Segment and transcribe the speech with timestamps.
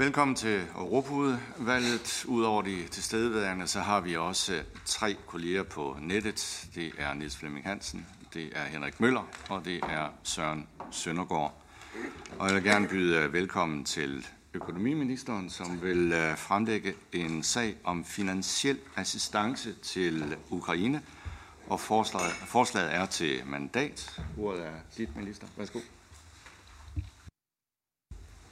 [0.00, 2.24] Velkommen til Europaudvalget.
[2.28, 6.68] Udover de tilstedeværende, så har vi også øh, tre kolleger på nettet.
[6.74, 11.62] Det er Niels Flemming Hansen, det er Henrik Møller, og det er Søren Søndergaard.
[12.38, 17.76] Og jeg vil gerne byde øh, velkommen til økonomiministeren, som vil øh, fremlægge en sag
[17.84, 21.02] om finansiel assistance til Ukraine.
[21.68, 24.20] Og forslaget, forslaget er til mandat.
[24.38, 25.46] Ordet er dit, minister.
[25.56, 25.78] Værsgo.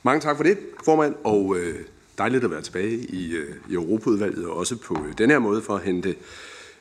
[0.02, 1.84] Mange tak for det, formand, og øh,
[2.18, 5.62] dejligt at være tilbage i, øh, i Europaudvalget, og også på øh, den her måde
[5.62, 6.16] for at hente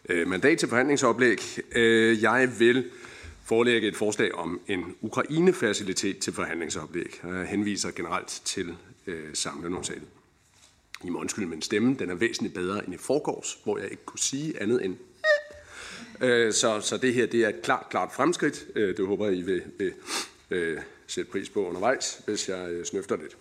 [0.10, 1.60] øh, mandat til forhandlingsoplæg.
[1.76, 2.86] Øh, jeg vil
[3.46, 7.22] forelægge et forslag om en Ukraine-facilitet til forhandlingsoplæg.
[7.24, 8.76] Jeg henviser generelt til
[9.08, 10.08] øh, samlenotatet.
[11.04, 14.06] I må undskylde min stemme, den er væsentligt bedre end i forgårs, hvor jeg ikke
[14.06, 14.96] kunne sige andet end
[16.22, 18.66] øh, så, så det her det er et klart, klart fremskridt.
[18.76, 19.94] Øh, det håber jeg, I vil, vil
[20.52, 20.78] øh,
[21.08, 23.38] sætte pris på undervejs, hvis jeg øh, snøfter lidt.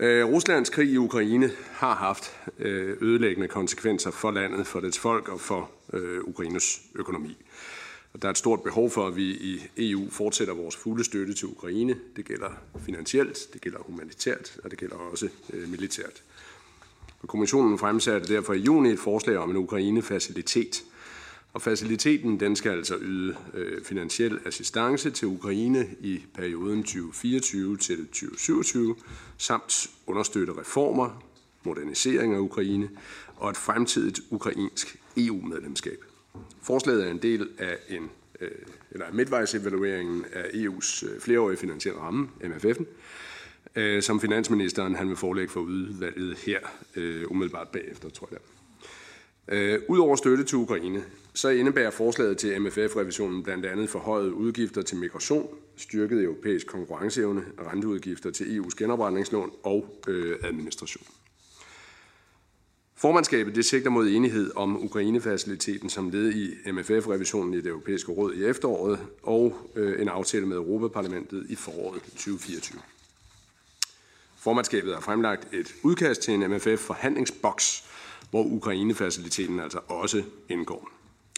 [0.00, 5.28] Øh, Ruslands krig i Ukraine har haft øh, ødelæggende konsekvenser for landet, for dets folk
[5.28, 5.70] og for
[6.24, 7.36] Ukraines økonomi.
[8.12, 11.34] Og der er et stort behov for, at vi i EU fortsætter vores fulde støtte
[11.34, 11.96] til Ukraine.
[12.16, 12.50] Det gælder
[12.84, 15.28] finansielt, det gælder humanitært, og det gælder også
[15.66, 16.22] militært.
[17.22, 20.84] Og kommissionen fremsatte derfor i juni et forslag om en Ukraine-facilitet.
[21.52, 27.96] Og faciliteten den skal altså yde øh, finansiel assistance til Ukraine i perioden 2024 til
[28.06, 28.96] 2027,
[29.38, 31.24] samt understøtte reformer,
[31.64, 32.88] modernisering af Ukraine
[33.36, 36.04] og et fremtidigt ukrainsk EU-medlemskab.
[36.62, 38.50] Forslaget er en del af en øh,
[38.90, 42.84] eller midtvejsevalueringen af EU's øh, flereårige finansielle ramme, MFF'en,
[43.76, 46.58] øh, som finansministeren han vil forelægge for udvalget her
[46.96, 48.38] øh, umiddelbart bagefter, tror jeg.
[49.48, 51.04] Øh, udover støtte til Ukraine,
[51.34, 58.30] så indebærer forslaget til MFF-revisionen blandt andet forhøjet udgifter til migration, styrket europæisk konkurrenceevne, renteudgifter
[58.30, 61.06] til EU's genopretningslån og øh, administration.
[63.02, 68.34] Formandskabet det sigter mod enighed om Ukraine-faciliteten som led i MFF-revisionen i det europæiske råd
[68.34, 72.80] i efteråret og øh, en aftale med Europaparlamentet i foråret 2024.
[74.36, 77.84] Formandskabet har fremlagt et udkast til en MFF-forhandlingsboks,
[78.30, 80.90] hvor Ukraine-faciliteten altså også indgår.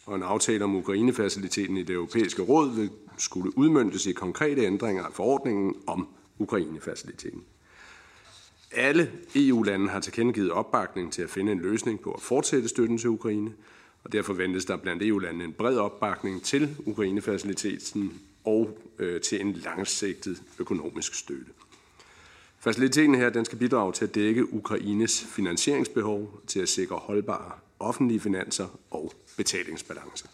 [0.06, 5.04] Og en aftale om Ukraine-faciliteten i det europæiske råd vil skulle udmyndtes i konkrete ændringer
[5.04, 6.08] af forordningen om
[6.38, 7.42] Ukraine-faciliteten.
[8.72, 13.10] Alle EU-lande har tilkendegivet opbakning til at finde en løsning på at fortsætte støtten til
[13.10, 13.52] Ukraine,
[14.04, 19.52] og derfor ventes der blandt EU-landene en bred opbakning til Ukraine-faciliteten og øh, til en
[19.52, 21.52] langsigtet økonomisk støtte.
[22.64, 28.20] Faciliteten her den skal bidrage til at dække Ukraines finansieringsbehov, til at sikre holdbare offentlige
[28.20, 30.28] finanser og betalingsbalance.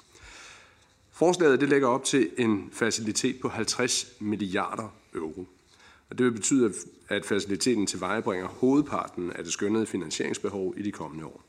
[1.10, 5.46] Forslaget det lægger op til en facilitet på 50 milliarder euro.
[6.10, 6.72] Og det vil betyde,
[7.08, 11.42] at faciliteten tilvejebringer hovedparten af det skønnede finansieringsbehov i de kommende år.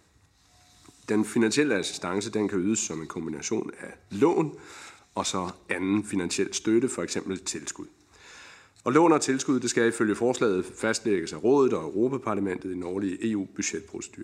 [1.09, 4.59] Den finansielle assistance den kan ydes som en kombination af lån
[5.15, 7.85] og så anden finansiel støtte, for eksempel tilskud.
[8.83, 12.83] Og lån og tilskud det skal ifølge forslaget fastlægges af Rådet og Europaparlamentet i den
[12.83, 14.23] årlige EU-budgetprocedur.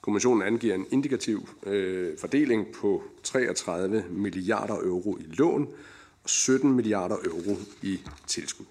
[0.00, 5.68] Kommissionen angiver en indikativ øh, fordeling på 33 milliarder euro i lån
[6.24, 8.66] og 17 milliarder euro i tilskud.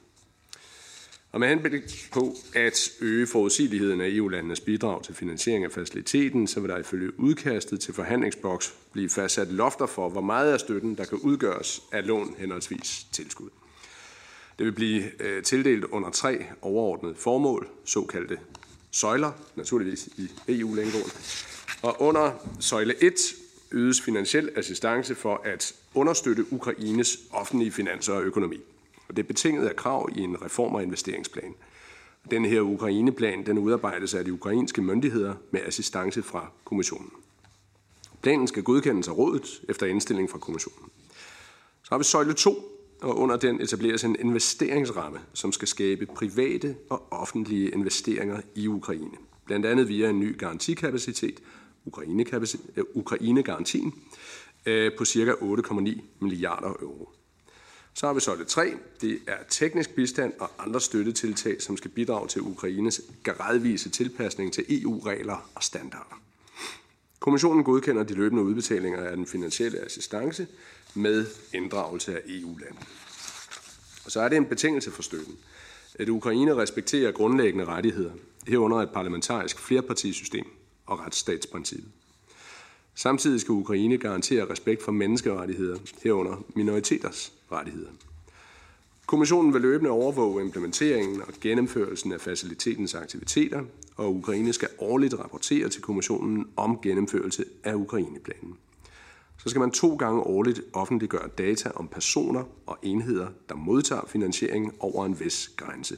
[1.32, 6.60] Og med henblik på at øge forudsigeligheden af EU-landenes bidrag til finansiering af faciliteten, så
[6.60, 11.06] vil der ifølge udkastet til forhandlingsboks blive fastsat lofter for, hvor meget af støtten, der
[11.06, 13.50] kan udgøres af lån henholdsvis tilskud.
[14.59, 18.38] Det vil blive øh, tildelt under tre overordnede formål, såkaldte
[18.92, 21.12] søjler, naturligvis i EU-længeåen.
[21.81, 23.14] Og under søjle 1
[23.72, 28.59] ydes finansiel assistance for at understøtte Ukraines offentlige finanser og økonomi.
[29.08, 31.56] Og det er betinget af krav i en reform- og investeringsplan.
[32.31, 37.12] Den her Ukraineplan den udarbejdes af de ukrainske myndigheder med assistance fra kommissionen.
[38.22, 40.89] Planen skal godkendes af rådet efter indstilling fra kommissionen.
[41.84, 46.75] Så har vi søjle 2, og under den etableres en investeringsramme, som skal skabe private
[46.90, 49.18] og offentlige investeringer i Ukraine.
[49.46, 51.40] Blandt andet via en ny garantikapacitet,
[52.78, 53.94] øh, Ukraine-garantien,
[54.66, 55.34] øh, på ca.
[55.42, 57.10] 8,9 milliarder euro.
[57.94, 58.74] Så har vi så det tre.
[59.01, 64.66] Det er teknisk bistand og andre støttetiltag, som skal bidrage til Ukraines gradvise tilpasning til
[64.69, 66.22] EU-regler og standarder.
[67.19, 70.48] Kommissionen godkender de løbende udbetalinger af den finansielle assistance
[70.94, 72.86] med inddragelse af EU-landene.
[74.06, 75.38] Og så er det en betingelse for støtten,
[75.95, 78.12] at Ukraine respekterer grundlæggende rettigheder,
[78.47, 80.45] herunder et parlamentarisk flerpartisystem
[80.86, 81.91] og retsstatsprincippet.
[82.95, 87.89] Samtidig skal Ukraine garantere respekt for menneskerettigheder, herunder minoriteters rettigheder.
[89.06, 93.63] Kommissionen vil løbende overvåge implementeringen og gennemførelsen af facilitetens aktiviteter,
[93.95, 98.57] og Ukraine skal årligt rapportere til kommissionen om gennemførelse af Ukraineplanen.
[99.39, 104.75] Så skal man to gange årligt offentliggøre data om personer og enheder, der modtager finansiering
[104.80, 105.97] over en vis grænse.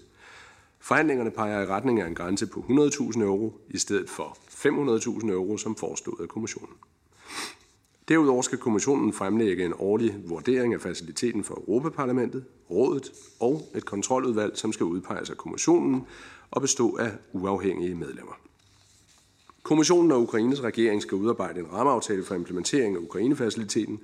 [0.79, 5.57] Forhandlingerne peger i retning af en grænse på 100.000 euro i stedet for 500.000 euro,
[5.57, 6.75] som foreslået af kommissionen.
[8.07, 14.57] Derudover skal kommissionen fremlægge en årlig vurdering af faciliteten for Europaparlamentet, rådet og et kontroludvalg,
[14.57, 16.05] som skal udpeges af kommissionen
[16.51, 18.40] og bestå af uafhængige medlemmer.
[19.63, 23.99] Kommissionen og Ukraines regering skal udarbejde en rammeaftale for implementering af Ukrainefaciliteten,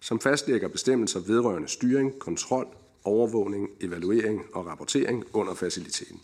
[0.00, 2.66] som fastlægger bestemmelser vedrørende styring, kontrol,
[3.04, 6.20] overvågning, evaluering og rapportering under faciliteten.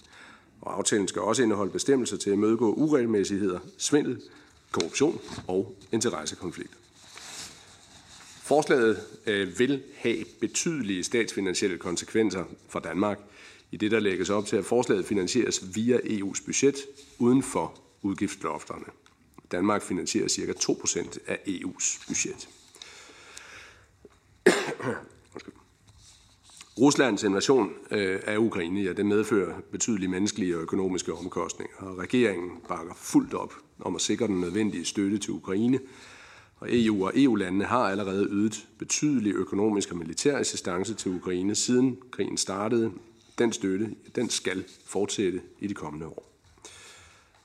[0.60, 4.22] Og aftalen skal også indeholde bestemmelser til at imødegå uregelmæssigheder, svindel,
[4.72, 6.76] korruption og interessekonflikter.
[8.42, 13.18] Forslaget øh, vil have betydelige statsfinansielle konsekvenser for Danmark,
[13.70, 16.76] i det der lægges op til, at forslaget finansieres via EU's budget
[17.18, 18.84] uden for udgiftslofterne.
[19.52, 20.52] Danmark finansierer ca.
[20.52, 22.48] 2% af EU's budget.
[26.78, 32.50] Ruslands invasion øh, af Ukraine ja, det medfører betydelige menneskelige og økonomiske omkostninger, og regeringen
[32.68, 35.80] bakker fuldt op om at sikre den nødvendige støtte til Ukraine,
[36.56, 41.98] og EU og EU-landene har allerede ydet betydelig økonomisk og militær assistance til Ukraine siden
[42.10, 42.92] krigen startede.
[43.38, 46.31] Den støtte den skal fortsætte i de kommende år.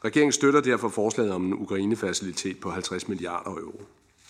[0.07, 3.81] Regeringen støtter derfor forslaget om en Ukraine-facilitet på 50 milliarder euro.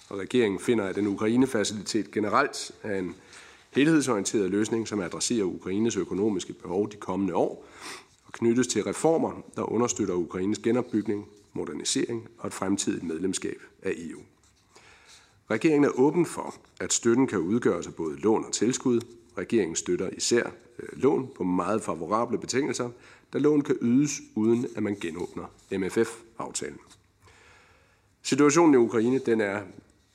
[0.09, 3.15] Og regeringen finder, at en Ukraine-facilitet generelt er en
[3.71, 7.65] helhedsorienteret løsning, som adresserer Ukraines økonomiske behov de kommende år
[8.25, 14.19] og knyttes til reformer, der understøtter Ukraines genopbygning, modernisering og et fremtidigt medlemskab af EU.
[15.51, 19.01] Regeringen er åben for, at støtten kan udgøres af både lån og tilskud.
[19.37, 20.43] Regeringen støtter især
[20.79, 22.89] øh, lån på meget favorable betingelser,
[23.33, 26.79] da lån kan ydes uden at man genåbner MFF-aftalen.
[28.21, 29.61] Situationen i Ukraine den er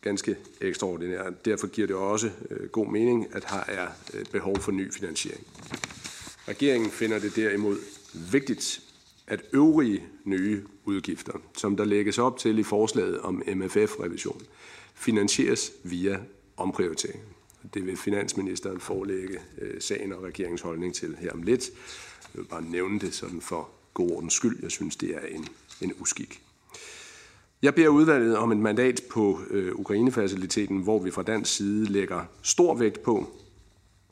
[0.01, 1.31] ganske ekstraordinær.
[1.45, 5.47] Derfor giver det også øh, god mening, at her er øh, behov for ny finansiering.
[6.49, 7.79] Regeringen finder det derimod
[8.33, 8.81] vigtigt,
[9.27, 14.43] at øvrige nye udgifter, som der lægges op til i forslaget om MFF-revision,
[14.95, 16.19] finansieres via
[16.57, 17.23] omprioritering.
[17.75, 21.71] Det vil finansministeren forelægge øh, sagen og regeringens holdning til her om lidt.
[22.35, 24.59] Jeg vil bare nævne det sådan for god ordens skyld.
[24.63, 25.49] Jeg synes, det er en,
[25.81, 26.43] en uskik.
[27.63, 29.73] Jeg beder udvalget om et mandat på øh,
[30.83, 33.31] hvor vi fra dansk side lægger stor vægt på,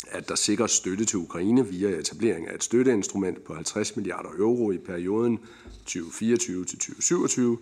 [0.08, 4.70] at der sikres støtte til Ukraine via etablering af et støtteinstrument på 50 milliarder euro
[4.70, 5.38] i perioden
[5.84, 7.58] 2024 til 2027,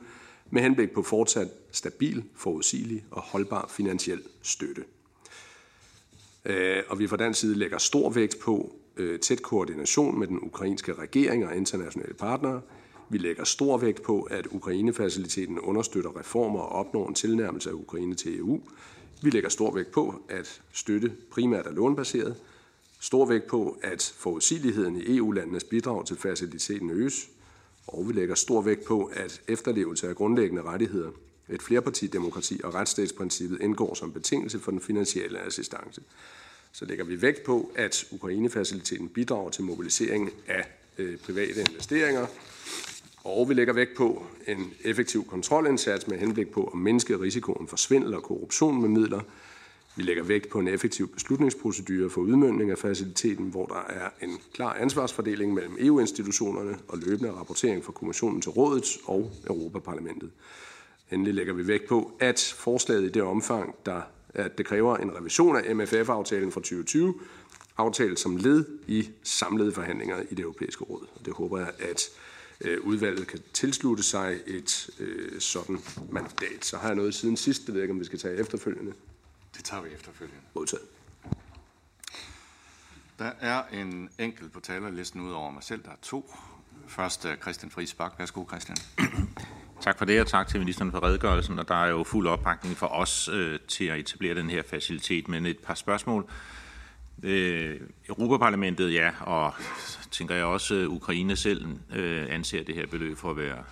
[0.50, 4.84] med henblik på fortsat stabil, forudsigelig og holdbar finansiel støtte.
[6.44, 10.38] Øh, og vi fra dansk side lægger stor vægt på øh, tæt koordination med den
[10.42, 12.60] ukrainske regering og internationale partnere.
[13.10, 18.14] Vi lægger stor vægt på, at Ukraine-faciliteten understøtter reformer og opnår en tilnærmelse af Ukraine
[18.14, 18.60] til EU.
[19.22, 22.36] Vi lægger stor vægt på, at støtte primært er lånbaseret.
[23.00, 27.30] Stor vægt på, at forudsigeligheden i EU-landenes bidrag til faciliteten øges.
[27.86, 31.10] Og vi lægger stor vægt på, at efterlevelse af grundlæggende rettigheder,
[31.50, 36.02] et flerpartidemokrati og retsstatsprincippet indgår som betingelse for den finansielle assistance.
[36.72, 40.64] Så lægger vi vægt på, at Ukraine-faciliteten bidrager til mobilisering af
[40.98, 42.26] øh, private investeringer,
[43.24, 47.76] og vi lægger vægt på en effektiv kontrolindsats med henblik på at mindske risikoen for
[47.76, 49.20] svindel og korruption med midler,
[49.98, 54.38] vi lægger vægt på en effektiv beslutningsprocedure for udmyndning af faciliteten, hvor der er en
[54.52, 60.30] klar ansvarsfordeling mellem EU-institutionerne og løbende rapportering fra Kommissionen til Rådet og Europaparlamentet.
[61.10, 64.02] Endelig lægger vi vægt på, at forslaget i det omfang, der,
[64.34, 67.14] at det kræver en revision af MFF-aftalen fra 2020,
[67.76, 71.06] aftalt som led i samlede forhandlinger i det europæiske råd.
[71.14, 72.02] Og det håber jeg, at
[72.60, 75.78] øh, udvalget kan tilslutte sig et øh, sådan
[76.10, 76.64] mandat.
[76.64, 78.92] Så har jeg noget siden sidst, det ved jeg ikke, om vi skal tage efterfølgende.
[79.56, 80.40] Det tager vi efterfølgende.
[80.54, 80.84] Modtaget.
[83.18, 85.82] Der er en enkelt på talerlisten ud over mig selv.
[85.82, 86.34] Der er to.
[86.86, 88.12] Først uh, Christian Friis Bak.
[88.18, 88.76] Værsgo, Christian.
[89.80, 91.58] Tak for det, og tak til ministeren for redegørelsen.
[91.58, 95.28] Og der er jo fuld opbakning for os øh, til at etablere den her facilitet.
[95.28, 96.30] Men et par spørgsmål.
[97.22, 99.54] Øh, Europaparlamentet, ja, og
[100.10, 103.64] tænker jeg også, øh, Ukraine selv øh, anser det her beløb for at være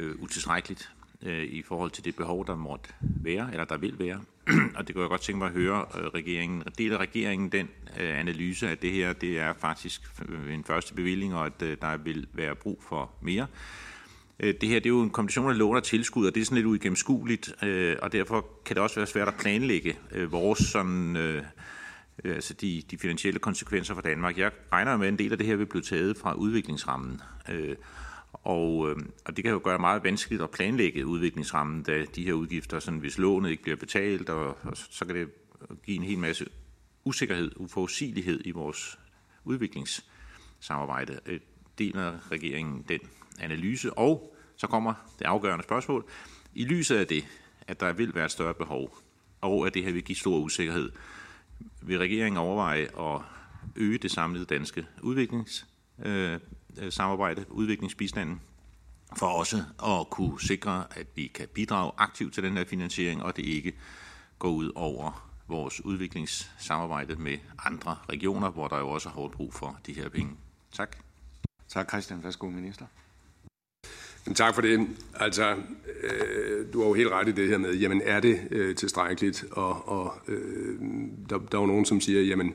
[0.00, 0.90] øh, utilstrækkeligt
[1.22, 4.20] øh, i forhold til det behov, der måtte være, eller der vil være.
[4.76, 6.62] og det kunne jeg godt tænke mig at høre øh, regeringen.
[6.78, 7.68] Deler regeringen den
[8.00, 11.76] øh, analyse, at det her det er faktisk øh, en første bevilling, og at øh,
[11.82, 13.42] der vil være brug for mere?
[13.42, 13.87] Øh,
[14.40, 16.44] Øh, det her det er jo en kombination af lån og tilskud, og det er
[16.44, 20.58] sådan lidt uigennemskueligt, øh, og derfor kan det også være svært at planlægge øh, vores
[20.58, 21.42] sådan, øh,
[22.24, 24.38] altså de, de finansielle konsekvenser for Danmark.
[24.38, 27.20] Jeg regner med, at en del af det her vil blive taget fra udviklingsrammen.
[27.50, 27.76] Øh,
[28.32, 28.78] og,
[29.24, 33.00] og det kan jo gøre meget vanskeligt at planlægge udviklingsrammen, da de her udgifter, sådan,
[33.00, 35.28] hvis lånet ikke bliver betalt, og, og så kan det
[35.86, 36.46] give en hel masse
[37.04, 38.98] usikkerhed, uforudsigelighed i vores
[39.44, 41.20] udviklingssamarbejde.
[41.78, 43.00] Deler regeringen den
[43.40, 43.98] analyse?
[43.98, 46.04] Og så kommer det afgørende spørgsmål.
[46.54, 47.24] I lyset af det,
[47.66, 48.98] at der vil være et større behov,
[49.40, 50.92] og at det her vil give stor usikkerhed,
[51.82, 53.20] vil regeringen overveje at
[53.76, 58.40] øge det samlede danske udviklingssamarbejde, øh, øh udviklingsbistanden,
[59.18, 63.36] for også at kunne sikre, at vi kan bidrage aktivt til den her finansiering, og
[63.36, 63.72] det ikke
[64.38, 69.54] går ud over vores udviklingssamarbejde med andre regioner, hvor der jo også er hårdt brug
[69.54, 70.36] for de her penge.
[70.72, 70.96] Tak.
[71.68, 72.22] Tak, Christian.
[72.22, 72.86] Værsgo, minister.
[74.34, 74.88] Tak for det.
[75.14, 75.54] Altså,
[76.02, 79.44] øh, du har jo helt ret i det her med, jamen er det øh, tilstrækkeligt?
[79.50, 80.78] Og, og øh,
[81.30, 82.54] der, der er jo nogen, som siger, jamen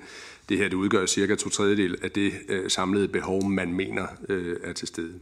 [0.49, 4.55] det her det udgør cirka to tredjedel af det øh, samlede behov, man mener øh,
[4.63, 5.13] er til stede.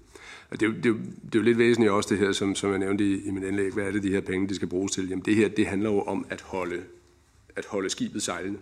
[0.50, 0.94] Og det, er det, er
[1.26, 3.44] det er jo lidt væsentligt også det her, som, som jeg nævnte i, i min
[3.44, 3.74] indlæg.
[3.74, 5.10] Hvad er det, de her penge, de skal bruges til?
[5.10, 6.82] Jamen det her, det handler jo om at holde,
[7.56, 8.60] at holde skibet sejlende.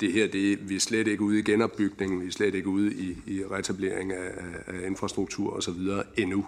[0.00, 2.94] Det her, det, vi er slet ikke ude i genopbygningen, vi er slet ikke ude
[2.94, 4.32] i, i retablering af,
[4.66, 5.80] af infrastruktur osv.
[6.16, 6.46] endnu.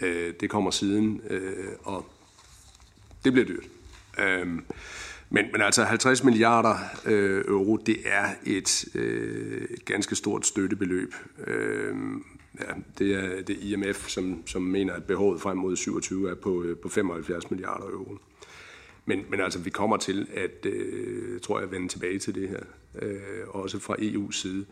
[0.00, 2.06] Øh, det kommer siden, øh, og
[3.24, 3.64] det bliver dyrt.
[4.18, 4.46] Øh,
[5.30, 6.76] men, men altså 50 milliarder
[7.06, 11.14] øh, euro, det er et, øh, et ganske stort støttebeløb.
[11.46, 11.94] Øh,
[12.60, 16.62] ja, det er det IMF, som, som mener, at behovet frem mod 27 er på,
[16.62, 18.18] øh, på 75 milliarder euro.
[19.06, 22.60] Men, men altså, vi kommer til at, øh, tror jeg, vende tilbage til det her,
[23.02, 24.66] øh, også fra EU's side.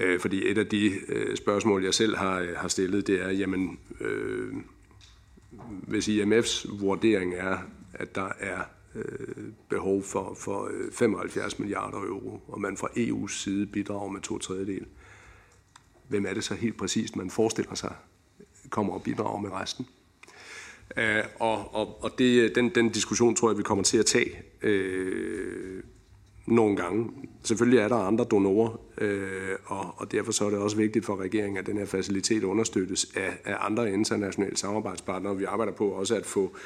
[0.00, 3.30] Øh, fordi et af de øh, spørgsmål, jeg selv har, øh, har stillet, det er,
[3.30, 4.52] jamen, øh,
[5.82, 7.58] hvis IMF's vurdering er,
[7.94, 8.60] at der er
[8.94, 14.20] øh, behov for, for øh, 75 milliarder euro, og man fra EU's side bidrager med
[14.20, 14.86] to tredjedel,
[16.08, 17.94] hvem er det så helt præcist, man forestiller sig
[18.70, 19.86] kommer og bidrager med resten?
[20.96, 21.02] Uh,
[21.40, 24.30] og og, og det, øh, den, den diskussion tror jeg, vi kommer til at tage
[24.62, 25.82] øh,
[26.46, 27.10] nogle gange.
[27.42, 31.20] Selvfølgelig er der andre donorer, øh, og, og derfor så er det også vigtigt for
[31.20, 35.36] regeringen, at den her facilitet understøttes af, af andre internationale samarbejdspartnere.
[35.36, 36.56] Vi arbejder på også at få,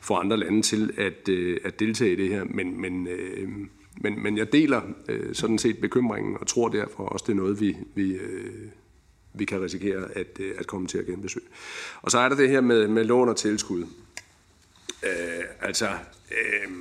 [0.00, 3.48] få andre lande til at, øh, at deltage i det her, men, men, øh,
[4.00, 7.60] men, men jeg deler øh, sådan set bekymringen, og tror derfor også, det er noget,
[7.60, 8.68] vi, vi, øh,
[9.38, 11.46] vi kan risikere at, øh, at komme til at genbesøge.
[12.02, 13.86] Og så er der det her med, med lån og tilskud.
[15.02, 15.88] Øh, altså...
[16.30, 16.72] Øh,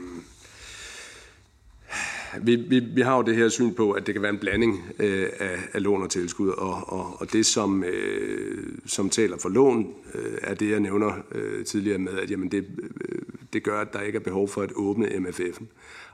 [2.42, 4.84] vi, vi, vi har jo det her syn på, at det kan være en blanding
[5.00, 9.50] øh, af, af lån og tilskud, og, og, og det, som, øh, som taler for
[9.50, 12.66] lån, øh, er det, jeg nævner øh, tidligere med, at jamen, det,
[13.02, 13.22] øh,
[13.54, 15.66] det gør, at der ikke er behov for at åbne MFF'en.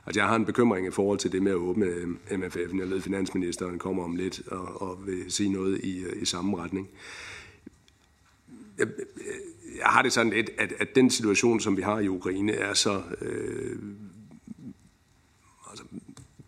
[0.06, 2.78] Altså, jeg har en bekymring i forhold til det med at åbne øh, MFF'en.
[2.78, 6.24] Jeg ved, at finansministeren kommer om lidt og, og vil sige noget i, øh, i
[6.24, 6.88] samme retning.
[8.78, 9.24] Jeg, øh,
[9.78, 12.74] jeg har det sådan lidt, at, at den situation, som vi har i Ukraine, er
[12.74, 13.02] så...
[13.20, 13.78] Øh,
[15.70, 15.84] altså,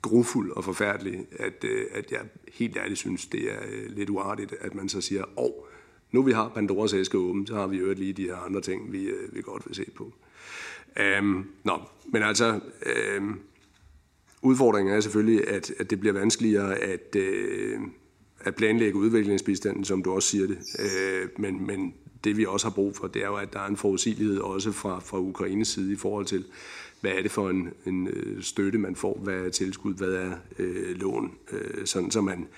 [0.02, 2.20] grufuld og forfærdelig, at, øh, at jeg
[2.52, 5.52] helt ærligt synes, det er øh, lidt uartigt, at man så siger, åh, oh,
[6.12, 8.92] nu vi har Pandoras æske åben, så har vi jo lige de her andre ting,
[8.92, 10.12] vi, øh, vi godt vil se på.
[10.96, 11.80] Øhm, nå,
[12.12, 13.40] men altså, øhm,
[14.42, 17.80] udfordringen er selvfølgelig, at, at det bliver vanskeligere at, øh,
[18.40, 20.58] at planlægge udviklingsbistanden, som du også siger det.
[20.78, 23.66] Øh, men, men det vi også har brug for, det er jo, at der er
[23.66, 26.44] en forudsigelighed også fra, fra Ukraines side i forhold til,
[27.00, 30.32] hvad er det for en, en øh, støtte, man får, hvad er tilskud, hvad er
[30.58, 32.48] øh, lån, øh, sådan så man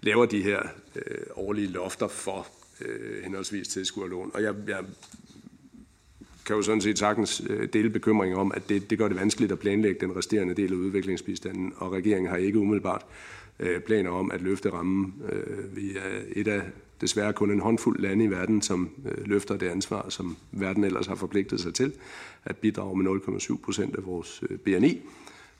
[0.00, 0.62] laver de her
[0.96, 2.46] øh, årlige lofter for
[2.80, 4.30] øh, henholdsvis tilskud og lån.
[4.34, 4.84] Og jeg, jeg
[6.46, 9.52] kan jo sådan set sagtens øh, dele bekymring om, at det, det gør det vanskeligt
[9.52, 13.06] at planlægge den resterende del af udviklingsbistanden, og regeringen har ikke umiddelbart
[13.60, 15.14] øh, planer om at løfte rammen.
[15.32, 16.62] Øh, vi er et af
[17.00, 21.06] desværre kun en håndfuld lande i verden, som øh, løfter det ansvar, som verden ellers
[21.06, 21.92] har forpligtet sig til,
[22.44, 25.00] at bidrage med 0,7 procent af vores øh, BNI.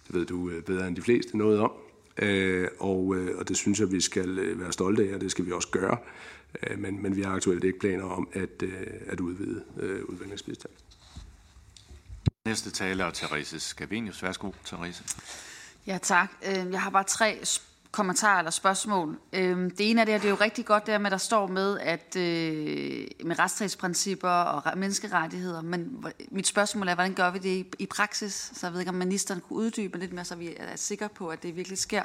[0.07, 1.71] Det ved du øh, bedre end de fleste noget om.
[2.23, 5.31] Øh, og, øh, og det synes jeg, vi skal øh, være stolte af, og det
[5.31, 5.97] skal vi også gøre.
[6.63, 10.73] Øh, men, men vi har aktuelt ikke planer om at, øh, at udvide øh, udviklingsbistand.
[12.45, 14.23] Næste taler er Therese Scavenius.
[14.23, 15.05] Værsgo, Therese.
[15.87, 16.33] Ja, tak.
[16.47, 17.41] Øh, jeg har bare tre
[17.91, 19.19] kommentarer eller spørgsmål.
[19.33, 21.79] Det ene af det her, det er jo rigtig godt der med, der står med,
[21.79, 22.15] at
[23.27, 28.51] med retsstatsprincipper og menneskerettigheder, men mit spørgsmål er, hvordan gør vi det i, i praksis?
[28.55, 31.29] Så jeg ved ikke, om ministeren kunne uddybe lidt mere, så vi er sikre på,
[31.29, 32.03] at det virkelig sker.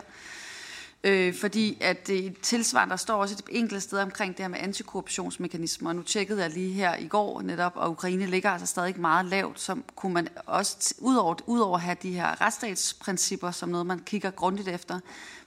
[1.04, 4.60] Øh, fordi at det tilsvarende, der står også et enkelt sted omkring det her med
[4.60, 5.94] antikorruptionsmekanismer.
[5.94, 9.60] Nu tjekkede jeg lige her i går netop, og Ukraine ligger altså stadig meget lavt,
[9.60, 14.32] så kunne man også, udover, udover at have de her retsstatsprincipper som noget, man kigger
[14.32, 15.00] grundigt efter,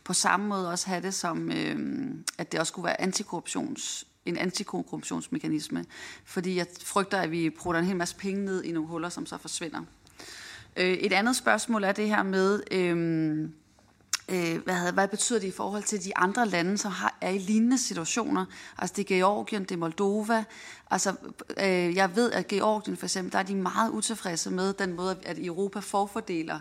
[0.04, 4.36] på samme måde også have det som, øh, at det også skulle være antikorruptions en
[4.36, 5.84] antikorruptionsmekanisme,
[6.24, 9.26] fordi jeg frygter, at vi bruger en hel masse penge ned i nogle huller, som
[9.26, 9.80] så forsvinder.
[10.76, 13.48] Øh, et andet spørgsmål er det her med, øh,
[14.28, 17.30] øh, hvad, havde, hvad betyder det i forhold til de andre lande, som har, er
[17.30, 18.44] i lignende situationer?
[18.78, 20.44] Altså det er Georgien, det er Moldova.
[20.90, 21.14] Altså
[21.60, 25.16] øh, jeg ved, at Georgien for eksempel, der er de meget utilfredse med den måde,
[25.22, 26.60] at Europa forfordeler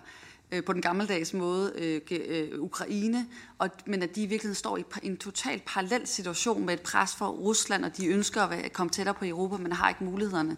[0.51, 3.27] øh, på den gammeldags måde øh, øh, Ukraine,
[3.57, 7.15] og, men at de i virkeligheden står i en total parallel situation med et pres
[7.15, 10.51] for Rusland, og de ønsker at komme tættere på Europa, men har ikke mulighederne.
[10.51, 10.57] Øh,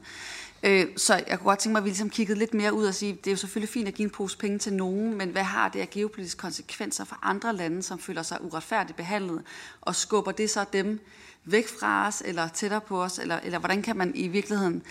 [0.65, 2.93] Øh, så jeg kunne godt tænke mig, at vi ligesom kiggede lidt mere ud og
[2.93, 5.43] sige, det er jo selvfølgelig fint at give en pose penge til nogen, men hvad
[5.43, 9.41] har det af geopolitiske konsekvenser for andre lande, som føler sig uretfærdigt behandlet,
[9.81, 10.99] og skubber det så dem
[11.45, 14.83] væk fra os, eller tættere på os, eller, eller hvordan kan man i virkeligheden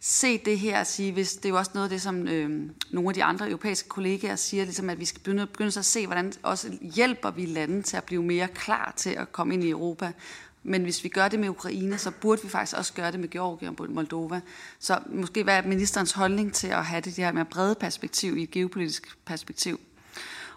[0.00, 2.70] se det her og sige, hvis det er jo også noget af det, som øh,
[2.90, 6.06] nogle af de andre europæiske kollegaer siger, ligesom at vi skal begynde, begynde at se,
[6.06, 9.70] hvordan også hjælper vi lande til at blive mere klar til at komme ind i
[9.70, 10.12] Europa.
[10.62, 13.28] Men hvis vi gør det med Ukraine, så burde vi faktisk også gøre det med
[13.28, 14.40] Georgien og Moldova.
[14.78, 18.42] Så måske hvad er ministerens holdning til at have det her mere brede perspektiv i
[18.42, 19.80] et geopolitisk perspektiv?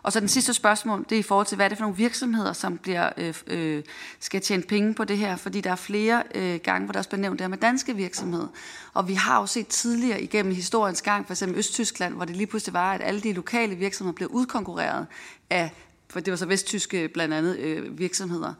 [0.05, 1.97] Og så den sidste spørgsmål, det er i forhold til, hvad er det for nogle
[1.97, 3.83] virksomheder, som bliver, øh, øh,
[4.19, 5.35] skal tjene penge på det her?
[5.35, 7.95] Fordi der er flere øh, gange, hvor der også bliver nævnt det her med danske
[7.95, 8.47] virksomheder.
[8.93, 12.47] Og vi har jo set tidligere igennem historiens gang, for eksempel Østtyskland, hvor det lige
[12.47, 15.07] pludselig var, at alle de lokale virksomheder blev udkonkurreret
[15.49, 15.71] af,
[16.09, 18.53] for det var så vesttyske blandt andet øh, virksomheder.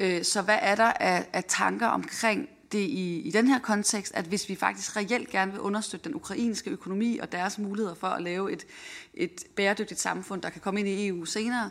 [0.00, 4.14] Øh, så hvad er der af, af tanker omkring det i, i den her kontekst,
[4.14, 8.06] at hvis vi faktisk reelt gerne vil understøtte den ukrainske økonomi og deres muligheder for
[8.06, 8.66] at lave et,
[9.14, 11.70] et bæredygtigt samfund, der kan komme ind i EU senere,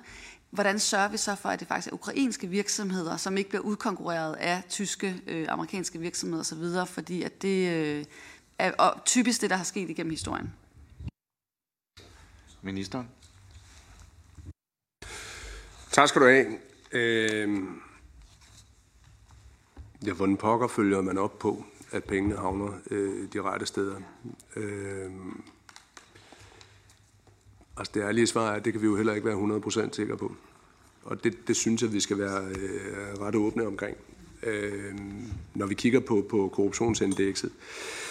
[0.50, 4.36] hvordan sørger vi så for, at det faktisk er ukrainske virksomheder, som ikke bliver udkonkurreret
[4.36, 8.06] af tyske, øh, amerikanske virksomheder osv., fordi at det øh,
[8.60, 10.54] er og typisk det, der har sket igennem historien.
[12.62, 13.10] Ministeren.
[15.92, 16.46] Tak skal du have.
[16.92, 17.64] Øh,
[20.06, 23.96] Ja, hvordan pokker følger man op på, at pengene havner øh, de rette steder?
[24.56, 25.12] Øh,
[27.78, 30.18] altså det ærlige svar er, at det kan vi jo heller ikke være 100% sikre
[30.18, 30.36] på.
[31.04, 33.98] Og det, det synes jeg, vi skal være øh, ret åbne omkring.
[34.44, 34.96] Øh,
[35.56, 38.03] når vi kigger på, på korruptionsindekset, øh,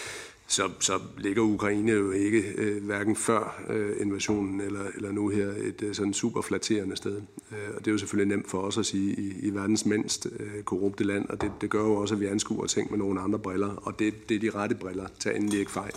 [0.52, 5.46] så, så ligger Ukraine jo ikke øh, hverken før øh, invasionen eller, eller nu her
[5.46, 7.16] et øh, sådan super flatterende sted.
[7.52, 10.26] Øh, og det er jo selvfølgelig nemt for os at sige i, i verdens mindst
[10.40, 13.20] øh, korrupte land, og det, det gør jo også, at vi anskuer ting med nogle
[13.20, 15.06] andre briller, og det, det er de rette briller.
[15.18, 15.92] Tag endelig ikke fejl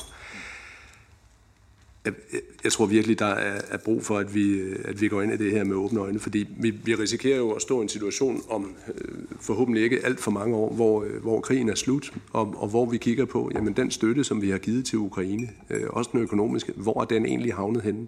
[2.63, 5.37] jeg, tror virkelig, der er, er brug for, at vi, at vi går ind i
[5.37, 8.43] det her med åbne øjne, fordi vi, vi risikerer jo at stå i en situation
[8.49, 12.53] om øh, forhåbentlig ikke alt for mange år, hvor, øh, hvor krigen er slut, og,
[12.57, 15.83] og hvor vi kigger på, jamen den støtte, som vi har givet til Ukraine, øh,
[15.89, 18.07] også den økonomiske, hvor er den egentlig havnet henne?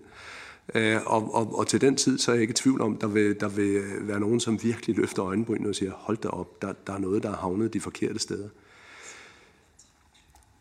[0.76, 3.08] Øh, og, og, og til den tid, så er jeg ikke i tvivl om, der
[3.08, 6.74] vil, der vil være nogen, som virkelig løfter øjenbrynene og siger, hold da op, der,
[6.88, 8.48] der er noget, der er havnet de forkerte steder.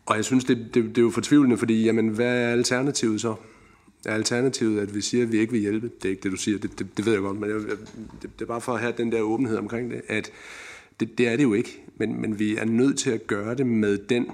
[0.07, 3.35] Og jeg synes, det, det, det er jo fortvivlende, fordi jamen, hvad er alternativet så?
[4.05, 5.91] Er alternativet, at vi siger, at vi ikke vil hjælpe?
[6.01, 7.59] Det er ikke det, du siger, det, det, det ved jeg godt, men jeg,
[8.21, 10.31] det, det er bare for at have den der åbenhed omkring det, at
[10.99, 13.67] det, det er det jo ikke, men, men vi er nødt til at gøre det
[13.67, 14.31] med den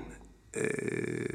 [0.54, 1.26] øh,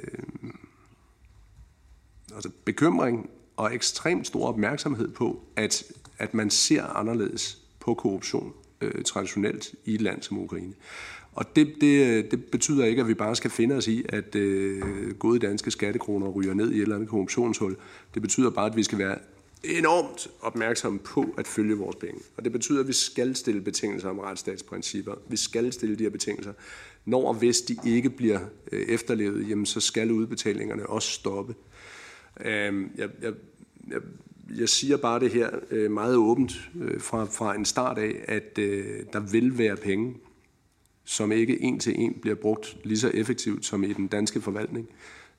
[2.34, 5.84] altså bekymring og ekstremt stor opmærksomhed på, at,
[6.18, 10.74] at man ser anderledes på korruption øh, traditionelt i et land som Ukraine.
[11.38, 15.14] Og det, det, det betyder ikke, at vi bare skal finde os i, at øh,
[15.18, 17.76] gode danske skattekroner ryger ned i et eller andet korruptionshul.
[18.14, 19.18] Det betyder bare, at vi skal være
[19.64, 22.20] enormt opmærksomme på at følge vores penge.
[22.36, 25.14] Og det betyder, at vi skal stille betingelser om retsstatsprincipper.
[25.28, 26.52] Vi skal stille de her betingelser.
[27.04, 28.40] Når og hvis de ikke bliver
[28.72, 31.54] øh, efterlevet, jamen, så skal udbetalingerne også stoppe.
[32.40, 32.50] Øh,
[32.96, 33.32] jeg, jeg,
[33.90, 34.00] jeg,
[34.58, 38.58] jeg siger bare det her øh, meget åbent øh, fra, fra en start af, at
[38.58, 40.14] øh, der vil være penge
[41.08, 44.88] som ikke en til en bliver brugt lige så effektivt som i den danske forvaltning.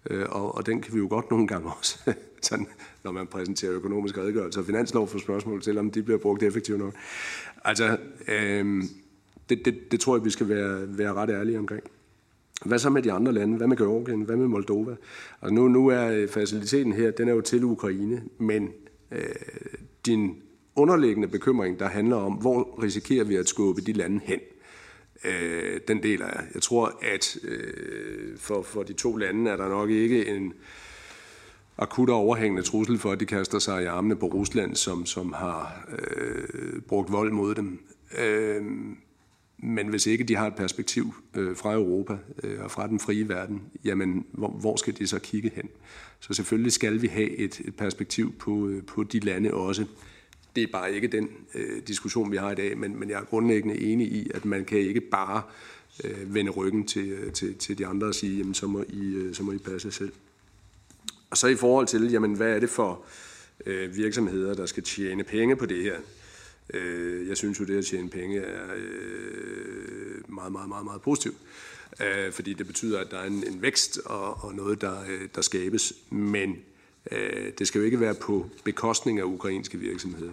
[0.10, 2.68] Øh, og, og den kan vi jo godt nogle gange også, sådan,
[3.04, 6.80] når man præsenterer økonomiske redegørelser og finanslov for spørgsmål til, om de bliver brugt effektivt
[6.80, 6.94] nok.
[7.64, 8.84] Altså, øh,
[9.50, 11.84] det, det, det tror jeg, vi skal være, være ret ærlige omkring.
[12.66, 13.58] Hvad så med de andre lande?
[13.58, 14.22] Hvad med Georgien?
[14.22, 14.96] Hvad med Moldova?
[15.42, 18.70] Altså nu, nu er faciliteten her, den er jo til Ukraine, men
[19.12, 19.22] øh,
[20.06, 20.36] din
[20.76, 24.40] underliggende bekymring, der handler om, hvor risikerer vi at skubbe de lande hen?
[24.40, 24.59] Øh,
[25.24, 26.42] Øh, den del af.
[26.54, 30.54] Jeg tror, at øh, for, for de to lande er der nok ikke en
[31.78, 35.88] akut overhængende trussel for, at de kaster sig i armene på Rusland, som, som har
[36.00, 37.80] øh, brugt vold mod dem.
[38.20, 38.66] Øh,
[39.58, 43.30] men hvis ikke de har et perspektiv øh, fra Europa øh, og fra den frie
[43.30, 45.70] verden, jamen hvor, hvor skal de så kigge hen?
[46.20, 49.86] Så selvfølgelig skal vi have et, et perspektiv på, øh, på de lande også.
[50.56, 53.26] Det er bare ikke den øh, diskussion, vi har i dag, men, men jeg er
[53.26, 55.42] grundlæggende enig i, at man kan ikke bare
[56.04, 59.14] øh, vende ryggen til, øh, til, til de andre og sige, jamen så må I,
[59.14, 60.12] øh, så må I passe selv.
[61.30, 63.06] Og så i forhold til, jamen hvad er det for
[63.66, 65.96] øh, virksomheder, der skal tjene penge på det her?
[66.74, 71.38] Øh, jeg synes jo, det at tjene penge er øh, meget, meget, meget, meget positivt.
[72.02, 75.28] Øh, fordi det betyder, at der er en, en vækst og, og noget, der, øh,
[75.36, 75.94] der skabes.
[76.10, 76.58] Men øh,
[77.12, 80.32] Øh, det skal jo ikke være på bekostning af ukrainske virksomheder.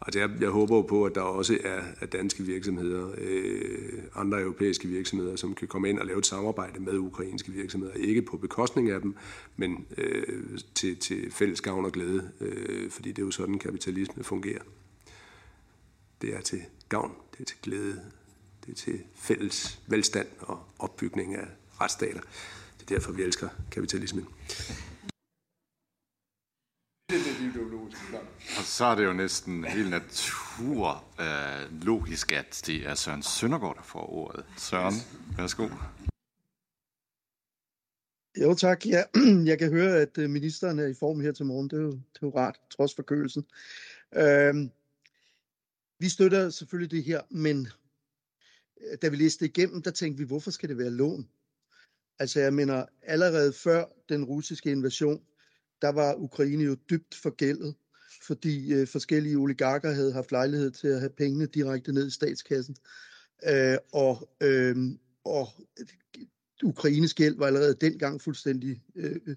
[0.00, 4.02] Og det er, jeg håber jo på, at der også er, er danske virksomheder, øh,
[4.14, 7.94] andre europæiske virksomheder, som kan komme ind og lave et samarbejde med ukrainske virksomheder.
[7.94, 9.16] Ikke på bekostning af dem,
[9.56, 14.24] men øh, til, til fælles gavn og glæde, øh, fordi det er jo sådan, kapitalisme
[14.24, 14.62] fungerer.
[16.22, 18.00] Det er til gavn, det er til glæde,
[18.66, 21.46] det er til fælles velstand og opbygning af
[21.80, 22.20] retsstater.
[22.80, 24.26] Det er derfor, vi elsker kapitalismen.
[28.58, 33.76] Og så er det jo næsten helt naturlogisk, øh, logisk, at det er Søren Søndergaard,
[33.76, 34.44] der får ordet.
[34.58, 34.94] Søren,
[35.36, 35.68] værsgo.
[38.42, 38.86] Jo tak.
[38.86, 39.02] Ja,
[39.50, 41.70] jeg kan høre, at øh, ministeren er i form her til morgen.
[41.70, 43.44] Det er jo, det er jo rart, trods forkølelsen.
[44.16, 44.70] Øhm,
[45.98, 47.68] vi støtter selvfølgelig det her, men
[48.80, 51.28] øh, da vi læste det igennem, der tænkte vi, hvorfor skal det være lån?
[52.18, 55.22] Altså jeg mener, allerede før den russiske invasion,
[55.82, 57.74] der var Ukraine jo dybt forgældet,
[58.22, 62.76] fordi øh, forskellige oligarker havde haft lejlighed til at have pengene direkte ned i statskassen.
[63.48, 64.76] Øh, og, øh,
[65.24, 65.48] og
[66.62, 69.36] Ukraines gæld var allerede dengang fuldstændig øh,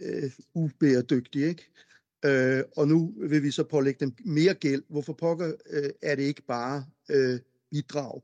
[0.00, 1.42] øh, ubæredygtig.
[1.48, 1.70] Ikke?
[2.24, 4.82] Øh, og nu vil vi så pålægge dem mere gæld.
[4.88, 8.22] Hvorfor pokker øh, er det ikke bare øh, bidrag?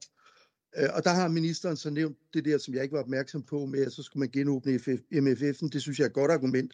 [0.77, 3.67] Øh, og der har ministeren så nævnt det der, som jeg ikke var opmærksom på
[3.67, 4.75] med, at så skulle man genåbne
[5.13, 5.69] MFF'en.
[5.69, 6.73] Det synes jeg er et godt argument.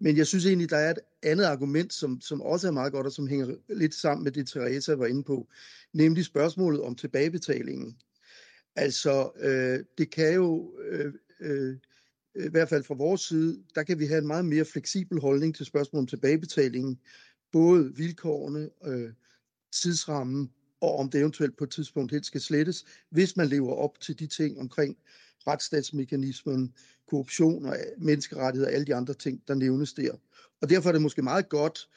[0.00, 3.06] Men jeg synes egentlig, der er et andet argument, som, som også er meget godt,
[3.06, 5.48] og som hænger lidt sammen med det, Teresa var inde på,
[5.92, 7.96] nemlig spørgsmålet om tilbagebetalingen.
[8.76, 11.76] Altså, øh, det kan jo, øh, øh,
[12.34, 15.54] i hvert fald fra vores side, der kan vi have en meget mere fleksibel holdning
[15.54, 17.00] til spørgsmålet om tilbagebetalingen,
[17.52, 19.12] både vilkårene, øh,
[19.72, 24.00] tidsrammen, og om det eventuelt på et tidspunkt helt skal slettes, hvis man lever op
[24.00, 24.96] til de ting omkring
[25.46, 26.74] retsstatsmekanismen,
[27.08, 30.12] korruption og menneskerettigheder og alle de andre ting, der nævnes der.
[30.60, 31.88] Og derfor er det måske meget godt,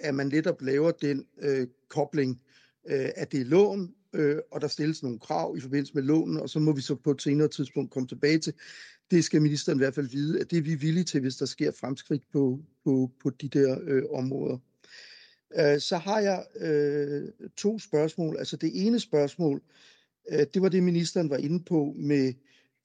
[0.00, 2.40] at man netop laver den øh, kobling,
[2.88, 6.36] øh, at det er lån, øh, og der stilles nogle krav i forbindelse med lånen,
[6.36, 8.52] og så må vi så på et senere tidspunkt komme tilbage til.
[9.10, 11.46] Det skal ministeren i hvert fald vide, at det er vi villige til, hvis der
[11.46, 14.58] sker fremskridt på, på, på de der øh, områder.
[15.58, 18.36] Øh, så har jeg øh, to spørgsmål.
[18.38, 19.62] Altså det ene spørgsmål,
[20.32, 22.32] øh, det var det ministeren var inde på med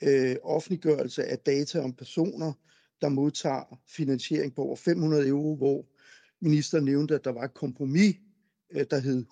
[0.03, 2.53] øh, offentliggørelse af data om personer,
[3.01, 5.85] der modtager finansiering på over 500 euro, hvor
[6.41, 8.15] ministeren nævnte, at der var et kompromis,
[8.71, 9.25] øh, der hed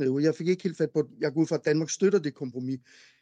[0.00, 0.18] 100.000 euro.
[0.18, 2.80] Jeg fik ikke helt fat på, jeg går ud fra, at Danmark støtter det kompromis,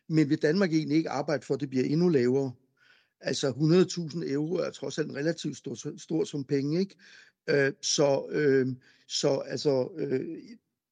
[0.09, 2.53] men vil Danmark egentlig ikke arbejde for, at det bliver endnu lavere?
[3.20, 6.94] Altså 100.000 euro er trods alt en relativt stor, stor som penge, ikke?
[7.49, 8.66] Øh, så, øh,
[9.09, 10.38] så altså, øh,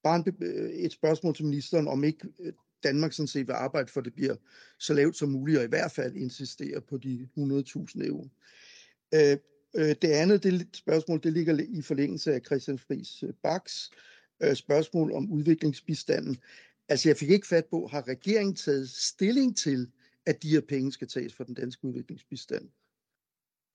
[0.02, 2.52] bare en, øh, et spørgsmål til ministeren, om ikke øh,
[2.84, 4.36] Danmark sådan set vil arbejde for, at det bliver
[4.78, 8.28] så lavt som muligt, og i hvert fald insistere på de 100.000 euro.
[9.14, 9.36] Øh,
[9.76, 13.90] øh, det andet det spørgsmål, det ligger i forlængelse af Christian Friis øh, Baks
[14.42, 16.36] øh, spørgsmål om udviklingsbistanden.
[16.88, 19.90] Altså jeg fik ikke fat på, har regeringen taget stilling til,
[20.26, 22.68] at de her penge skal tages fra den danske udviklingsbistand?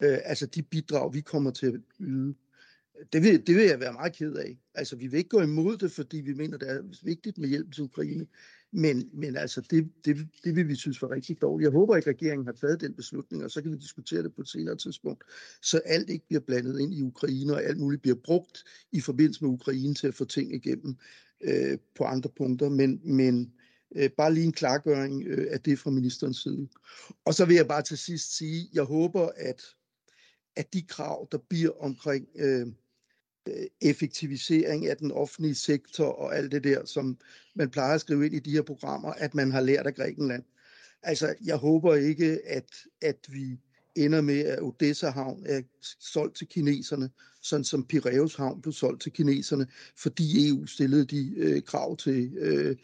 [0.03, 2.35] Øh, altså de bidrag, vi kommer til at yde
[3.13, 4.57] det vil, det vil jeg være meget ked af.
[4.73, 7.73] Altså, vi vil ikke gå imod det, fordi vi mener, det er vigtigt med hjælp
[7.73, 8.27] til Ukraine.
[8.71, 11.65] Men, men altså, det, det, det vil vi synes var rigtig dårligt.
[11.65, 14.35] Jeg håber ikke, at regeringen har taget den beslutning, og så kan vi diskutere det
[14.35, 15.23] på et senere tidspunkt,
[15.61, 19.43] så alt ikke bliver blandet ind i Ukraine, og alt muligt bliver brugt i forbindelse
[19.43, 20.95] med Ukraine til at få ting igennem
[21.41, 22.69] øh, på andre punkter.
[22.69, 23.53] Men, men
[23.95, 26.67] øh, bare lige en klargøring øh, af det fra ministerens side.
[27.25, 29.61] Og så vil jeg bare til sidst sige, jeg håber, at,
[30.55, 32.27] at de krav, der bliver omkring...
[32.35, 32.67] Øh,
[33.81, 37.17] effektivisering af den offentlige sektor og alt det der, som
[37.55, 40.43] man plejer at skrive ind i de her programmer, at man har lært af Grækenland.
[41.03, 42.69] Altså, jeg håber ikke, at,
[43.01, 43.59] at vi
[43.95, 45.61] ender med, at Odessa havn er
[45.99, 47.09] solgt til kineserne,
[47.41, 52.33] sådan som Piraeus havn blev solgt til kineserne, fordi EU stillede de øh, krav til,
[52.37, 52.75] øh,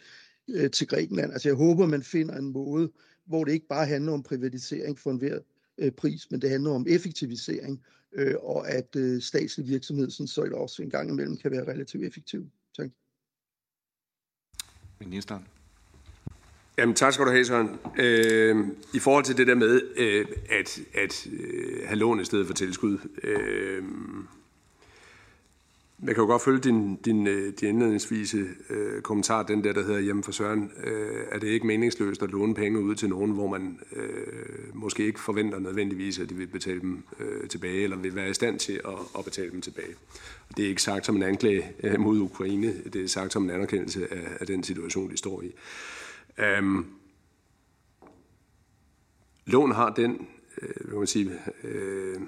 [0.47, 1.33] øh, til Grækenland.
[1.33, 2.91] Altså, jeg håber, man finder en måde,
[3.27, 5.39] hvor det ikke bare handler om privatisering for enhver
[5.77, 7.83] øh, pris, men det handler om effektivisering,
[8.13, 12.03] øh, og at øh, statslig virksomhed sådan så også en gang imellem kan være relativt
[12.03, 12.49] effektiv.
[12.77, 12.89] Tak.
[14.99, 15.47] Ministeren.
[16.77, 17.69] Jamen, tak skal du have, Søren.
[17.97, 22.47] Øh, I forhold til det der med, øh, at, at øh, have lån i stedet
[22.47, 22.97] for tilskud.
[23.23, 23.83] Øh,
[26.03, 29.83] jeg kan jo godt følge din, din, øh, din indledningsvise øh, kommentar, den der, der
[29.83, 33.31] hedder, hjemme for Søren, øh, er det ikke meningsløst at låne penge ud til nogen,
[33.31, 37.97] hvor man øh, måske ikke forventer nødvendigvis, at de vil betale dem øh, tilbage, eller
[37.97, 39.95] vil være i stand til at, at betale dem tilbage.
[40.49, 43.43] Og det er ikke sagt som en anklage øh, mod Ukraine, det er sagt som
[43.43, 45.51] en anerkendelse af, af den situation, de står i.
[46.37, 46.85] Øhm,
[49.45, 50.27] lån har den,
[50.61, 51.31] øh, vil man sige,
[51.63, 52.21] øh,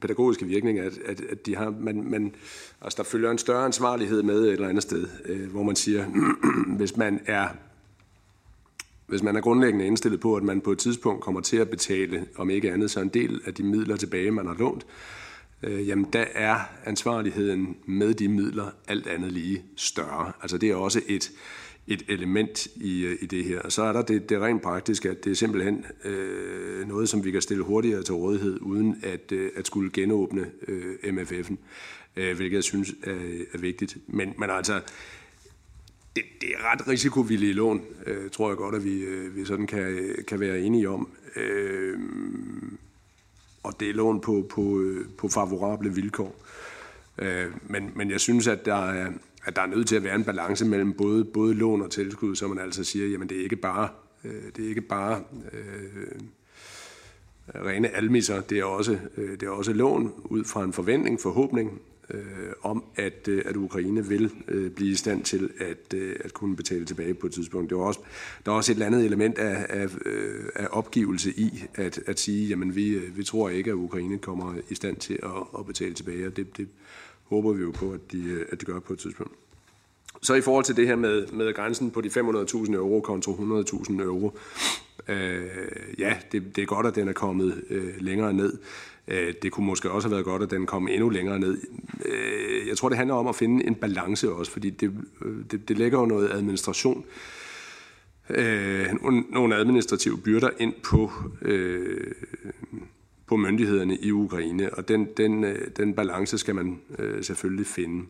[0.00, 2.34] pædagogiske virkning, at, at, at de har, man, man,
[2.80, 6.04] altså der følger en større ansvarlighed med et eller andet sted, øh, hvor man siger,
[6.78, 7.48] hvis man er
[9.10, 12.26] hvis man er grundlæggende indstillet på, at man på et tidspunkt kommer til at betale,
[12.36, 14.86] om ikke andet, så en del af de midler tilbage, man har lånt,
[15.62, 20.32] øh, jamen der er ansvarligheden med de midler alt andet lige større.
[20.42, 21.30] Altså det er også et,
[21.90, 23.60] et element i, øh, i det her.
[23.60, 27.24] Og så er der det, det rent praktiske, at det er simpelthen øh, noget, som
[27.24, 31.56] vi kan stille hurtigere til rådighed, uden at, øh, at skulle genåbne øh, MFF'en,
[32.16, 33.96] øh, hvilket jeg synes er, er vigtigt.
[34.06, 34.80] Men, men altså,
[36.16, 39.66] det, det er ret risikovillige lån, øh, tror jeg godt, at vi, øh, vi sådan
[39.66, 41.08] kan, kan være enige om.
[41.36, 41.98] Øh,
[43.62, 46.46] og det er lån på, på, øh, på favorable vilkår.
[47.18, 49.12] Øh, men, men jeg synes, at der er,
[49.44, 52.36] at der er nødt til at være en balance mellem både, både lån og tilskud,
[52.36, 53.88] så man altså siger, jamen det er ikke bare,
[54.24, 55.22] øh, det er ikke bare
[55.52, 56.20] øh,
[57.54, 61.80] rene almisser, det er, også, øh, det er også lån ud fra en forventning, forhåbning
[62.14, 66.34] øh, om, at, øh, at Ukraine vil øh, blive i stand til at, øh, at
[66.34, 67.70] kunne betale tilbage på et tidspunkt.
[67.70, 68.00] Det er også,
[68.46, 72.20] der er også et eller andet element af, af, øh, af opgivelse i at, at
[72.20, 75.66] sige, jamen vi, øh, vi tror ikke, at Ukraine kommer i stand til at, at
[75.66, 76.68] betale tilbage, og det, det,
[77.30, 79.32] håber vi jo på, at de, øh, at de gør på et tidspunkt.
[80.22, 84.02] Så i forhold til det her med, med grænsen på de 500.000 euro kontra 100.000
[84.02, 84.38] euro,
[85.08, 85.46] øh,
[85.98, 88.58] ja, det, det er godt, at den er kommet øh, længere ned.
[89.08, 91.58] Øh, det kunne måske også have været godt, at den kom endnu længere ned.
[92.04, 94.92] Øh, jeg tror, det handler om at finde en balance også, fordi det,
[95.24, 97.04] øh, det, det lægger jo noget administration,
[98.30, 98.86] øh,
[99.30, 101.12] nogle administrative byrder ind på,
[101.42, 102.12] øh,
[103.30, 108.06] på myndighederne i Ukraine, og den, den, øh, den balance skal man øh, selvfølgelig finde.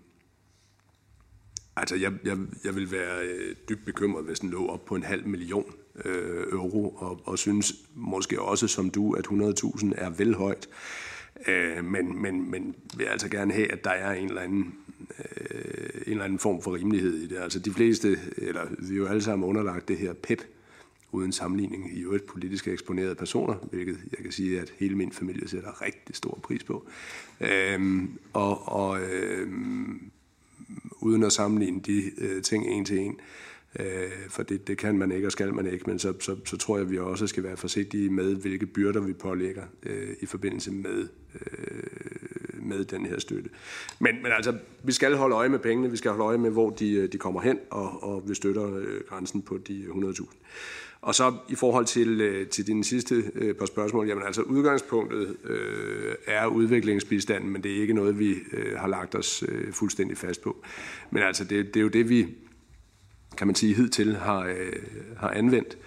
[1.76, 5.02] Altså, jeg, jeg, jeg vil være øh, dybt bekymret, hvis den lå op på en
[5.02, 10.35] halv million øh, euro, og, og synes måske også som du, at 100.000 er vel
[10.35, 10.68] højt.
[11.48, 14.74] Øh, men, men, men vil altså gerne have, at der er en eller anden
[15.18, 17.38] øh, en eller anden form for rimelighed i det.
[17.38, 20.42] Altså de fleste, eller vi er jo alle sammen underlagt det her PEP,
[21.12, 25.49] uden sammenligning i øvrigt politisk eksponerede personer, hvilket jeg kan sige, at hele min familie
[25.49, 26.87] sætter rigtig stor pris på.
[27.40, 30.11] Øhm, og og øhm,
[31.01, 33.20] uden at sammenligne de øh, ting en til en,
[33.79, 36.57] øh, for det, det kan man ikke og skal man ikke, men så, så, så
[36.57, 40.27] tror jeg, at vi også skal være forsigtige med, hvilke byrder vi pålægger øh, i
[40.27, 43.51] forbindelse med, øh, med den her støtte.
[43.99, 46.70] Men, men altså, vi skal holde øje med pengene, vi skal holde øje med, hvor
[46.70, 50.25] de, øh, de kommer hen, og, og vi støtter øh, grænsen på de 100.000.
[51.02, 55.36] Og så i forhold til, øh, til din sidste øh, par spørgsmål, jamen altså udgangspunktet
[55.44, 60.18] øh, er udviklingsbistanden, men det er ikke noget, vi øh, har lagt os øh, fuldstændig
[60.18, 60.64] fast på.
[61.10, 62.26] Men altså det, det er jo det, vi
[63.36, 64.72] kan man sige hidtil har, øh,
[65.16, 65.78] har anvendt,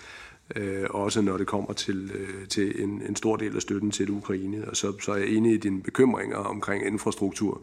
[0.55, 4.09] øh, også når det kommer til, øh, til en, en stor del af støtten til
[4.09, 4.67] Ukraine.
[4.69, 7.61] Og så, så er jeg enig i dine bekymringer omkring infrastruktur,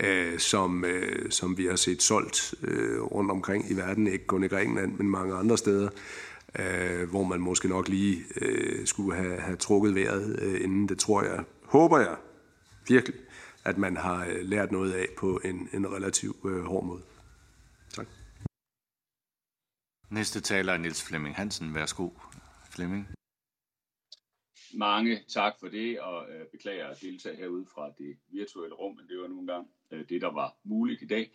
[0.00, 4.44] øh, som, øh, som vi har set solgt øh, rundt omkring i verden, ikke kun
[4.44, 5.88] i Grækenland, men mange andre steder
[6.58, 10.88] øh, hvor man måske nok lige øh, skulle have, have trukket vejret øh, inden.
[10.88, 12.16] Det tror jeg, håber jeg
[12.88, 13.20] virkelig,
[13.64, 17.02] at man har øh, lært noget af på en, en relativ øh, hård måde.
[17.90, 18.06] Tak.
[20.10, 21.74] Næste taler er Niels Flemming Hansen.
[21.74, 22.08] Værsgo,
[22.70, 23.08] Flemming.
[24.74, 29.08] Mange tak for det, og øh, beklager at deltage herude fra det virtuelle rum, men
[29.08, 31.30] det var nu engang øh, det, der var muligt i dag.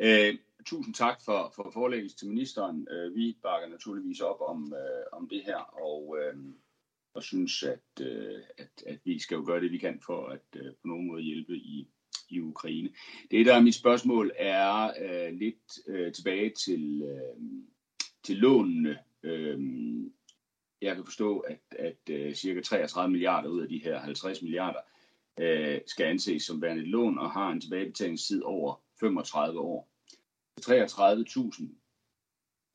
[0.00, 2.88] Øh, tusind tak for, for forelæggelse til ministeren.
[2.90, 6.36] Øh, vi bakker naturligvis op om, øh, om det her, og, øh,
[7.14, 10.46] og synes, at, øh, at, at vi skal jo gøre det, vi kan for at
[10.56, 11.88] øh, på nogen måde hjælpe i,
[12.28, 12.88] i Ukraine.
[13.30, 17.42] Det, der er mit spørgsmål, er øh, lidt øh, tilbage til, øh,
[18.22, 18.98] til lånene.
[19.22, 19.60] Øh,
[20.82, 24.80] jeg kan forstå, at, at øh, cirka 33 milliarder ud af de her 50 milliarder
[25.40, 29.97] øh, skal anses som værende lån og har en tilbagebetalingstid over 35 år.
[30.58, 31.64] 33.000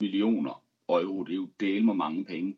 [0.01, 2.57] millioner euro, det er jo del med mange penge.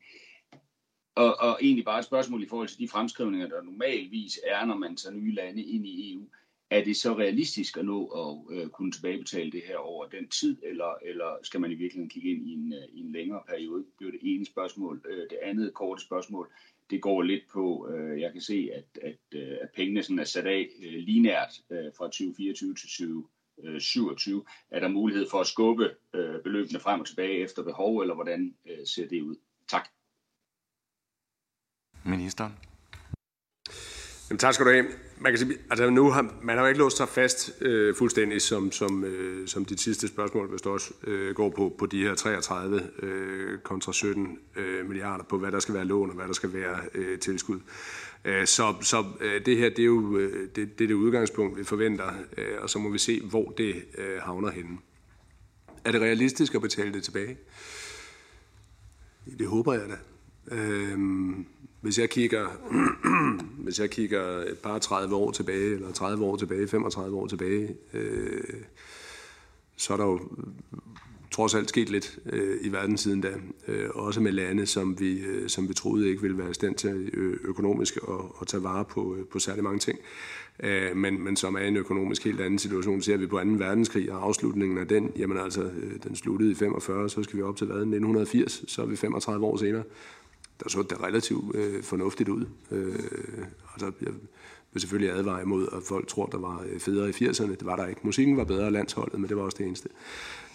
[1.15, 4.77] og, og egentlig bare et spørgsmål i forhold til de fremskrivninger, der normalvis er, når
[4.77, 6.27] man tager nye lande ind i EU.
[6.69, 10.57] Er det så realistisk at nå at øh, kunne tilbagebetale det her over den tid,
[10.63, 13.85] eller, eller skal man i virkeligheden kigge ind i en, øh, i en længere periode?
[13.99, 15.05] Det er det ene spørgsmål.
[15.09, 16.51] Øh, det andet korte spørgsmål,
[16.89, 20.23] det går lidt på, øh, jeg kan se, at, at, øh, at pengene sådan er
[20.23, 22.89] sat af øh, linært øh, fra 2024 til
[23.57, 24.43] 2027.
[24.71, 28.55] Er der mulighed for at skubbe øh, beløbene frem og tilbage efter behov, eller hvordan
[28.65, 29.35] øh, ser det ud?
[29.67, 29.87] Tak.
[32.03, 32.53] Ministeren.
[34.29, 34.85] Jamen, tak skal du have.
[35.17, 38.41] Man kan sige, altså nu har man har jo ikke låst sig fast øh, fuldstændig,
[38.41, 42.15] som, som, øh, som de sidste spørgsmål hvis også øh, går på, på de her
[42.15, 46.33] 33 øh, kontra 17 øh, milliarder på, hvad der skal være lån og hvad der
[46.33, 47.55] skal være øh, tilskud.
[47.55, 47.61] Øh,
[48.25, 51.57] Øh, så så øh, det her, det er jo øh, det, det, er det udgangspunkt,
[51.59, 52.11] vi forventer,
[52.59, 53.83] og så må vi se, hvor det
[54.21, 54.77] havner henne.
[55.85, 57.37] Er det realistisk at betale det tilbage?
[59.39, 59.97] Det håber jeg da.
[60.55, 60.99] Øh,
[61.81, 62.47] hvis jeg kigger,
[63.63, 67.75] hvis jeg kigger et par 30 år tilbage, eller 30 år tilbage, 35 år tilbage,
[67.93, 68.63] øh,
[69.75, 70.19] så er der jo
[71.35, 73.33] trods alt sket lidt øh, i verden siden da.
[73.67, 76.75] Øh, også med lande, som vi, øh, som vi troede ikke ville være i stand
[76.75, 77.09] til
[77.43, 79.99] økonomisk at, at tage vare på, øh, på særlig mange ting.
[80.59, 83.01] Øh, men, men som er en økonomisk helt anden situation.
[83.01, 83.45] Ser vi på 2.
[83.45, 87.43] verdenskrig og afslutningen af den, jamen altså, øh, den sluttede i 45, så skal vi
[87.43, 89.83] op til hvad, 1980, så er vi 35 år senere
[90.63, 92.45] der så det relativt øh, fornuftigt ud.
[92.71, 92.95] Øh,
[93.73, 94.11] altså, jeg
[94.75, 97.49] vil selvfølgelig advare imod, at folk tror, der var øh, federe i 80'erne.
[97.49, 98.01] Det var der ikke.
[98.03, 99.89] Musikken var bedre landsholdet, men det var også det eneste.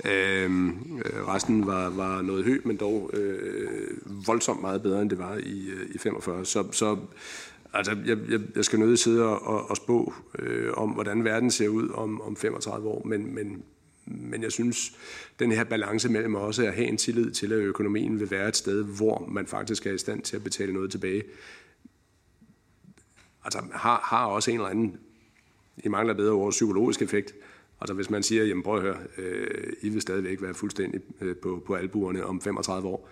[0.04, 0.68] Øhm,
[1.04, 5.36] øh, resten var, var noget højt, men dog øh, voldsomt meget bedre, end det var
[5.36, 6.44] i, øh, i 45.
[6.44, 6.96] Så, så
[7.72, 11.68] altså, jeg, jeg, jeg skal nødt sidde og, og spå øh, om, hvordan verden ser
[11.68, 13.62] ud om, om 35 år, men, men
[14.06, 14.92] men jeg synes,
[15.38, 18.56] den her balance mellem også at have en tillid til, at økonomien vil være et
[18.56, 21.22] sted, hvor man faktisk er i stand til at betale noget tilbage,
[23.44, 24.98] altså har, har også en eller anden,
[25.84, 27.34] i mangler bedre ord, psykologisk effekt.
[27.80, 31.36] Altså hvis man siger, jamen prøv at høre, øh, I vil stadigvæk være fuldstændig øh,
[31.36, 33.08] på, på albuerne om 35 år,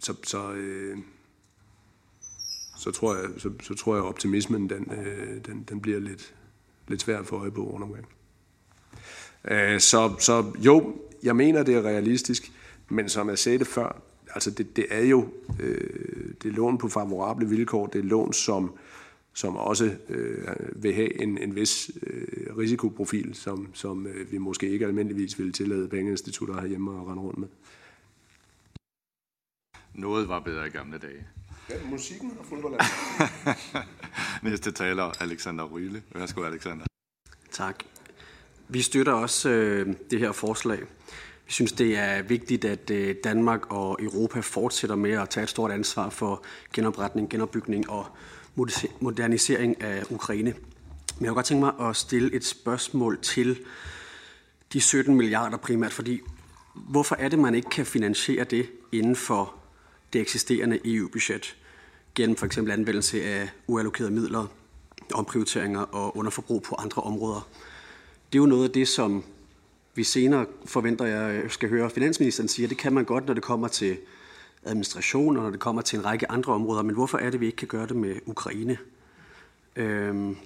[0.00, 0.98] så, så, øh,
[2.78, 6.34] så, tror jeg, så, så tror jeg, optimismen den, øh, den, den bliver lidt,
[6.88, 8.06] lidt svær at få øje på rundt omkring.
[9.44, 12.52] Øh, så, så jo, jeg mener, det er realistisk,
[12.88, 14.02] men som jeg sagde det før,
[14.34, 15.28] altså det, det er jo
[15.60, 18.74] øh, det er lån på favorable vilkår, det er lån, som,
[19.36, 20.48] som også øh,
[20.82, 25.52] vil have en, en vis øh, risikoprofil, som, som øh, vi måske ikke almindeligvis vil
[25.52, 27.48] tillade pengeinstitutter herhjemme at rende rundt med.
[29.94, 31.26] Noget var bedre i gamle dage.
[31.70, 32.80] Ja, musikken og fodbold.
[34.50, 36.02] Næste taler, Alexander Ryle.
[36.14, 36.86] Værsgo, Alexander.
[37.50, 37.84] Tak.
[38.68, 40.80] Vi støtter også øh, det her forslag.
[41.46, 45.50] Vi synes, det er vigtigt, at øh, Danmark og Europa fortsætter med at tage et
[45.50, 48.06] stort ansvar for genopretning, genopbygning og
[49.00, 50.54] modernisering af Ukraine.
[51.18, 53.58] Men jeg kunne godt tænke mig at stille et spørgsmål til
[54.72, 56.20] de 17 milliarder primært, fordi
[56.74, 59.54] hvorfor er det, man ikke kan finansiere det inden for
[60.12, 61.56] det eksisterende EU-budget
[62.14, 64.46] gennem for eksempel anvendelse af uallokerede midler,
[65.14, 67.48] omprioriteringer og underforbrug på andre områder?
[68.32, 69.24] Det er jo noget af det, som
[69.94, 73.68] vi senere forventer, jeg skal høre finansministeren sige, det kan man godt, når det kommer
[73.68, 73.96] til
[74.64, 76.82] administration, og når det kommer til en række andre områder.
[76.82, 78.78] Men hvorfor er det, vi ikke kan gøre det med Ukraine?
[79.76, 80.36] Øhm,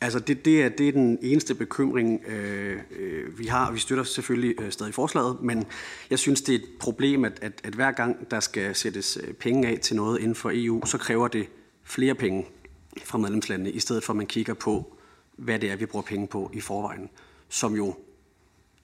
[0.00, 3.72] altså det, det, er, det er den eneste bekymring, øh, øh, vi har.
[3.72, 5.66] Vi støtter selvfølgelig øh, stadig forslaget, men
[6.10, 9.34] jeg synes, det er et problem, at, at, at hver gang der skal sættes øh,
[9.34, 11.48] penge af til noget inden for EU, så kræver det
[11.84, 12.46] flere penge
[13.04, 14.96] fra medlemslandene, i stedet for at man kigger på,
[15.36, 17.10] hvad det er, vi bruger penge på i forvejen,
[17.48, 17.94] som jo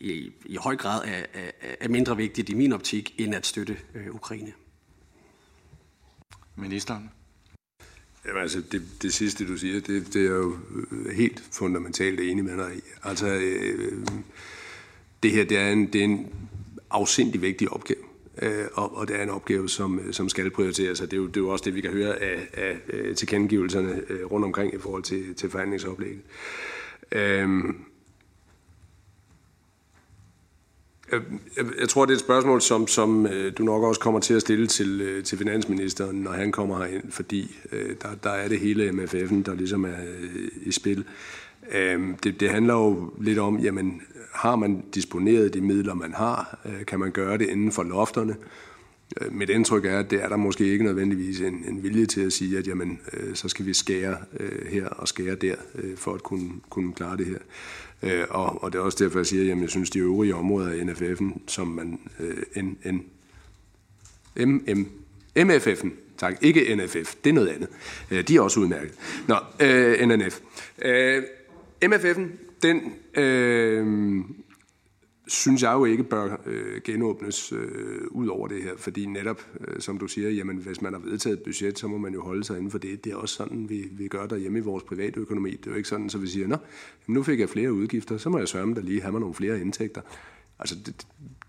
[0.00, 3.76] i, i høj grad er, er, er mindre vigtigt i min optik, end at støtte
[3.94, 4.52] øh, Ukraine.
[6.56, 7.10] Ministeren?
[8.26, 10.56] Jamen altså, det, det sidste, du siger, det, det er jo
[10.90, 12.80] øh, helt fundamentalt enig med dig i.
[13.02, 14.06] Altså, øh,
[15.22, 16.26] det her, det er en, det er en
[16.90, 18.00] afsindig vigtig opgave.
[18.42, 21.26] Øh, og, og det er en opgave, som, som skal prioriteres, og det er, jo,
[21.26, 24.74] det er jo også det, vi kan høre af, af, af tilkendegivelserne øh, rundt omkring
[24.74, 26.22] i forhold til, til forhandlingsoplægget.
[27.12, 27.84] Øhm,
[31.12, 31.20] jeg,
[31.81, 34.40] jeg tror, det er et spørgsmål, som, som øh, du nok også kommer til at
[34.40, 38.61] stille til, øh, til finansministeren, når han kommer herind, fordi øh, der, der er det
[38.61, 39.96] hele MFF'en, der ligesom er
[40.63, 41.04] i spil.
[41.73, 44.02] Øhm, det, det handler jo lidt om, jamen,
[44.33, 46.58] har man disponeret de midler, man har?
[46.87, 48.37] Kan man gøre det inden for lofterne?
[49.21, 52.21] Øh, mit indtryk er, at det er der måske ikke nødvendigvis en, en vilje til
[52.21, 55.96] at sige, at jamen, øh, så skal vi skære øh, her og skære der, øh,
[55.96, 57.38] for at kunne, kunne klare det her.
[58.31, 60.79] Og, og det er også derfor, jeg siger, at jeg synes, de øvrige områder af
[60.85, 62.00] NFF'en, som man
[62.54, 63.04] en, en
[64.37, 64.88] MM,
[65.38, 65.88] MFF'en,
[66.19, 67.69] tak, ikke NFF, det er noget andet.
[68.11, 68.94] Øh, de er også udmærket.
[69.29, 70.40] Nå, øh, NNF.
[70.83, 71.23] Øh,
[71.85, 72.23] MFF'en,
[72.63, 72.92] den
[73.23, 73.87] øh,
[75.31, 79.81] synes jeg jo ikke bør øh, genåbnes øh, ud over det her, fordi netop, øh,
[79.81, 82.44] som du siger, jamen hvis man har vedtaget et budget, så må man jo holde
[82.44, 83.04] sig inden for det.
[83.04, 85.50] Det er også sådan, vi, vi gør derhjemme i vores private økonomi.
[85.50, 86.56] Det er jo ikke sådan, så vi siger, nå,
[87.08, 89.35] jamen, nu fik jeg flere udgifter, så må jeg sørge der lige have mig nogle
[89.35, 90.00] flere indtægter.
[90.58, 91.06] Altså, det,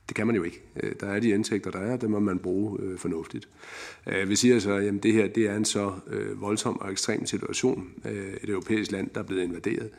[0.07, 0.61] det kan man jo ikke.
[0.83, 3.49] Øh, der er de indtægter, der er, det må man bruge øh, fornuftigt.
[4.07, 7.25] Øh, vi siger så, at det her det er en så øh, voldsom og ekstrem
[7.25, 7.93] situation.
[8.05, 9.89] Øh, et europæisk land, der er blevet invaderet.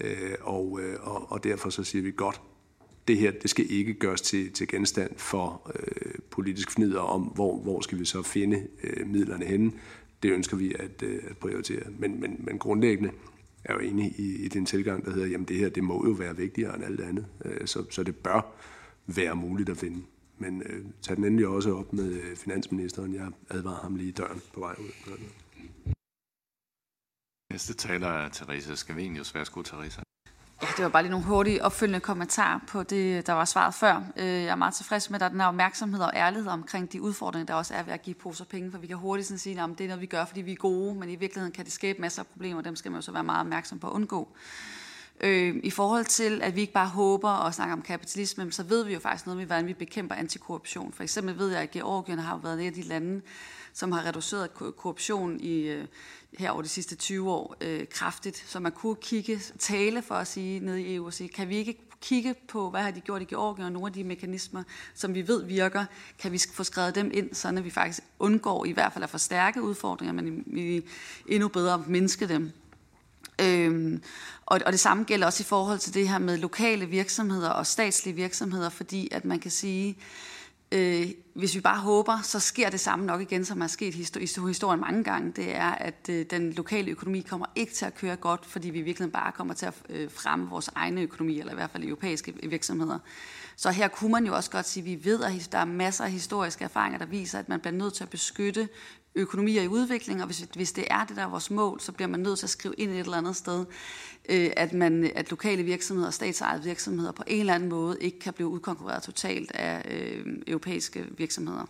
[0.00, 2.40] Øh, og, øh, og, og derfor så siger vi godt,
[3.08, 7.58] det her det skal ikke gøres til, til genstand for øh, politisk fnider om, hvor,
[7.58, 9.72] hvor skal vi så finde øh, midlerne henne.
[10.22, 11.82] Det ønsker vi at, øh, at prioritere.
[11.98, 13.10] Men, men, men grundlæggende
[13.64, 16.12] er jo enig i, i den tilgang, der hedder, jamen det her det må jo
[16.12, 17.26] være vigtigere end alt andet.
[17.44, 18.54] Øh, så, så det bør
[19.06, 20.02] være muligt at finde.
[20.38, 23.14] Men øh, tag den endelig også op med øh, finansministeren.
[23.14, 25.18] Jeg advarer ham lige i døren på vej ud.
[27.52, 29.34] Næste taler er Teresa Skavenius.
[29.34, 30.02] Værsgo, Teresa.
[30.62, 34.02] Ja, det var bare lige nogle hurtige opfølgende kommentarer på det, der var svaret før.
[34.16, 36.92] Øh, jeg er meget tilfreds med, at der er den her opmærksomhed og ærlighed omkring
[36.92, 39.38] de udfordringer, der også er ved at give poser penge, for vi kan hurtigt sådan
[39.38, 41.64] sige, at det er noget, vi gør, fordi vi er gode, men i virkeligheden kan
[41.64, 43.86] det skabe masser af problemer, og dem skal man jo så være meget opmærksom på
[43.86, 44.28] at undgå.
[45.20, 48.84] Øh, I forhold til, at vi ikke bare håber og snakker om kapitalisme, så ved
[48.84, 50.92] vi jo faktisk noget om, hvordan vi bekæmper antikorruption.
[50.92, 53.22] For eksempel ved jeg, at Georgien har været et af de lande,
[53.72, 55.84] som har reduceret korruption i, øh,
[56.38, 58.44] her over de sidste 20 år øh, kraftigt.
[58.46, 61.56] Så man kunne kigge, tale for at sige ned i EU og sige, kan vi
[61.56, 64.62] ikke kigge på, hvad har de gjort i Georgien, og nogle af de mekanismer,
[64.94, 65.84] som vi ved virker,
[66.18, 69.62] kan vi få skrevet dem ind, så vi faktisk undgår i hvert fald at forstærke
[69.62, 70.84] udfordringer, men vi
[71.26, 72.52] endnu bedre mindske dem.
[73.40, 74.02] Øhm,
[74.46, 77.66] og, og det samme gælder også i forhold til det her med lokale virksomheder og
[77.66, 80.31] statslige virksomheder, fordi at man kan sige, øh,
[80.72, 84.26] øh, hvis vi bare håber, så sker det samme nok igen, som er sket i
[84.46, 85.32] historien mange gange.
[85.36, 88.82] Det er, at øh, den lokale økonomi kommer ikke til at køre godt, fordi vi
[88.82, 92.34] virkelig bare kommer til at øh, fremme vores egne økonomi, eller i hvert fald europæiske
[92.42, 92.98] virksomheder.
[93.56, 96.04] Så her kunne man jo også godt sige, at vi ved, at der er masser
[96.04, 98.68] af historiske erfaringer, der viser, at man bliver nødt til at beskytte
[99.14, 102.08] økonomier i udvikling, og hvis, hvis det er det, der er vores mål, så bliver
[102.08, 103.64] man nødt til at skrive ind et eller andet sted,
[104.28, 108.18] Øh, at, man, at lokale virksomheder og statsejede virksomheder på en eller anden måde ikke
[108.18, 111.66] kan blive udkonkurreret totalt af øh, europæiske virksomheder.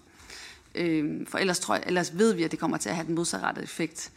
[0.74, 3.14] Øh, for ellers, tror jeg, ellers ved vi, at det kommer til at have den
[3.14, 4.12] modsatrettede effekt.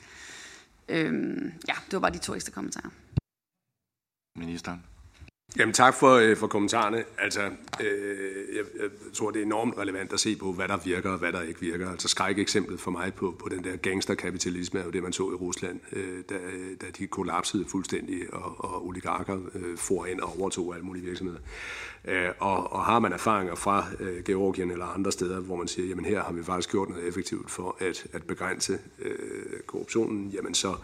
[0.89, 1.13] Øh,
[1.67, 2.89] ja, det var bare de to ekstra kommentarer.
[4.37, 4.83] Ministeren.
[5.57, 7.03] Jamen tak for, øh, for kommentarerne.
[7.17, 7.41] Altså,
[7.81, 11.17] øh, jeg, jeg tror, det er enormt relevant at se på, hvad der virker og
[11.17, 11.91] hvad der ikke virker.
[11.91, 15.35] Altså skræk-eksemplet for mig på, på den der gangsterkapitalisme er jo det, man så i
[15.35, 20.39] Rusland, øh, da, øh, da de kollapsede fuldstændig, og, og oligarker øh, for ind og
[20.39, 21.39] overtog alle mulige virksomheder.
[22.07, 25.87] Øh, og, og har man erfaringer fra øh, Georgien eller andre steder, hvor man siger,
[25.87, 30.53] jamen her har vi faktisk gjort noget effektivt for at, at begrænse øh, korruptionen, jamen
[30.53, 30.75] så,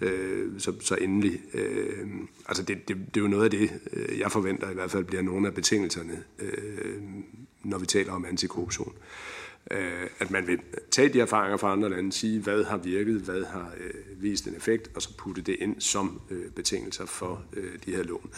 [0.00, 1.40] øh, så, så endelig.
[1.54, 2.08] Øh,
[2.48, 5.04] altså det, det, det er jo noget af det, øh, jeg forventer i hvert fald
[5.04, 7.02] bliver nogle af betingelserne, øh,
[7.64, 8.92] når vi taler om antikorruption.
[8.96, 9.29] Øh,
[9.70, 10.58] Øh, at man vil
[10.90, 14.56] tage de erfaringer fra andre lande, sige, hvad har virket, hvad har øh, vist en
[14.56, 18.30] effekt, og så putte det ind som øh, betingelser for øh, de her lån.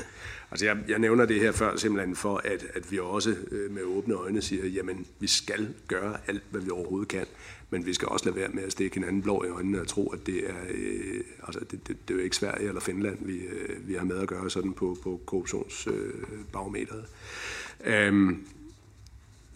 [0.50, 3.82] Altså jeg, jeg nævner det her før simpelthen for, at, at vi også øh, med
[3.82, 7.26] åbne øjne siger, jamen vi skal gøre alt, hvad vi overhovedet kan,
[7.70, 10.08] men vi skal også lade være med at stikke hinanden blå i øjnene og tro,
[10.08, 13.38] at det er, øh, altså det, det, det er jo ikke Sverige eller Finland, vi,
[13.38, 17.04] øh, vi har med at gøre sådan på, på korruptionsbarometeret.
[17.84, 18.46] Øh, øhm,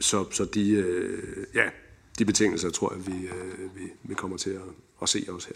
[0.00, 1.70] så, så de, øh, ja,
[2.18, 4.62] de betingelser tror jeg, vi, øh, vi, vi kommer til at,
[5.02, 5.54] at se os her.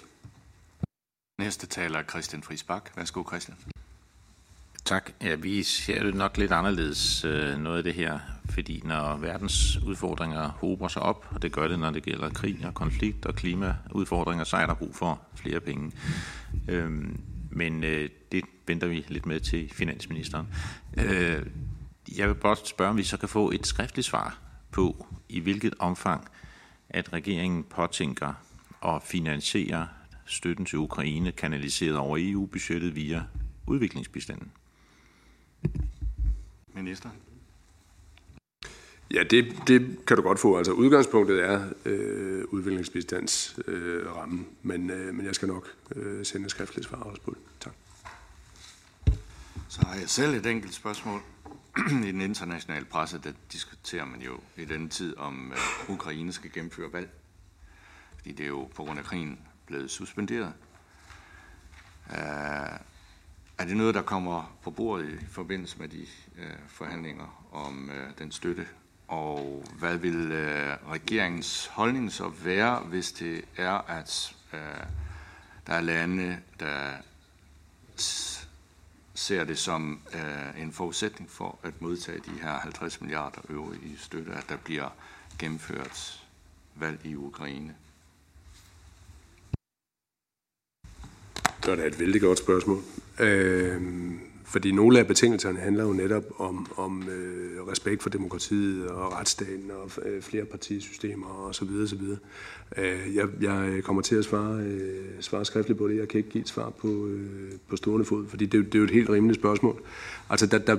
[1.39, 2.91] Næste taler er Christian Friisbak.
[2.97, 3.57] Værsgo, Christian.
[4.85, 5.11] Tak.
[5.23, 8.19] Ja, vi ser det nok lidt anderledes øh, noget af det her,
[8.51, 12.59] fordi når verdens udfordringer hober sig op, og det gør det, når det gælder krig
[12.65, 15.93] og konflikt og klimaudfordringer, så er der brug for flere penge.
[16.69, 17.21] Øhm,
[17.51, 20.47] men øh, det venter vi lidt med til finansministeren.
[20.97, 21.47] Øh,
[22.17, 24.39] jeg vil blot spørge, om vi så kan få et skriftligt svar
[24.71, 26.29] på, i hvilket omfang,
[26.89, 28.35] at regeringen påtænker
[28.85, 29.89] at finansiere
[30.27, 33.23] støtten til Ukraine kanaliseret over EU-budgettet via
[33.67, 34.53] udviklingsbistanden.
[36.75, 37.11] Minister?
[39.15, 40.59] Ja, det, det kan du godt få.
[40.59, 46.45] Altså udgangspunktet er øh, udviklingsbistandsrammen, øh, rammen, men, øh, men jeg skal nok øh, sende
[46.45, 47.39] et skriftligt svar også på det.
[47.61, 47.73] Tak.
[49.69, 51.21] Så har jeg selv et enkelt spørgsmål.
[52.09, 56.53] I den internationale presse, der diskuterer man jo i denne tid, om øh, Ukraine skal
[56.53, 57.11] gennemføre valg.
[58.17, 60.53] Fordi det er jo på grund af krigen blevet suspenderet.
[62.11, 62.79] Øh,
[63.59, 66.07] er det noget, der kommer på bordet i forbindelse med de
[66.39, 68.67] øh, forhandlinger om øh, den støtte
[69.11, 74.61] og hvad vil øh, regeringens holdning så være, hvis det er, at øh,
[75.67, 76.91] der er lande, der
[79.21, 83.97] ser det som øh, en forudsætning for at modtage de her 50 milliarder euro i
[83.97, 84.89] støtte, at der bliver
[85.39, 86.23] gennemført
[86.75, 87.75] valg i Ukraine?
[91.65, 92.83] Det er et vældig godt spørgsmål.
[93.21, 93.83] Øh,
[94.51, 99.71] fordi nogle af betingelserne handler jo netop om, om øh, respekt for demokratiet og retsstaten
[99.71, 102.19] og øh, flere partisystemer og så videre, så videre.
[102.77, 105.97] Øh, jeg, jeg kommer til at svare, øh, svare skriftligt på det.
[105.97, 108.79] Jeg kan ikke give et svar på, øh, på stående fod, fordi det, det er
[108.79, 109.83] jo et helt rimeligt spørgsmål.
[110.31, 110.77] Altså, der, der,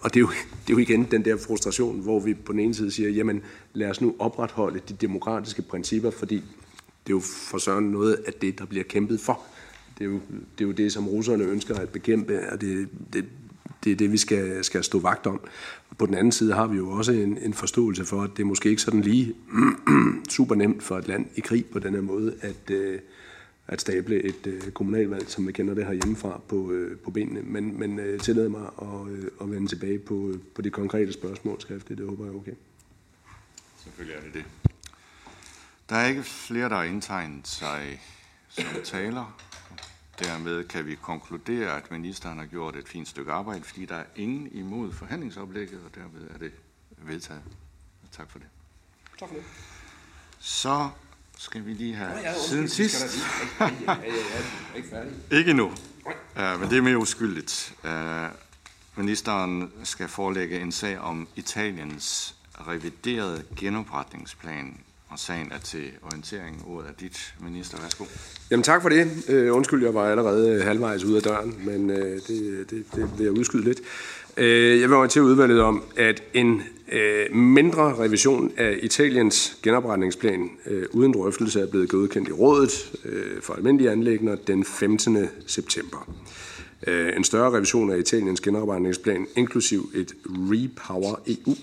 [0.00, 0.28] og det er, jo,
[0.66, 3.42] det er jo igen den der frustration, hvor vi på den ene side siger, jamen
[3.72, 6.34] lad os nu opretholde de demokratiske principper, fordi
[7.06, 9.40] det er jo for søren noget af det, der bliver kæmpet for.
[9.98, 10.20] Det er, jo,
[10.58, 13.24] det er jo det, som russerne ønsker at bekæmpe, og det, det,
[13.84, 15.40] det er det, vi skal, skal stå vagt om.
[15.90, 18.42] Og på den anden side har vi jo også en, en forståelse for, at det
[18.42, 19.34] er måske ikke sådan lige
[20.36, 22.98] super nemt for et land i krig på den her måde, at, øh,
[23.66, 27.42] at stable et øh, kommunalvalg, som vi kender det her hjemmefra, på, øh, på benene.
[27.42, 31.60] Men, men øh, tillad mig at, øh, at vende tilbage på, på de konkrete spørgsmål
[31.60, 31.98] skriftligt.
[31.98, 32.54] Det håber jeg er okay.
[33.84, 34.44] Selvfølgelig er det det.
[35.88, 38.00] Der er ikke flere, der har indtegnet sig
[38.48, 39.43] som taler.
[40.18, 44.04] Dermed kan vi konkludere, at ministeren har gjort et fint stykke arbejde, fordi der er
[44.16, 46.52] ingen imod forhandlingsoplægget, og derved er det
[46.98, 47.42] vedtaget.
[48.12, 48.48] Tak for det.
[49.18, 49.44] Tak for det.
[50.38, 50.90] Så
[51.38, 53.04] skal vi lige have ja, siden sidst.
[54.76, 55.12] Ikke færdig.
[55.30, 57.74] Ikke nu, uh, men det er mere uskyldigt.
[57.84, 57.90] Uh,
[58.96, 64.83] ministeren skal forelægge en sag om Italiens reviderede genopretningsplan
[65.14, 66.64] og sagen er til orientering.
[66.66, 67.78] Ordet er dit, minister.
[67.80, 68.04] Værsgo.
[68.50, 69.24] Jamen tak for det.
[69.28, 73.10] Øh, undskyld, jeg var allerede øh, halvvejs ud af døren, men øh, det, det, det
[73.18, 73.80] vil jeg udskyde lidt.
[74.38, 74.44] Uh,
[74.80, 76.62] jeg vil orientere udvalget om, at en
[77.32, 82.92] mindre revision af Italiens genopretningsplan uh, uden drøftelse er blevet godkendt i rådet
[83.42, 85.28] for almindelige anlægner den 15.
[85.46, 86.08] september.
[86.86, 91.56] Uh, en større revision af Italiens genopretningsplan, inklusiv et Repower EU,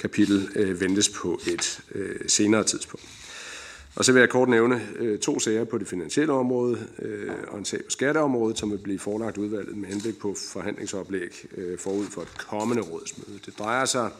[0.00, 3.06] kapitel øh, ventes på et øh, senere tidspunkt.
[3.96, 7.58] Og så vil jeg kort nævne øh, to sager på det finansielle område øh, og
[7.58, 12.06] en sag på skatteområdet, som vil blive forelagt udvalget med henblik på forhandlingsoplæg øh, forud
[12.06, 13.40] for et kommende rådsmøde.
[13.46, 14.10] Det drejer sig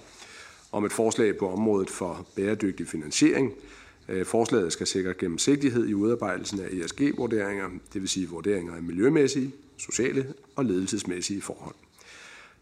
[0.73, 3.53] om et forslag på området for bæredygtig finansiering.
[4.09, 9.55] Øh, forslaget skal sikre gennemsigtighed i udarbejdelsen af ESG-vurderinger, det vil sige vurderinger af miljømæssige,
[9.77, 11.75] sociale og ledelsesmæssige forhold.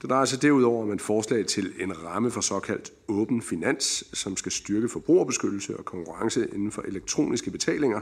[0.03, 4.37] Det drejer sig derudover om et forslag til en ramme for såkaldt åben finans, som
[4.37, 8.01] skal styrke forbrugerbeskyttelse og konkurrence inden for elektroniske betalinger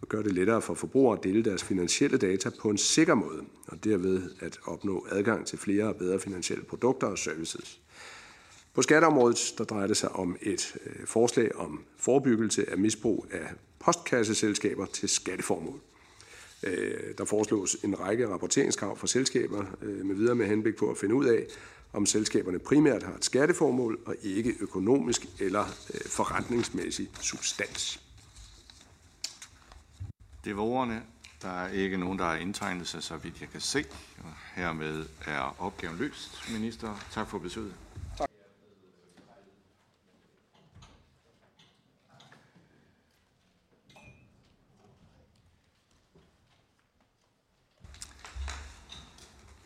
[0.00, 3.44] og gøre det lettere for forbrugere at dele deres finansielle data på en sikker måde,
[3.66, 7.80] og derved at opnå adgang til flere og bedre finansielle produkter og services.
[8.74, 13.46] På skatteområdet der drejer det sig om et øh, forslag om forebyggelse af misbrug af
[13.78, 15.80] postkasseselskaber til skatteformål.
[16.66, 20.98] Øh, der foreslås en række rapporteringskrav for selskaber øh, med videre med henblik på at
[20.98, 21.46] finde ud af,
[21.92, 28.00] om selskaberne primært har et skatteformål og ikke økonomisk eller øh, forretningsmæssig substans.
[30.44, 31.02] Det var ordene.
[31.42, 33.84] Der er ikke nogen, der har indtegnet sig, så vidt jeg kan se.
[34.54, 37.06] Hermed er opgaven løst, minister.
[37.12, 37.74] Tak for besøget.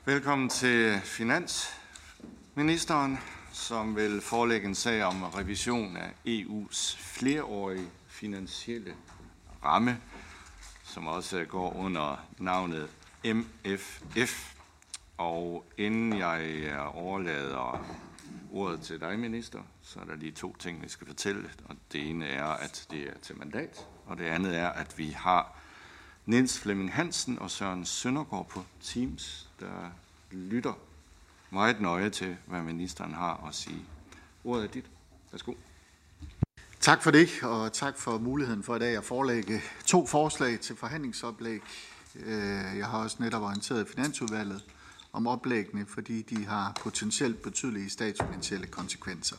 [0.09, 3.19] Velkommen til Finansministeren,
[3.53, 8.95] som vil forelægge en sag om revision af EU's flereårige finansielle
[9.65, 10.01] ramme,
[10.85, 12.89] som også går under navnet
[13.25, 14.55] MFF.
[15.19, 17.87] Og inden jeg øh, overlader
[18.53, 21.51] ordet til dig, minister, så er der lige to ting, vi skal fortælle.
[21.65, 25.11] Og det ene er, at det er til mandat, og det andet er, at vi
[25.11, 25.59] har
[26.27, 29.91] Niels Flemming Hansen og Søren Søndergaard på Teams, der
[30.31, 30.73] lytter
[31.51, 33.85] meget nøje til, hvad ministeren har at sige.
[34.45, 34.85] Ordet er dit.
[35.33, 35.55] Værsgo.
[36.81, 40.77] Tak for det, og tak for muligheden for i dag at forelægge to forslag til
[40.77, 41.61] forhandlingsoplæg.
[42.15, 44.65] Øh, jeg har også netop orienteret Finansudvalget
[45.13, 49.37] om oplæggene, fordi de har potentielt betydelige statsfinansielle konsekvenser.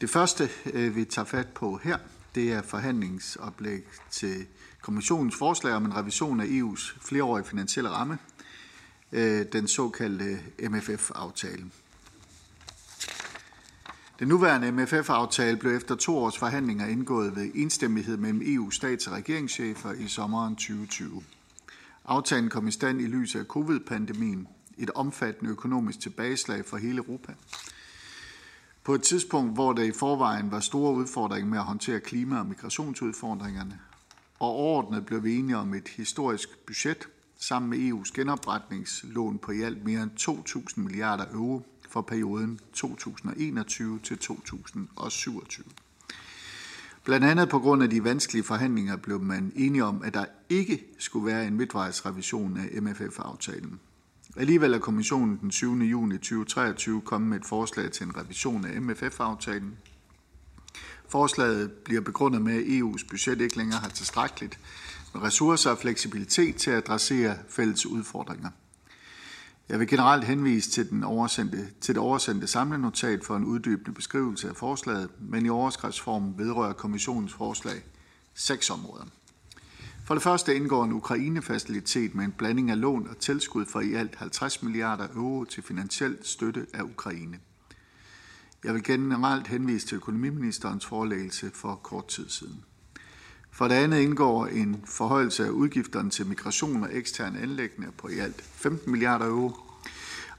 [0.00, 1.98] Det første, øh, vi tager fat på her,
[2.34, 4.46] det er forhandlingsoplæg til
[4.80, 8.18] kommissionens forslag om en revision af EU's flereårige finansielle ramme,
[9.12, 10.38] øh, den såkaldte
[10.70, 11.70] MFF-aftale.
[14.18, 19.12] Den nuværende MFF-aftale blev efter to års forhandlinger indgået ved enstemmighed mellem EU's stats- og
[19.12, 21.22] regeringschefer i sommeren 2020.
[22.04, 24.48] Aftalen kom i stand i lyset af covid-pandemien,
[24.78, 27.34] et omfattende økonomisk tilbageslag for hele Europa.
[28.84, 32.46] På et tidspunkt, hvor der i forvejen var store udfordringer med at håndtere klima- og
[32.46, 33.78] migrationsudfordringerne,
[34.38, 37.08] og overordnet blev vi enige om et historisk budget
[37.38, 44.00] sammen med EU's genopretningslån på i alt mere end 2.000 milliarder euro for perioden 2021
[44.02, 45.64] til 2027.
[47.04, 50.84] Blandt andet på grund af de vanskelige forhandlinger blev man enige om, at der ikke
[50.98, 53.80] skulle være en midtvejsrevision af MFF-aftalen.
[54.36, 55.74] Alligevel er kommissionen den 7.
[55.74, 59.78] juni 2023 kommet med et forslag til en revision af MFF-aftalen.
[61.08, 64.58] Forslaget bliver begrundet med, at EU's budget ikke længere har tilstrækkeligt
[65.14, 68.50] ressourcer og fleksibilitet til at adressere fælles udfordringer.
[69.68, 74.48] Jeg vil generelt henvise til, den oversendte, til det oversendte samlenotat for en uddybende beskrivelse
[74.48, 77.82] af forslaget, men i overskriftsform vedrører kommissionens forslag
[78.34, 79.04] seks områder.
[80.04, 83.94] For det første indgår en Ukraine-facilitet med en blanding af lån og tilskud for i
[83.94, 87.38] alt 50 milliarder euro til finansiel støtte af Ukraine.
[88.64, 92.64] Jeg vil generelt henvise til økonomiministerens forelæggelse for kort tid siden.
[93.56, 98.18] For det andet indgår en forhøjelse af udgifterne til migration og eksterne anlæggende på i
[98.18, 99.52] alt 15 milliarder euro.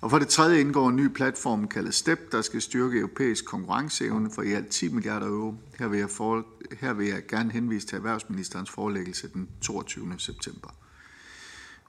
[0.01, 4.31] Og for det tredje indgår en ny platform kaldet STEP, der skal styrke europæisk konkurrenceevne
[4.31, 5.55] for i alt 10 milliarder euro.
[5.79, 6.45] Her vil jeg, for,
[6.79, 10.13] her vil jeg gerne henvise til erhvervsministerens forelæggelse den 22.
[10.17, 10.69] september.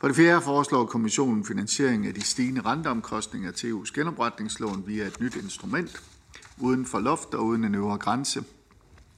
[0.01, 5.21] For det fjerde foreslår kommissionen finansiering af de stigende renteomkostninger til EU's genopretningslån via et
[5.21, 6.03] nyt instrument,
[6.59, 8.45] uden for loft og uden en øvre grænse.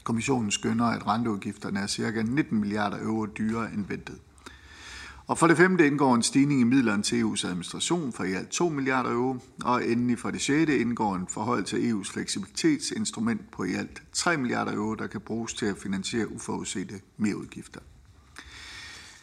[0.05, 2.23] Kommissionen skønner, at renteudgifterne er ca.
[2.23, 4.19] 19 milliarder euro dyrere end ventet.
[5.27, 8.49] Og for det femte indgår en stigning i midlerne til EU's administration for i alt
[8.49, 13.65] 2 milliarder euro, og endelig for det sjette indgår en forhøjelse af EU's fleksibilitetsinstrument på
[13.65, 17.81] i alt 3 milliarder euro, der kan bruges til at finansiere uforudsete merudgifter.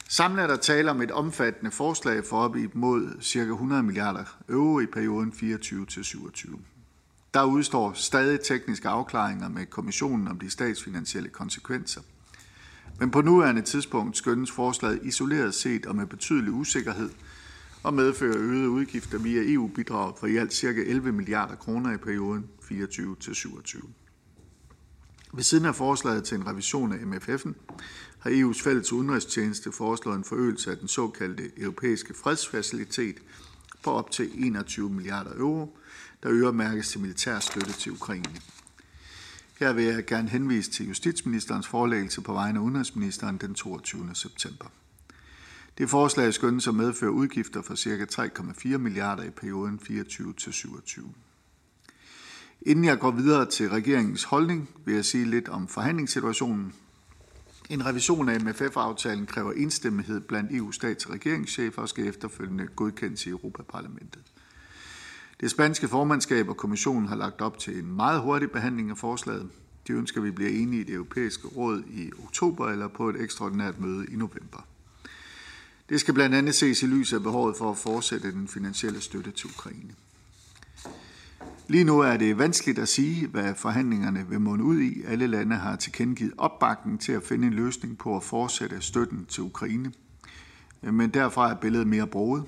[0.09, 3.39] Samlet er der tale om et omfattende forslag for op imod ca.
[3.39, 6.76] 100 milliarder euro i perioden 24-27.
[7.37, 12.01] Der udstår stadig tekniske afklaringer med kommissionen om de statsfinansielle konsekvenser.
[12.99, 17.09] Men på nuværende tidspunkt skønnes forslaget isoleret set og med betydelig usikkerhed
[17.83, 20.67] og medfører øgede udgifter via EU-bidrag for i alt ca.
[20.67, 23.87] 11 milliarder kroner i perioden 24-27.
[25.33, 27.53] Ved siden af forslaget til en revision af MFF'en
[28.19, 33.17] har EU's fælles udenrigstjeneste foreslået en forøgelse af den såkaldte europæiske fredsfacilitet
[33.83, 35.77] på op til 21 milliarder euro,
[36.27, 38.35] der øremærkes til militær støtte til Ukraine.
[39.59, 44.09] Her vil jeg gerne henvise til justitsministerens forelæggelse på vegne af udenrigsministeren den 22.
[44.13, 44.65] september.
[45.77, 48.21] Det forslag skønnes at medføre udgifter for ca.
[48.73, 51.01] 3,4 milliarder i perioden 24-27.
[52.61, 56.73] Inden jeg går videre til regeringens holdning, vil jeg sige lidt om forhandlingssituationen.
[57.69, 63.25] En revision af MFF-aftalen kræver enstemmighed blandt EU stats- og regeringschefer og skal efterfølgende godkendes
[63.25, 64.21] i Europaparlamentet.
[65.39, 69.49] Det spanske formandskab og kommissionen har lagt op til en meget hurtig behandling af forslaget.
[69.87, 73.21] De ønsker, at vi bliver enige i det europæiske råd i oktober eller på et
[73.21, 74.67] ekstraordinært møde i november.
[75.89, 79.31] Det skal blandt andet ses i lyset af behovet for at fortsætte den finansielle støtte
[79.31, 79.93] til Ukraine.
[81.67, 85.03] Lige nu er det vanskeligt at sige, hvad forhandlingerne vil munde ud i.
[85.03, 89.43] Alle lande har tilkendegivet opbakning til at finde en løsning på at fortsætte støtten til
[89.43, 89.91] Ukraine.
[90.81, 92.43] Men derfra er billedet mere broget.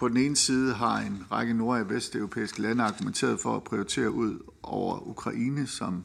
[0.00, 4.10] På den ene side har en række nord- og vesteuropæiske lande argumenteret for at prioritere
[4.10, 6.04] ud over Ukraine som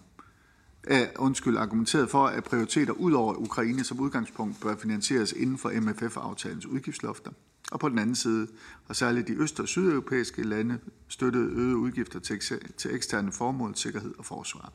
[0.91, 5.69] uh, undskyld, argumenteret for, at prioriteter ud over Ukraine som udgangspunkt bør finansieres inden for
[5.69, 7.31] MFF-aftalens udgiftslofter.
[7.71, 8.47] Og på den anden side
[8.87, 12.39] har særligt de øst- og sydeuropæiske lande støttet øgede udgifter til,
[12.77, 14.73] til eksterne formål, sikkerhed og forsvar.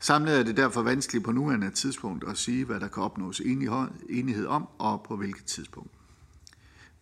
[0.00, 3.40] Samlet er det derfor vanskeligt på nuværende tidspunkt at sige, hvad der kan opnås
[4.08, 5.95] enighed om og på hvilket tidspunkt.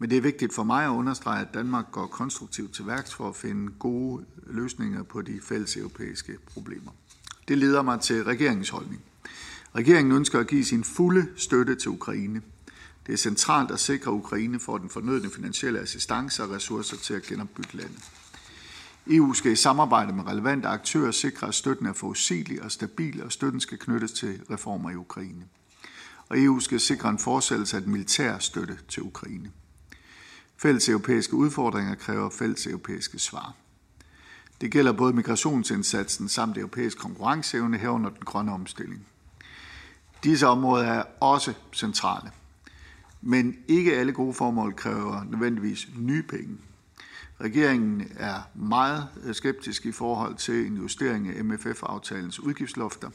[0.05, 3.29] Men det er vigtigt for mig at understrege, at Danmark går konstruktivt til værks for
[3.29, 6.91] at finde gode løsninger på de fælles europæiske problemer.
[7.49, 9.03] Det leder mig til regeringens holdning.
[9.75, 12.43] Regeringen ønsker at give sin fulde støtte til Ukraine.
[13.07, 17.15] Det er centralt at sikre, at Ukraine får den fornødne finansielle assistance og ressourcer til
[17.15, 18.11] at genopbygge landet.
[19.07, 23.33] EU skal i samarbejde med relevante aktører sikre, at støtten er forudsigelig og stabil, og
[23.33, 25.45] støtten skal knyttes til reformer i Ukraine.
[26.29, 29.51] Og EU skal sikre en fortsættelse af den militære støtte til Ukraine.
[30.65, 33.55] Fælles europæiske udfordringer kræver fælles europæiske svar.
[34.61, 39.07] Det gælder både migrationsindsatsen samt europæisk konkurrenceevne herunder den grønne omstilling.
[40.23, 42.31] Disse områder er også centrale.
[43.23, 46.57] Men ikke alle gode formål kræver nødvendigvis nye penge.
[47.41, 53.11] Regeringen er meget øh, skeptisk i forhold til en justering af MFF-aftalens udgiftslofter.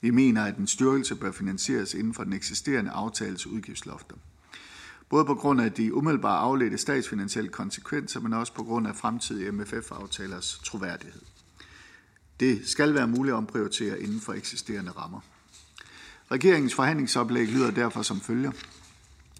[0.00, 4.16] Vi mener, at en styrkelse bør finansieres inden for den eksisterende aftales udgiftslofter
[5.12, 9.52] både på grund af de umiddelbare afledte statsfinansielle konsekvenser, men også på grund af fremtidige
[9.52, 11.20] MFF-aftalers troværdighed.
[12.40, 15.20] Det skal være muligt at omprioritere inden for eksisterende rammer.
[16.30, 18.52] Regeringens forhandlingsoplæg lyder derfor som følger.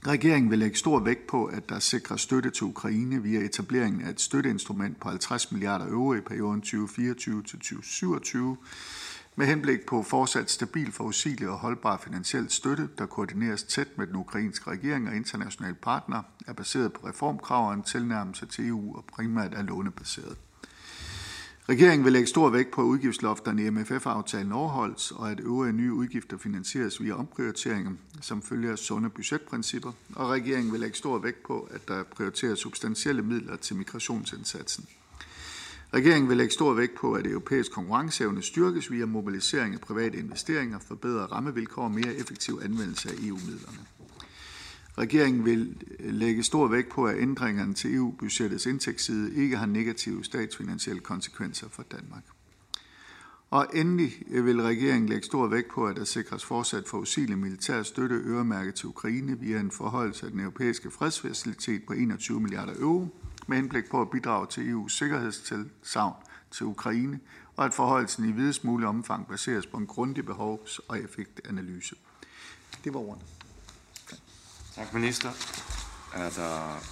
[0.07, 4.11] Regeringen vil lægge stor vægt på, at der sikres støtte til Ukraine via etableringen af
[4.11, 8.57] et støtteinstrument på 50 milliarder euro i perioden 2024 til 2027,
[9.37, 14.16] med henblik på fortsat stabil, forudsigelig og holdbar finansiel støtte, der koordineres tæt med den
[14.16, 19.05] ukrainske regering og internationale partnere, er baseret på reformkrav og en tilnærmelse til EU og
[19.05, 20.37] primært er lånebaseret.
[21.68, 25.93] Regeringen vil lægge stor vægt på, at udgiftslofterne i MFF-aftalen overholdes, og at øvrige nye
[25.93, 31.68] udgifter finansieres via omprioriteringer, som følger sunde budgetprincipper, og regeringen vil lægge stor vægt på,
[31.70, 34.87] at der prioriteres substantielle midler til migrationsindsatsen.
[35.95, 40.78] Regeringen vil lægge stor vægt på, at europæisk konkurrenceevne styrkes via mobilisering af private investeringer,
[40.78, 43.78] forbedre rammevilkår og mere effektiv anvendelse af EU-midlerne.
[44.99, 50.24] Regeringen vil øh, lægge stor vægt på, at ændringerne til EU-budgettets indtægtsside ikke har negative
[50.24, 52.24] statsfinansielle konsekvenser for Danmark.
[53.51, 57.82] Og endelig øh, vil regeringen lægge stor vægt på, at der sikres fortsat forudsigelig militær
[57.82, 63.09] støtte øremærket til Ukraine via en forholdelse af den europæiske fredsfacilitet på 21 milliarder euro,
[63.47, 66.14] med henblik på at bidrage til EU's sikkerhedstilsavn
[66.51, 67.20] til Ukraine,
[67.57, 71.95] og at forholdelsen i videst mulig omfang baseres på en grundig behovs- og effektanalyse.
[72.84, 73.24] Det var ordene.
[74.74, 75.28] Tak, minister.
[76.14, 76.82] Er der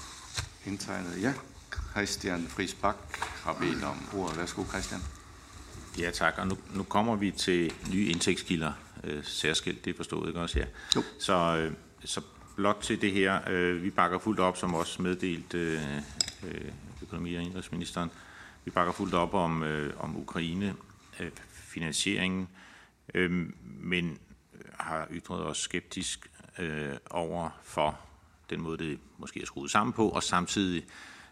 [0.67, 1.23] indtegnet?
[1.23, 1.33] Ja.
[1.91, 4.39] Christian Friis Bak har bedt om ordet.
[4.39, 5.01] Værsgo, Christian.
[5.99, 6.35] Ja, tak.
[6.39, 8.73] Og nu, nu kommer vi til nye indtægtskilder
[9.05, 9.85] øh, særskilt.
[9.85, 10.59] Det forstået, ikke også?
[10.59, 10.65] Ja.
[10.97, 11.03] Jo.
[11.19, 11.73] Så, øh,
[12.05, 12.21] så
[12.61, 13.41] blot til det her.
[13.49, 15.81] Øh, vi bakker fuldt op, som også meddelt øh,
[16.45, 18.11] øh økonomi- og indrigsministeren.
[18.65, 20.75] Vi bakker fuldt op om, øh, om Ukraine,
[21.21, 22.49] øh, finansieringen,
[23.15, 24.19] øh, men
[24.79, 28.01] har ytret os skeptisk øh, over for
[28.51, 30.85] den måde, det måske er skruet sammen på, og samtidig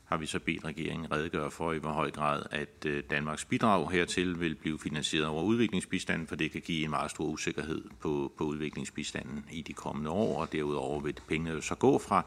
[0.08, 3.90] har vi så bedt regeringen redegøre for, i hvor høj grad, at øh, Danmarks bidrag
[3.90, 8.32] hertil vil blive finansieret over udviklingsbistanden, for det kan give en meget stor usikkerhed på,
[8.38, 12.24] på udviklingsbistanden i de kommende år, og derudover vil pengene jo så gå fra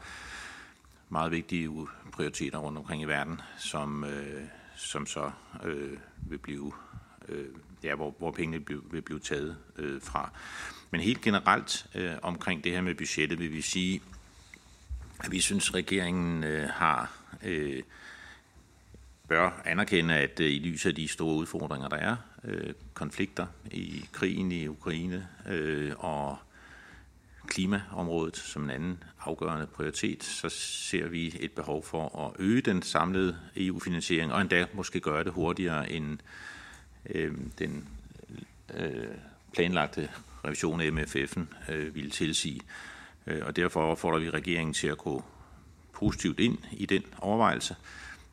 [1.08, 1.70] meget vigtige
[2.12, 4.42] prioriteter rundt omkring i verden, som, øh,
[4.76, 5.30] som så
[5.64, 6.72] øh, vil blive,
[7.28, 7.46] øh,
[7.82, 10.30] ja, hvor, hvor pengene vil blive, vil blive taget øh, fra.
[10.90, 14.02] Men helt generelt øh, omkring det her med budgettet vil vi sige,
[15.20, 17.82] at vi synes, regeringen øh, har øh,
[19.28, 24.04] bør anerkende, at øh, i lyset af de store udfordringer, der er, øh, konflikter i
[24.12, 26.38] krigen i Ukraine øh, og
[27.46, 32.82] klimaområdet som en anden afgørende prioritet, så ser vi et behov for at øge den
[32.82, 36.18] samlede EU-finansiering, og endda måske gøre det hurtigere end
[37.10, 37.88] øh, den
[38.74, 39.06] øh,
[39.54, 40.10] planlagte
[40.44, 42.60] revision af MFF'en øh, ville tilsige.
[43.26, 45.24] Øh, og derfor opfordrer vi regeringen til at gå
[46.02, 47.76] positivt ind i den overvejelse.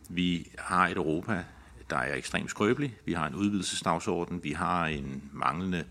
[0.09, 1.43] Vi har et Europa,
[1.89, 2.93] der er ekstremt skrøbeligt.
[3.05, 4.43] Vi har en udvidelsesdagsorden.
[4.43, 5.83] Vi har en manglende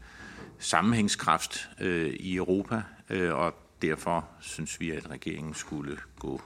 [0.59, 6.43] sammenhængskraft øh, i Europa, øh, og derfor synes vi, at regeringen skulle gå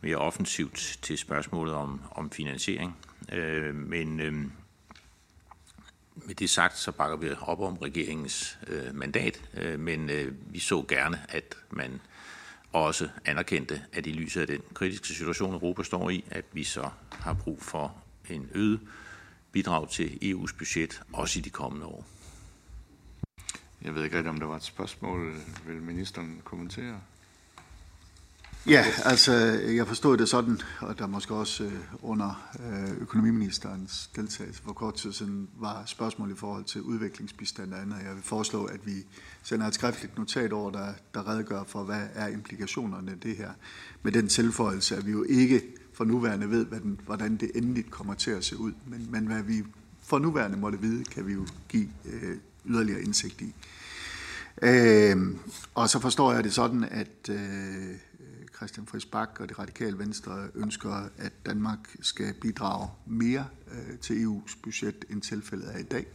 [0.00, 2.96] mere offensivt til spørgsmålet om, om finansiering.
[3.32, 4.32] Øh, men øh,
[6.14, 10.58] med det sagt, så bakker vi op om regeringens øh, mandat, øh, men øh, vi
[10.58, 12.00] så gerne, at man
[12.72, 16.90] også anerkendte, at i lyset af den kritiske situation, Europa står i, at vi så
[17.10, 17.96] har brug for
[18.30, 18.80] en øget
[19.52, 22.06] bidrag til EU's budget, også i de kommende år.
[23.82, 25.34] Jeg ved ikke rigtig, om der var et spørgsmål.
[25.66, 27.00] Vil ministeren kommentere?
[28.66, 29.32] Ja, altså
[29.76, 34.94] jeg forstod det sådan, og der måske også øh, under øh, økonomiministerens deltagelse for kort
[34.94, 37.96] tid siden var spørgsmål i forhold til udviklingsbistand og andet.
[38.06, 38.92] Jeg vil foreslå, at vi
[39.42, 43.50] sender et skriftligt notat over, der, der redegør for, hvad er implikationerne af det her.
[44.02, 45.62] Med den tilføjelse, at vi jo ikke
[45.94, 48.72] for nuværende ved, hvad den, hvordan det endeligt kommer til at se ud.
[48.86, 49.62] Men, men hvad vi
[50.02, 52.36] for nuværende måtte vide, kan vi jo give øh,
[52.66, 53.54] yderligere indsigt i.
[54.62, 55.16] Øh,
[55.74, 57.96] og så forstår jeg det sådan, at øh,
[58.62, 64.26] Christian Friis Bak og det radikale venstre ønsker, at Danmark skal bidrage mere øh, til
[64.26, 66.06] EU's budget, end tilfældet er i dag.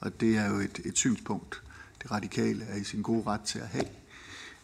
[0.00, 1.62] Og det er jo et, et synspunkt,
[2.02, 3.84] det radikale er i sin gode ret til at have.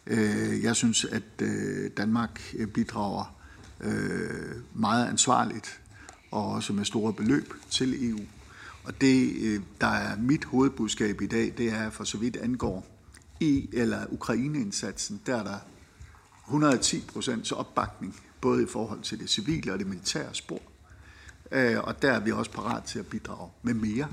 [0.07, 3.35] Øh, jeg synes, at øh, Danmark bidrager
[3.81, 5.81] øh, meget ansvarligt
[6.31, 8.19] og også med store beløb til EU.
[8.83, 12.87] Og det, øh, der er mit hovedbudskab i dag, det er for så vidt angår
[13.39, 15.59] i eller Ukraine-indsatsen, der er der
[16.49, 20.61] 110 procents opbakning, både i forhold til det civile og det militære spor.
[21.51, 24.07] Øh, og der er vi også parat til at bidrage med mere.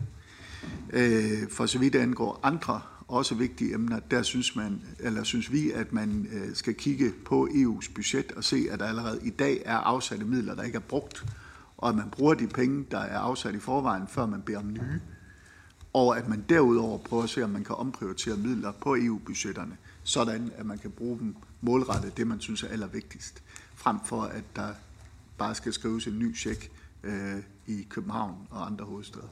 [0.93, 5.70] Øh, for så vidt angår andre også vigtige emner, der synes, man, eller synes vi,
[5.70, 9.62] at man øh, skal kigge på EU's budget og se, at der allerede i dag
[9.64, 11.24] er afsatte midler, der ikke er brugt,
[11.76, 14.72] og at man bruger de penge, der er afsat i forvejen, før man beder om
[14.72, 15.01] nye.
[15.93, 20.53] Og at man derudover prøver at se, om man kan omprioritere midler på EU-budgetterne, sådan
[20.57, 23.42] at man kan bruge dem målrettet det, man synes er allervigtigst,
[23.74, 24.74] frem for at der
[25.38, 26.70] bare skal skrives en ny check
[27.02, 29.28] øh, i København og andre hovedsteder.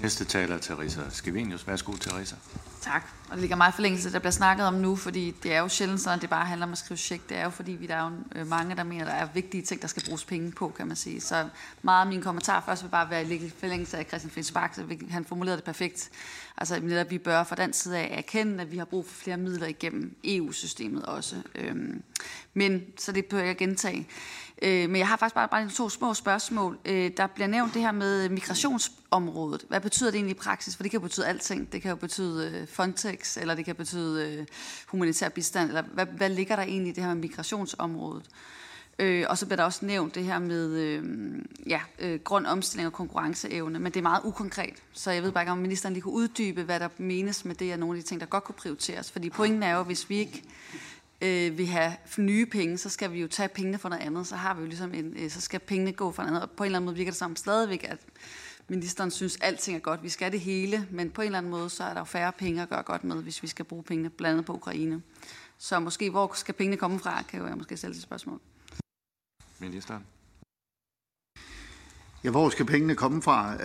[0.00, 1.66] Næste taler er Teresa Skevenius.
[1.66, 2.36] Værsgo, Teresa.
[2.80, 3.02] Tak.
[3.28, 6.00] Og det ligger meget forlængelse, der bliver snakket om nu, fordi det er jo sjældent
[6.00, 7.28] sådan, at det bare handler om at skrive check.
[7.28, 9.62] Det er jo fordi, vi der er jo øh, mange, der mener, der er vigtige
[9.62, 11.20] ting, der skal bruges penge på, kan man sige.
[11.20, 11.48] Så
[11.82, 14.76] meget af mine kommentarer først vil bare være i forlængelse af Christian Friis Bak,
[15.10, 16.10] han formulerede det perfekt.
[16.58, 19.36] Altså netop, vi bør fra den side af erkende, at vi har brug for flere
[19.36, 21.36] midler igennem EU-systemet også.
[21.54, 22.02] Øhm,
[22.54, 24.08] men, så det bør jeg gentage.
[24.62, 26.78] Øh, men jeg har faktisk bare, bare to små spørgsmål.
[26.84, 29.64] Øh, der bliver nævnt det her med migrationsområdet.
[29.68, 30.76] Hvad betyder det egentlig i praksis?
[30.76, 31.72] For det kan jo betyde alting.
[31.72, 34.46] Det kan jo betyde øh, Frontex, eller det kan betyde øh,
[34.86, 35.68] humanitær bistand.
[35.68, 38.24] Eller hvad, hvad ligger der egentlig i det her med migrationsområdet?
[38.24, 38.63] Øh,
[38.98, 41.04] Øh, og så bliver der også nævnt det her med øh,
[41.66, 44.82] ja, øh, grøn omstilling og konkurrenceevne, men det er meget ukonkret.
[44.92, 47.72] Så jeg ved bare ikke, om ministeren lige kunne uddybe, hvad der menes med det,
[47.72, 49.10] og nogle af de ting, der godt kunne prioriteres.
[49.10, 50.42] Fordi pointen er jo, hvis vi ikke
[51.20, 54.26] øh, vil have nye penge, så skal vi jo tage pengene fra noget andet.
[54.26, 56.42] Så har vi jo ligesom en, øh, så skal pengene gå fra noget andet.
[56.42, 57.98] Og på en eller anden måde virker det sammen stadigvæk, at
[58.68, 60.02] ministeren synes, at alting er godt.
[60.02, 62.32] Vi skal det hele, men på en eller anden måde, så er der jo færre
[62.32, 65.02] penge at gøre godt med, hvis vi skal bruge pengene blandt andet på Ukraine.
[65.58, 68.40] Så måske, hvor skal pengene komme fra, kan jo jeg måske stille et spørgsmål.
[69.58, 70.02] Ministeren.
[72.24, 73.56] Ja, hvor skal pengene komme fra?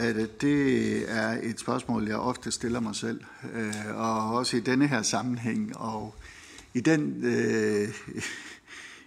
[0.42, 3.22] Det er et spørgsmål, jeg ofte stiller mig selv,
[3.54, 5.78] øh, og også i denne her sammenhæng.
[5.78, 6.16] Og
[6.74, 7.88] i den, øh,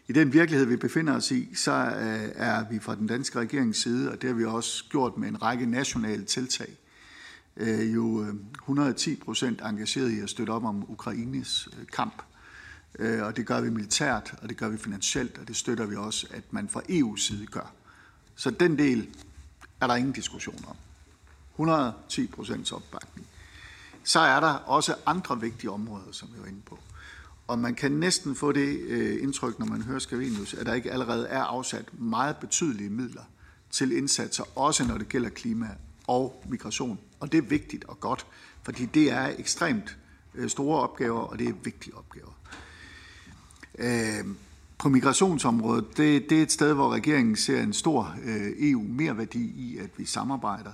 [0.09, 3.83] i den virkelighed, vi befinder os i, så øh, er vi fra den danske regerings
[3.83, 6.79] side, og det har vi også gjort med en række nationale tiltag,
[7.57, 12.23] øh, jo 110 procent engageret i at støtte op om Ukraines kamp.
[12.99, 15.97] Øh, og det gør vi militært, og det gør vi finansielt, og det støtter vi
[15.97, 17.73] også, at man fra EU's side gør.
[18.37, 19.09] Så den del
[19.81, 20.77] er der ingen diskussion om.
[21.55, 23.27] 110 procents opbakning.
[24.05, 26.79] Så er der også andre vigtige områder, som vi er inde på.
[27.47, 30.93] Og man kan næsten få det øh, indtryk, når man hører Skavenius, at der ikke
[30.93, 33.23] allerede er afsat meget betydelige midler
[33.71, 35.69] til indsatser, også når det gælder klima
[36.07, 36.99] og migration.
[37.21, 38.27] Og det er vigtigt og godt,
[38.63, 39.99] fordi det er ekstremt
[40.35, 42.32] øh, store opgaver, og det er vigtige opgaver.
[43.79, 44.25] Øh,
[44.79, 49.79] på migrationsområdet, det, det er et sted, hvor regeringen ser en stor øh, EU-merværdi i,
[49.79, 50.73] at vi samarbejder,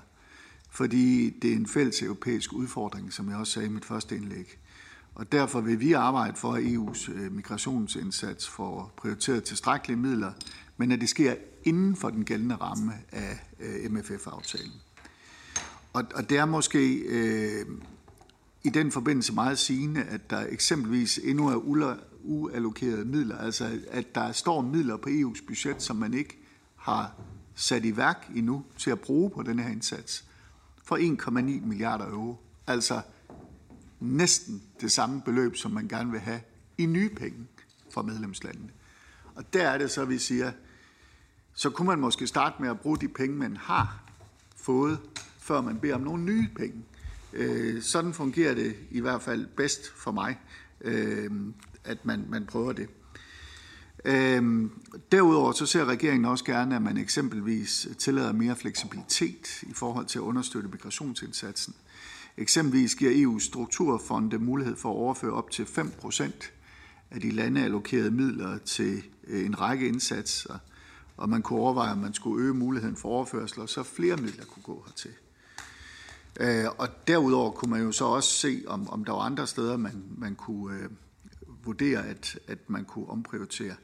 [0.70, 4.58] fordi det er en fælles europæisk udfordring, som jeg også sagde i mit første indlæg.
[5.14, 10.32] Og derfor vil vi arbejde for, at EU's øh, migrationsindsats får prioriteret tilstrækkelige midler,
[10.76, 11.34] men at det sker
[11.64, 14.72] inden for den gældende ramme af øh, MFF-aftalen.
[15.92, 17.66] Og, og det er måske øh,
[18.64, 21.56] i den forbindelse meget sigende, at der eksempelvis endnu er
[22.28, 26.38] uallokerede midler, altså at der står midler på EU's budget, som man ikke
[26.76, 27.14] har
[27.54, 30.24] sat i værk endnu til at bruge på den her indsats,
[30.84, 32.36] for 1,9 milliarder euro.
[32.66, 33.00] Altså
[34.00, 36.40] næsten det samme beløb, som man gerne vil have
[36.78, 37.46] i nye penge
[37.90, 38.70] fra medlemslandene.
[39.34, 40.52] Og der er det så, vi siger,
[41.54, 44.02] så kunne man måske starte med at bruge de penge, man har
[44.56, 44.98] fået,
[45.38, 46.84] før man beder om nogle nye penge.
[47.32, 50.38] Øh, sådan fungerer det i hvert fald bedst for mig,
[50.80, 51.30] øh,
[51.88, 52.88] at man, man prøver det.
[54.04, 54.70] Øhm,
[55.12, 60.18] derudover så ser regeringen også gerne, at man eksempelvis tillader mere fleksibilitet i forhold til
[60.18, 61.74] at understøtte migrationsindsatsen.
[62.36, 66.50] Eksempelvis giver EU's strukturfonde mulighed for at overføre op til 5%
[67.10, 70.58] af de lande allokerede midler til øh, en række indsatser,
[71.16, 74.62] og man kunne overveje, om man skulle øge muligheden for overførsler, så flere midler kunne
[74.62, 75.10] gå hertil.
[76.40, 79.76] Øh, og derudover kunne man jo så også se, om, om der var andre steder,
[79.76, 80.88] man, man kunne øh,
[81.64, 83.74] vurdere, at, at man kunne omprioritere.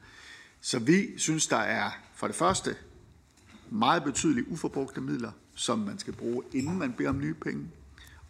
[0.61, 2.77] Så vi synes, der er for det første
[3.71, 7.69] meget betydelige uforbrugte midler, som man skal bruge, inden man beder om nye penge.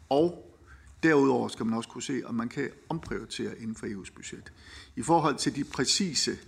[0.09, 0.55] Og
[1.03, 4.53] derudover skal man også kunne se, om man kan omprioritere inden for EU's budget.
[4.97, 6.39] I forhold til de præcise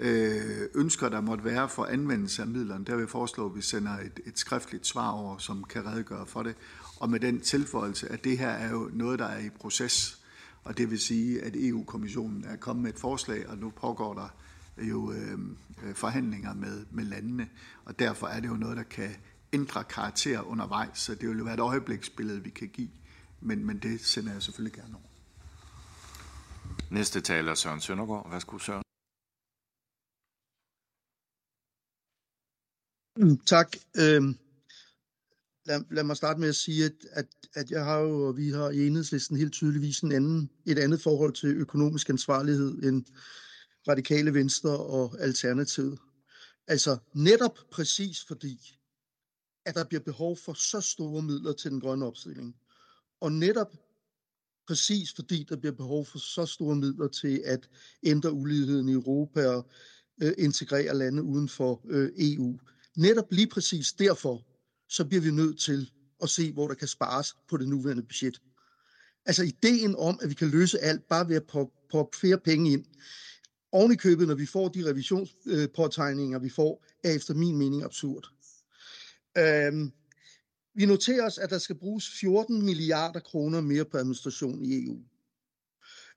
[0.00, 3.62] øh, ønsker, der måtte være for anvendelse af midlerne, der vil jeg foreslå, at vi
[3.62, 6.54] sender et, et skriftligt svar over, som kan redegøre for det.
[6.96, 10.15] Og med den tilføjelse, at det her er jo noget, der er i proces.
[10.66, 14.28] Og det vil sige, at EU-kommissionen er kommet med et forslag, og nu pågår der
[14.84, 15.38] jo øh,
[15.94, 17.48] forhandlinger med, med landene.
[17.84, 19.10] Og derfor er det jo noget, der kan
[19.52, 22.90] ændre karakter undervejs, så det vil jo være et øjebliksbillede, vi kan give.
[23.40, 25.06] Men, men det sender jeg selvfølgelig gerne over.
[26.90, 28.30] Næste taler Søren Søndergaard.
[28.30, 28.82] Værsgo, Søren.
[33.16, 33.76] Mm, tak.
[33.98, 34.38] Øhm,
[35.66, 38.50] lad, lad mig starte med at sige, at, at, at jeg har jo, og vi
[38.50, 43.04] har i enhedslisten helt tydeligvis en anden, et andet forhold til økonomisk ansvarlighed end
[43.88, 45.98] radikale venstre og alternativet.
[46.66, 48.78] Altså netop præcis fordi,
[49.64, 52.56] at der bliver behov for så store midler til den grønne opstilling.
[53.20, 53.72] Og netop
[54.66, 57.68] præcis fordi der bliver behov for så store midler til at
[58.02, 59.70] ændre uligheden i Europa og
[60.22, 62.58] øh, integrere lande uden for øh, EU.
[62.96, 64.44] Netop lige præcis derfor,
[64.88, 65.90] så bliver vi nødt til
[66.22, 68.40] at se, hvor der kan spares på det nuværende budget.
[69.26, 71.46] Altså ideen om, at vi kan løse alt bare ved at
[71.90, 72.84] poppe flere penge ind,
[73.72, 78.28] oven i købet, når vi får de revisionspåtegninger, vi får, er efter min mening absurd.
[79.38, 79.92] Øhm,
[80.74, 84.98] vi noterer os, at der skal bruges 14 milliarder kroner mere på administration i EU.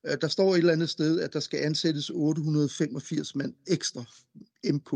[0.06, 4.04] Øh, der står et eller andet sted, at der skal ansættes 885 mand ekstra
[4.64, 4.94] MK.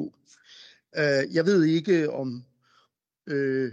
[0.97, 2.43] Øh, jeg ved ikke om,
[3.28, 3.71] øh,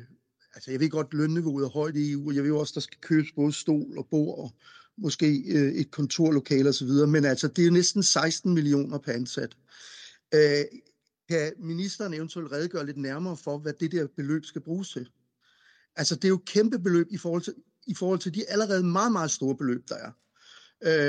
[0.54, 2.98] altså jeg ved godt, lønniveauet er højt i EU, og jeg ved også, der skal
[3.00, 4.54] købes både stol og bord og
[4.96, 9.56] måske øh, et kontorlokale osv., men altså det er næsten 16 millioner per ansat.
[10.34, 10.64] Øh,
[11.28, 15.08] kan ministeren eventuelt redegøre lidt nærmere for, hvad det der beløb skal bruges til?
[15.96, 17.54] Altså det er jo et kæmpe beløb i forhold til,
[17.86, 20.12] i forhold til de allerede meget, meget store beløb, der er.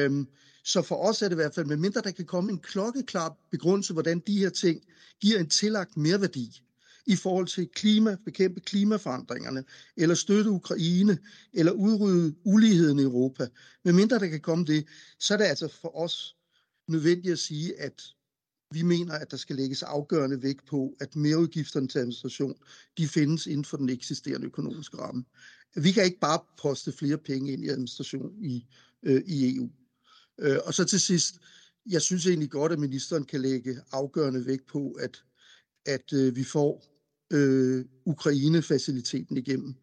[0.05, 0.27] Øhm,
[0.63, 3.93] så for os er det i hvert fald, medmindre der kan komme en klokkeklar begrundelse,
[3.93, 4.81] hvordan de her ting
[5.21, 6.61] giver en tillagt merværdi
[7.05, 9.63] i forhold til klima, bekæmpe klimaforandringerne,
[9.97, 11.17] eller støtte Ukraine,
[11.53, 13.47] eller udrydde uligheden i Europa.
[13.85, 14.87] Medmindre der kan komme det,
[15.19, 16.35] så er det altså for os
[16.87, 18.03] nødvendigt at sige, at
[18.71, 22.55] vi mener, at der skal lægges afgørende vægt på, at mereudgifterne til administration,
[22.97, 25.25] de findes inden for den eksisterende økonomiske ramme.
[25.75, 28.65] Vi kan ikke bare poste flere penge ind i administration i,
[29.03, 29.69] øh, i EU.
[30.39, 31.35] Øh, og så til sidst,
[31.85, 35.23] jeg synes egentlig godt, at ministeren kan lægge afgørende vægt på, at,
[35.85, 36.90] at øh, vi får
[37.31, 39.75] øh, Ukraine-faciliteten igennem.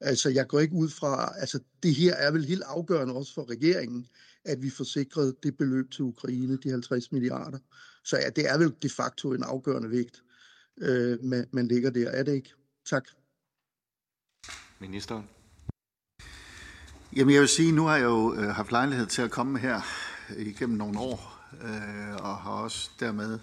[0.00, 3.50] Altså, jeg går ikke ud fra, altså, det her er vel helt afgørende også for
[3.50, 4.06] regeringen,
[4.44, 7.58] at vi får sikret det beløb til Ukraine, de 50 milliarder.
[8.04, 10.22] Så ja, det er vel de facto en afgørende vægt,
[10.80, 12.08] øh, man, man ligger der.
[12.08, 12.54] Er det ikke?
[12.86, 13.08] Tak.
[14.80, 15.24] Ministeren.
[17.16, 19.80] Jamen jeg vil sige, nu har jeg jo øh, haft lejlighed til at komme her
[20.38, 23.38] igennem nogle år, øh, og har også dermed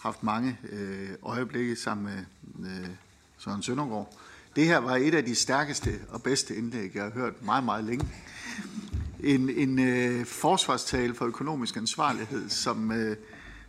[0.00, 2.88] haft mange øh, øjeblikke sammen med øh,
[3.44, 4.14] Søren Søndergaard.
[4.56, 7.84] Det her var et af de stærkeste og bedste indlæg, jeg har hørt meget, meget
[7.84, 8.08] længe.
[9.20, 13.16] En, en øh, forsvarstale for økonomisk ansvarlighed, som, øh,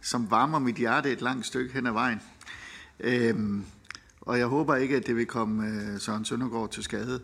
[0.01, 2.21] som varmer mit hjerte et langt stykke hen ad vejen.
[2.99, 3.65] Øhm,
[4.21, 7.21] og jeg håber ikke, at det vil komme øh, Søren Søndergaard til skade,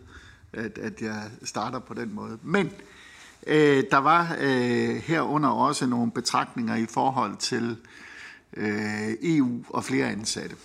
[0.54, 2.38] at, at jeg starter på den måde.
[2.44, 2.72] Men
[3.48, 7.78] øh, der var øh, herunder også nogle betragtninger i forhold til
[8.58, 10.56] øh, EU og flere ansatte.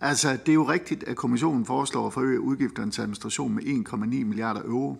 [0.00, 3.96] Altså, det er jo rigtigt, at kommissionen foreslår at forøge udgifterne til administration med 1,9
[3.96, 4.96] milliarder euro,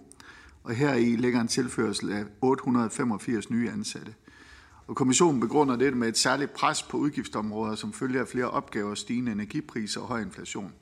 [0.63, 4.15] og her i ligger en tilførsel af 885 nye ansatte.
[4.87, 8.95] Og kommissionen begrunder det med et særligt pres på udgiftsområder, som følger af flere opgaver,
[8.95, 10.73] stigende energipriser og høj inflation.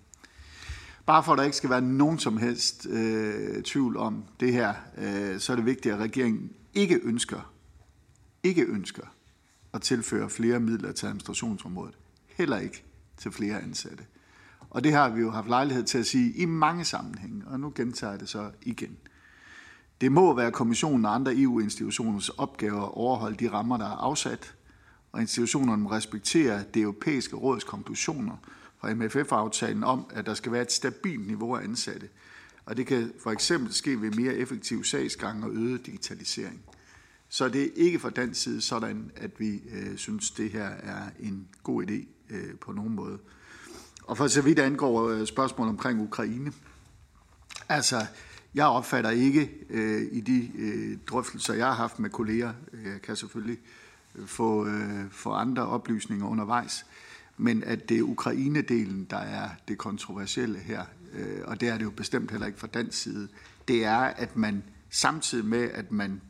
[1.07, 4.75] Bare for at der ikke skal være nogen som helst øh, tvivl om det her,
[4.99, 7.53] øh, så er det vigtigt, at regeringen ikke ønsker,
[8.43, 9.07] ikke ønsker
[9.73, 11.99] at tilføre flere midler til administrationsområdet.
[12.27, 12.85] Heller ikke
[13.23, 14.05] til flere ansatte.
[14.71, 17.73] Og det har vi jo haft lejlighed til at sige i mange sammenhænge, og nu
[17.75, 18.97] gentager jeg det så igen.
[20.01, 24.55] Det må være kommissionen og andre EU-institutioners opgave at overholde de rammer, der er afsat,
[25.13, 28.37] og institutionerne må respektere det europæiske råds konklusioner
[28.81, 32.09] fra MFF-aftalen om, at der skal være et stabilt niveau af ansatte.
[32.67, 36.61] Og det kan for eksempel ske ved mere effektiv sagsgang og øget digitalisering.
[37.29, 41.03] Så det er ikke fra den side sådan, at vi øh, synes, det her er
[41.21, 43.19] en god idé øh, på nogen måde.
[44.03, 46.53] Og for så vidt angår øh, spørgsmål omkring Ukraine,
[47.69, 48.07] altså
[48.55, 53.03] jeg opfatter ikke øh, i de øh, drøftelser, jeg har haft med kolleger, øh, jeg
[53.03, 53.59] kan selvfølgelig
[54.15, 56.87] øh, få, øh, få andre oplysninger undervejs,
[57.37, 61.85] men at det er Ukraine-delen, der er det kontroversielle her, øh, og det er det
[61.85, 63.29] jo bestemt heller ikke fra dansk side,
[63.69, 66.21] det er, at man samtidig med, at man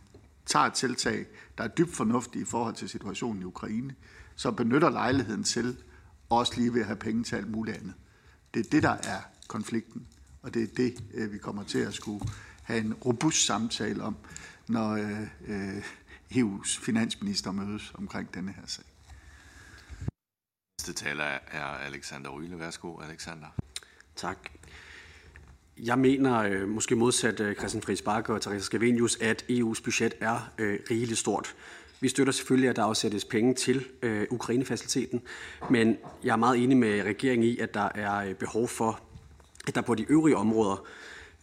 [0.46, 1.26] tager et tiltag,
[1.58, 3.94] der er dybt fornuftigt i forhold til situationen i Ukraine,
[4.36, 5.76] så benytter lejligheden til
[6.38, 7.94] også lige ved at have penge til alt muligt andet.
[8.54, 10.06] Det er det, der er konflikten,
[10.42, 12.24] og det er det, øh, vi kommer til at skulle
[12.62, 14.16] have en robust samtale om,
[14.68, 14.92] når
[15.46, 15.78] øh,
[16.32, 18.84] EU's finansminister mødes omkring denne her sag.
[20.78, 22.58] Næste taler er Alexander Ryle.
[22.58, 23.46] Værsgo, Alexander.
[24.16, 24.38] Tak.
[25.76, 30.14] Jeg mener, øh, måske modsat øh, Christian Friis Bakker og Theresa Scavenius, at EU's budget
[30.20, 31.54] er øh, rigeligt stort.
[32.02, 35.22] Vi støtter selvfølgelig, at der afsættes penge til øh, Ukraine-faciliteten,
[35.70, 39.00] men jeg er meget enig med regeringen i, at der er øh, behov for
[39.68, 40.86] at der på de øvrige områder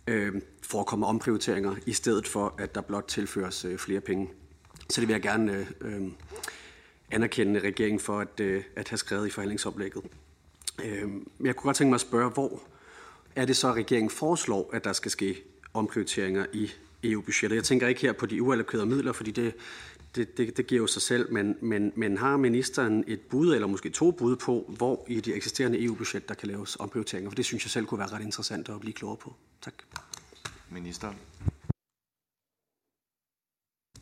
[0.08, 4.30] øh, forekommer omprioriteringer, i stedet for, at der blot tilføres øh, flere penge.
[4.90, 6.12] Så det vil jeg gerne øh, øh
[7.12, 10.04] anerkende regeringen for at, øh, at have skrevet i forhandlingsoplægget.
[10.86, 11.10] Øh,
[11.44, 12.62] jeg kunne godt tænke mig at spørge, hvor
[13.36, 15.44] er det så, at regeringen foreslår, at der skal ske
[15.74, 16.72] omprioriteringer i
[17.04, 17.56] EU-budgettet?
[17.56, 19.54] Jeg tænker ikke her på de uallokerede midler, fordi det,
[20.16, 23.68] det, det, det giver jo sig selv, men, men, men har ministeren et bud, eller
[23.68, 27.30] måske to bud på, hvor i det eksisterende EU-budget, der kan laves omprioriteringer?
[27.30, 29.36] For det synes jeg selv kunne være ret interessant at blive klogere på.
[29.62, 29.74] Tak.
[30.70, 31.16] Ministeren.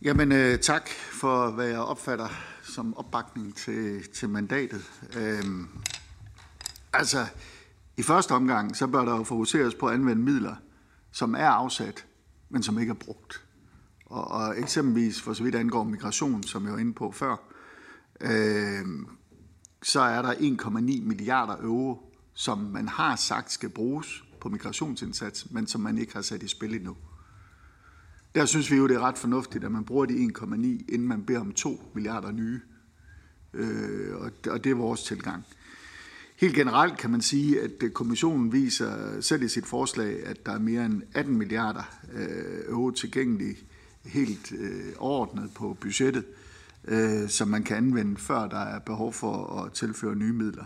[0.02, 2.28] Jamen øh, tak for, hvad jeg opfatter
[2.64, 4.92] som opbakning til, til mandatet.
[5.18, 5.68] Øhm,
[6.94, 7.26] altså,
[7.98, 10.56] i første omgang, så bør der jo fokuseres på at anvende midler,
[11.12, 12.06] som er afsat,
[12.50, 13.47] men som ikke er brugt.
[14.10, 17.36] Og, og eksempelvis for så vidt angår migration, som jeg var inde på før,
[18.22, 18.86] øh,
[19.84, 25.68] så er der 1,9 milliarder euro, som man har sagt skal bruges på migrationsindsats, men
[25.68, 26.96] som man ikke har sat i spil endnu.
[28.36, 30.56] Der synes vi jo, det er ret fornuftigt, at man bruger de 1,9,
[30.94, 32.62] inden man beder om 2 milliarder nye.
[33.54, 35.44] Øh, og, og det er vores tilgang.
[36.36, 40.52] Helt generelt kan man sige, at øh, kommissionen viser selv i sit forslag, at der
[40.52, 41.84] er mere end 18 milliarder
[42.14, 43.58] øh, euro tilgængelige
[44.08, 46.26] helt øh, ordnet på budgettet,
[46.88, 50.66] øh, som man kan anvende, før der er behov for at tilføre nye midler.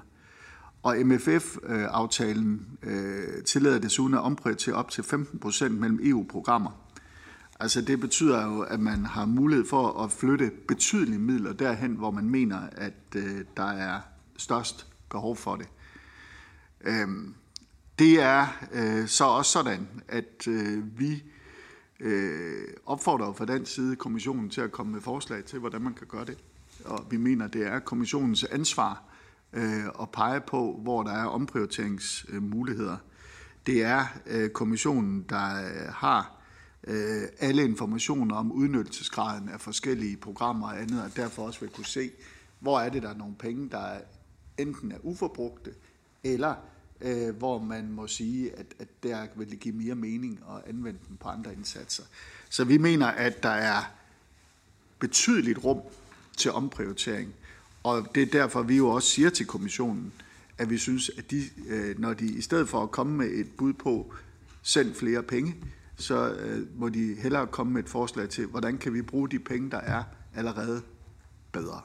[0.84, 6.72] Og MFF-aftalen øh, tillader desuden at omprioritere op til 15 procent mellem EU-programmer.
[7.60, 12.12] Altså det betyder jo, at man har mulighed for at flytte betydelige midler derhen, hvor
[12.12, 14.00] man mener, at øh, der er
[14.38, 15.68] størst behov for det.
[16.82, 17.34] Øhm,
[18.00, 21.24] det er øh, så også sådan, at øh, vi
[22.02, 26.08] øh, opfordrer fra den side kommissionen til at komme med forslag til, hvordan man kan
[26.08, 26.38] gøre det.
[26.86, 29.04] Og vi mener, det er kommissionens ansvar
[29.54, 32.98] øh, at pege på, hvor der er omprioriteringsmuligheder.
[33.66, 36.42] Det er øh, kommissionen, der øh, har
[36.84, 41.86] øh, alle informationer om udnyttelsesgraden af forskellige programmer og andet, og derfor også vil kunne
[41.86, 42.12] se,
[42.60, 43.86] hvor er det, der er nogle penge, der
[44.58, 45.74] enten er uforbrugte,
[46.24, 46.56] eller
[47.02, 51.00] øh, hvor man må sige, at, at der vil det give mere mening at anvende
[51.10, 52.04] dem på andre indsatser.
[52.50, 53.84] Så vi mener, at der er
[55.00, 55.80] betydeligt rum
[56.38, 57.34] til omprioritering,
[57.84, 60.14] og det er derfor, vi jo også siger til kommissionen,
[60.58, 63.48] at vi synes, at de, øh, når de i stedet for at komme med et
[63.58, 64.14] bud på
[64.62, 65.56] send flere penge,
[65.96, 69.40] så øh, må de hellere komme med et forslag til, hvordan kan vi bruge de
[69.40, 70.04] penge, der er
[70.36, 70.82] allerede
[71.52, 71.82] bedre.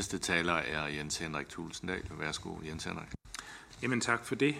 [0.00, 2.02] Næste taler er Jens Henrik Tulsendal.
[2.18, 3.08] Værsgo, Jens Henrik.
[3.82, 4.54] Jamen tak for det.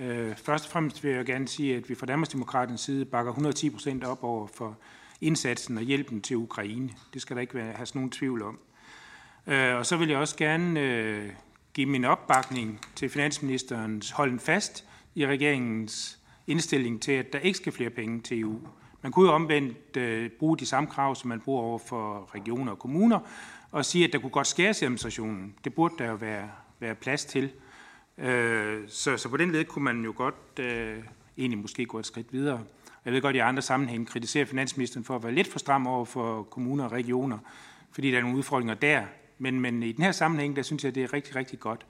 [0.00, 3.70] Øh, først og fremmest vil jeg gerne sige, at vi fra Danmarksdemokraternes side bakker 110
[3.70, 4.78] procent op over for
[5.20, 6.90] indsatsen og hjælpen til Ukraine.
[7.14, 8.58] Det skal der ikke være, have nogen tvivl om.
[9.46, 11.30] Øh, og så vil jeg også gerne øh,
[11.74, 17.72] give min opbakning til finansministerens holden fast i regeringens indstilling til, at der ikke skal
[17.72, 18.58] flere penge til EU.
[19.02, 22.78] Man kunne jo omvendt bruge de samme krav, som man bruger over for regioner og
[22.78, 23.20] kommuner,
[23.72, 25.54] og sige, at der kunne godt skæres i administrationen.
[25.64, 26.50] Det burde der jo være,
[26.80, 27.50] være plads til.
[28.18, 30.98] Øh, så, så på den led kunne man jo godt øh,
[31.38, 32.64] egentlig måske gå et skridt videre.
[33.04, 35.86] Jeg ved godt, at i andre sammenhænge kritiserer finansministeren for at være lidt for stram
[35.86, 37.38] over for kommuner og regioner,
[37.92, 39.02] fordi der er nogle udfordringer der.
[39.38, 41.86] Men, men i den her sammenhæng, der synes jeg, det er rigtig, rigtig godt.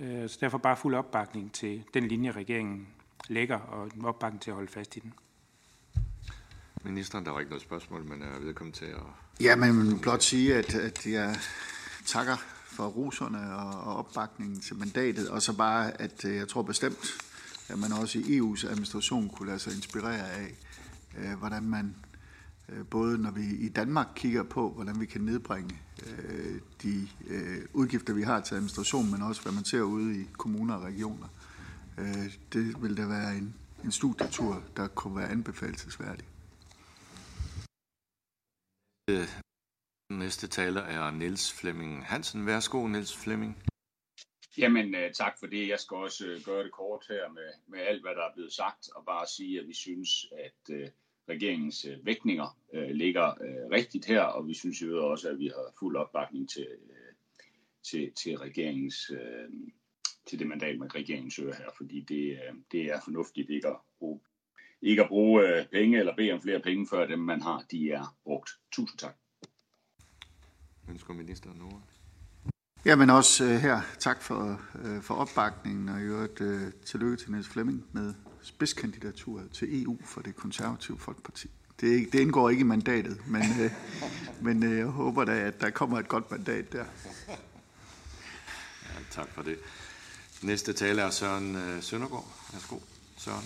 [0.00, 2.88] Øh, så derfor bare fuld opbakning til den linje, regeringen
[3.28, 5.14] lægger, og en opbakning til at holde fast i den.
[6.84, 9.02] Ministeren, der var ikke noget spørgsmål, men er velkommen til at...
[9.40, 11.36] Ja, men blot sige, at, at jeg
[12.06, 16.62] takker for roserne og, og opbakningen til mandatet, og så bare, at øh, jeg tror
[16.62, 17.18] bestemt,
[17.68, 20.54] at man også i EU's administration kunne lade sig inspirere af,
[21.18, 21.94] øh, hvordan man,
[22.68, 27.08] øh, både når vi i Danmark kigger på, hvordan vi kan nedbringe øh, de
[27.72, 31.26] udgifter, vi har til administration, men også hvad man ser ude i kommuner og regioner.
[32.52, 36.27] Det vil da være en, en studietur, der kunne være anbefalesværdig.
[39.10, 39.28] Øh,
[40.10, 42.46] næste taler er Niels Flemming Hansen.
[42.46, 43.62] Værsgo, Niels Flemming.
[44.58, 45.68] Jamen, øh, tak for det.
[45.68, 48.52] Jeg skal også øh, gøre det kort her med, med alt, hvad der er blevet
[48.52, 50.90] sagt, og bare sige, at vi synes, at
[51.28, 52.58] regeringens uh, vægtninger
[52.92, 53.34] ligger
[53.70, 56.68] rigtigt her, og vi synes jo også, at vi har fuld opbakning til,
[57.82, 59.10] til, til regeringens
[60.26, 62.40] til det mandat, man regeringen søger her, fordi det,
[62.72, 64.20] det er fornuftigt ikke at bruge,
[64.82, 67.90] ikke at bruge uh, penge eller bede om flere penge, før dem, man har, de
[67.90, 68.50] er brugt.
[68.72, 69.14] Tusind tak.
[70.88, 71.82] Ønsker ministeren nu?
[72.84, 77.30] Jamen også uh, her, tak for, uh, for opbakningen, og i øvrigt uh, tillykke til
[77.30, 81.48] Niels Flemming med spidskandidaturet til EU for det konservative folkeparti.
[81.80, 83.72] Det, det indgår ikke i mandatet, men, uh,
[84.44, 86.84] men uh, jeg håber da, at der kommer et godt mandat der.
[87.28, 87.34] Ja,
[89.10, 89.58] tak for det.
[90.42, 92.28] Næste taler er Søren øh, Søndergaard.
[92.52, 92.78] Værsgo,
[93.16, 93.44] Søren.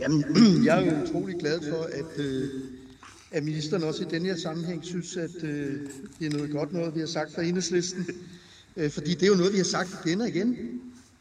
[0.00, 0.24] Jamen,
[0.66, 2.48] jeg er jo utrolig glad for, at, øh,
[3.30, 5.80] at ministeren også i den her sammenhæng synes, at øh,
[6.18, 8.06] det er noget godt noget, vi har sagt fra enhedslisten.
[8.76, 10.56] Øh, fordi det er jo noget, vi har sagt igen og igen.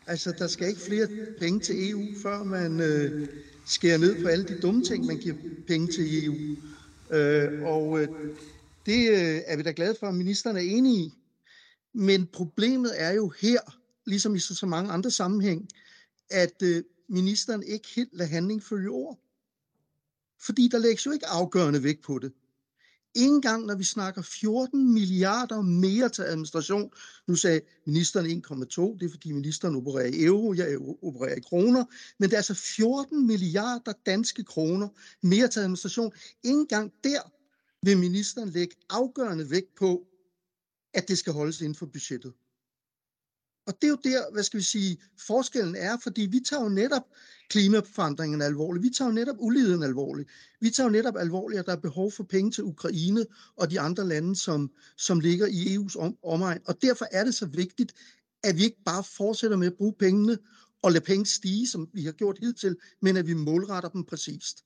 [0.07, 1.07] Altså, der skal ikke flere
[1.39, 3.27] penge til EU, før man øh,
[3.65, 5.35] skærer ned på alle de dumme ting, man giver
[5.67, 6.35] penge til EU.
[7.17, 8.07] Øh, og øh,
[8.85, 11.13] det øh, er vi da glade for, at ministeren er enig i.
[11.93, 13.59] Men problemet er jo her,
[14.05, 15.69] ligesom i så, så mange andre sammenhæng,
[16.29, 19.19] at øh, ministeren ikke helt lade handling følge ord.
[20.41, 22.31] Fordi der lægges jo ikke afgørende vægt på det.
[23.15, 26.91] Ingen gang, når vi snakker 14 milliarder mere til administration.
[27.27, 31.85] Nu sagde ministeren 1,2, det er fordi ministeren opererer i euro, jeg opererer i kroner.
[32.19, 34.87] Men det er altså 14 milliarder danske kroner
[35.21, 36.11] mere til administration.
[36.43, 37.31] Ingen gang der
[37.85, 40.07] vil ministeren lægge afgørende vægt på,
[40.93, 42.33] at det skal holdes inden for budgettet.
[43.69, 44.97] Og det er jo der, hvad skal vi sige,
[45.27, 47.03] forskellen er, fordi vi tager jo netop
[47.49, 48.83] klimaforandringen alvorligt.
[48.83, 50.29] Vi tager jo netop uligheden alvorligt.
[50.61, 53.25] Vi tager jo netop alvorligt, at der er behov for penge til Ukraine
[53.55, 56.59] og de andre lande, som, som ligger i EU's om, omegn.
[56.65, 57.93] Og derfor er det så vigtigt,
[58.43, 60.37] at vi ikke bare fortsætter med at bruge pengene
[60.81, 64.65] og lade penge stige, som vi har gjort hidtil, men at vi målretter dem præcist.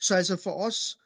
[0.00, 0.98] Så altså for os,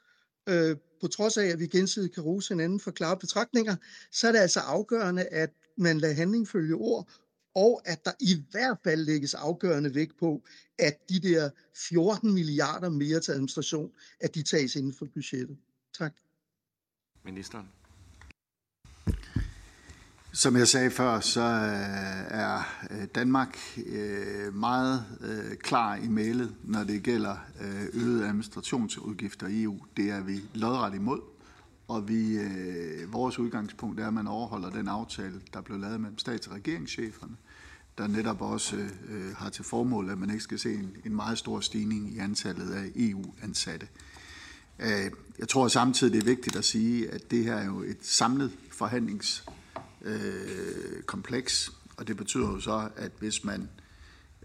[0.49, 3.77] øh, på trods af, at vi gensidigt kan rose hinanden for klare betragtninger,
[4.13, 7.09] så er det altså afgørende, at man lader handling følge ord,
[7.57, 10.43] og at der i hvert fald lægges afgørende vægt på,
[10.79, 15.57] at de der 14 milliarder mere til administration, at de tages inden for budgettet.
[15.99, 16.13] Tak.
[17.25, 17.69] Ministeren.
[20.33, 21.41] Som jeg sagde før, så
[22.29, 22.63] er
[23.15, 23.59] Danmark
[24.53, 25.05] meget
[25.61, 27.37] klar i mailet, når det gælder
[27.93, 29.79] øgede administrationsudgifter i EU.
[29.97, 31.21] Det er vi lodret imod,
[31.89, 32.39] og vi,
[33.07, 37.37] vores udgangspunkt er, at man overholder den aftale, der blev lavet mellem stats- og regeringscheferne,
[37.99, 38.77] der netop også
[39.09, 42.19] øh, har til formål, at man ikke skal se en en meget stor stigning i
[42.19, 43.89] antallet af EU-ansatte.
[44.79, 47.99] Øh, jeg tror samtidig, det er vigtigt at sige, at det her er jo et
[48.01, 49.45] samlet forhandlings
[50.03, 53.69] øh, kompleks, og det betyder jo så, at hvis man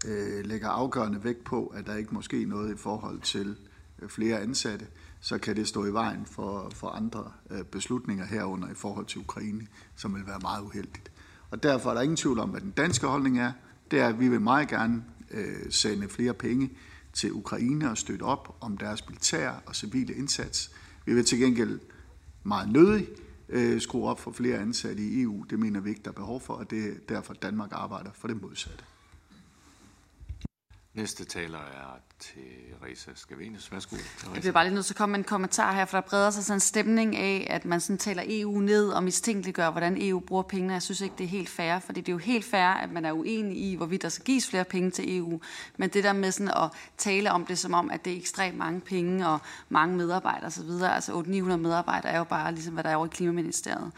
[0.06, 3.56] øh, lægger afgørende vægt på, at der ikke måske noget i forhold til
[4.02, 4.86] øh, flere ansatte,
[5.20, 9.20] så kan det stå i vejen for, for andre øh, beslutninger herunder i forhold til
[9.20, 9.66] Ukraine,
[9.96, 11.11] som vil være meget uheldigt.
[11.52, 13.52] Og derfor er der ingen tvivl om, hvad den danske holdning er.
[13.90, 16.70] Det er, at vi vil meget gerne øh, sende flere penge
[17.12, 20.70] til Ukraine og støtte op om deres militære og civile indsats.
[21.06, 21.80] Vi vil til gengæld
[22.42, 23.08] meget nødig
[23.48, 25.44] øh, skrue op for flere ansatte i EU.
[25.50, 28.28] Det mener vi ikke, der er behov for, og det er derfor, Danmark arbejder for
[28.28, 28.84] det modsatte.
[30.94, 33.72] Næste taler er Teresa Scavenius.
[33.72, 33.96] Værsgo.
[34.34, 36.30] Jeg bliver bare lige nødt til at komme med en kommentar her, for der breder
[36.30, 40.20] sig sådan en stemning af, at man sådan taler EU ned og mistænkeliggør, hvordan EU
[40.20, 40.72] bruger pengene.
[40.72, 43.04] Jeg synes ikke, det er helt fair, for det er jo helt fair, at man
[43.04, 45.40] er uenig i, hvorvidt der skal gives flere penge til EU.
[45.76, 48.58] Men det der med sådan at tale om det som om, at det er ekstremt
[48.58, 49.38] mange penge og
[49.68, 53.10] mange medarbejdere osv., altså 800-900 medarbejdere er jo bare ligesom, hvad der er over i
[53.12, 53.92] Klimaministeriet.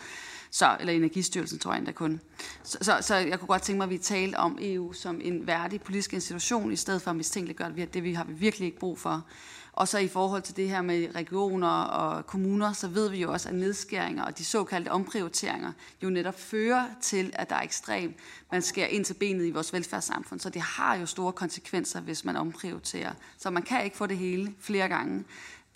[0.54, 2.20] Så, eller Energistyrelsen, tror jeg endda kun.
[2.62, 5.46] Så, så, så jeg kunne godt tænke mig, at vi talte om EU som en
[5.46, 7.94] værdig politisk institution, i stedet for at mistænkeliggøre det.
[7.94, 9.24] Det vi har vi virkelig ikke brug for.
[9.72, 13.32] Og så i forhold til det her med regioner og kommuner, så ved vi jo
[13.32, 15.72] også, at nedskæringer og de såkaldte omprioriteringer
[16.02, 18.16] jo netop fører til, at der er ekstremt,
[18.52, 20.40] man skærer ind til benet i vores velfærdssamfund.
[20.40, 23.12] Så det har jo store konsekvenser, hvis man omprioriterer.
[23.38, 25.24] Så man kan ikke få det hele flere gange.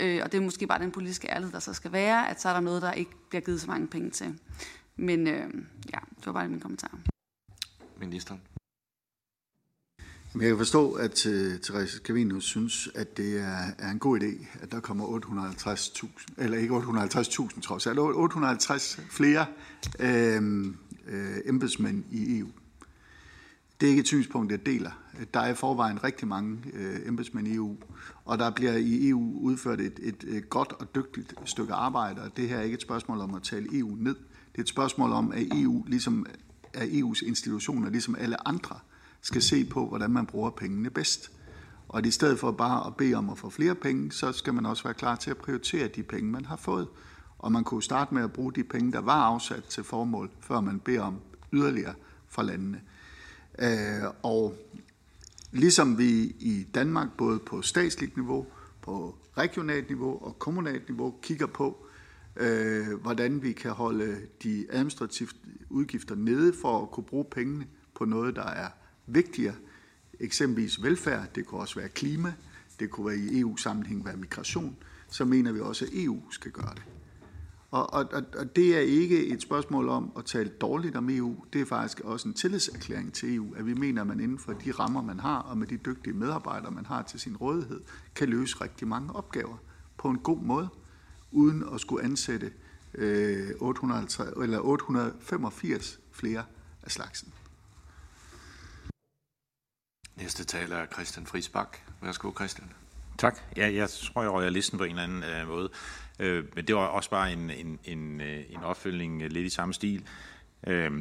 [0.01, 2.49] Øh, og det er måske bare den politiske ærlighed, der så skal være, at så
[2.49, 4.39] er der noget, der ikke bliver givet så mange penge til.
[4.97, 5.55] Men øh,
[5.93, 6.99] ja, det var bare min kommentar.
[8.01, 8.41] Ministeren.
[10.35, 14.63] Jeg kan forstå, at uh, Therese Scavenius synes, at det er, er en god idé,
[14.63, 16.09] at der kommer 850.000,
[16.39, 19.47] eller ikke 850.000 trods alt, 850 flere
[20.01, 20.67] øh,
[21.07, 22.49] øh, embedsmænd i EU.
[23.81, 24.91] Det er ikke et synspunkt, jeg deler.
[25.35, 27.77] Der er i forvejen rigtig mange øh, embedsmænd i EU,
[28.25, 32.37] og der bliver i EU udført et, et, et godt og dygtigt stykke arbejde, og
[32.37, 34.15] det her er ikke et spørgsmål om at tale EU ned.
[34.53, 36.27] Det er et spørgsmål om, at EU, ligesom
[36.75, 38.77] at EU's institutioner, ligesom alle andre,
[39.23, 41.31] skal se på, hvordan man bruger pengene bedst.
[41.89, 44.67] Og i stedet for bare at bede om at få flere penge, så skal man
[44.67, 46.89] også være klar til at prioritere de penge, man har fået.
[47.39, 50.61] Og man kunne starte med at bruge de penge, der var afsat til formål, før
[50.61, 51.17] man beder om
[51.53, 51.95] yderligere
[52.29, 52.81] fra landene.
[53.59, 54.55] Øh, og
[55.53, 58.47] ligesom vi i Danmark, både på statsligt niveau,
[58.83, 61.87] på regionalt niveau og kommunalt niveau, kigger på,
[62.37, 65.29] øh, hvordan vi kan holde de administrative
[65.71, 68.69] udgifter nede for at kunne bruge pengene på noget, der er
[69.07, 69.55] vigtigere.
[70.21, 72.35] Eksempelvis velfærd, det kunne også være klima,
[72.81, 74.77] det kunne være i EU-sammenhæng være migration,
[75.11, 76.98] så mener vi også, at EU skal gøre det.
[77.71, 81.45] Og, og, og det er ikke et spørgsmål om at tale dårligt om EU.
[81.53, 84.53] Det er faktisk også en tillidserklæring til EU, at vi mener, at man inden for
[84.53, 87.81] de rammer, man har, og med de dygtige medarbejdere, man har til sin rådighed,
[88.15, 89.57] kan løse rigtig mange opgaver
[89.97, 90.69] på en god måde,
[91.31, 92.53] uden at skulle ansætte
[92.95, 96.45] øh, 850, eller 885 flere
[96.83, 97.33] af slagsen.
[100.17, 101.79] Næste taler er Christian Friisbak.
[102.03, 102.73] Værsgo, Christian.
[103.19, 103.39] Tak.
[103.57, 105.71] Ja, jeg tror, jeg røger listen på en eller anden øh, måde.
[106.19, 109.51] Øh, men det var også bare en, en, en, øh, en opfølgning øh, lidt i
[109.51, 110.05] samme stil.
[110.67, 110.93] Øh,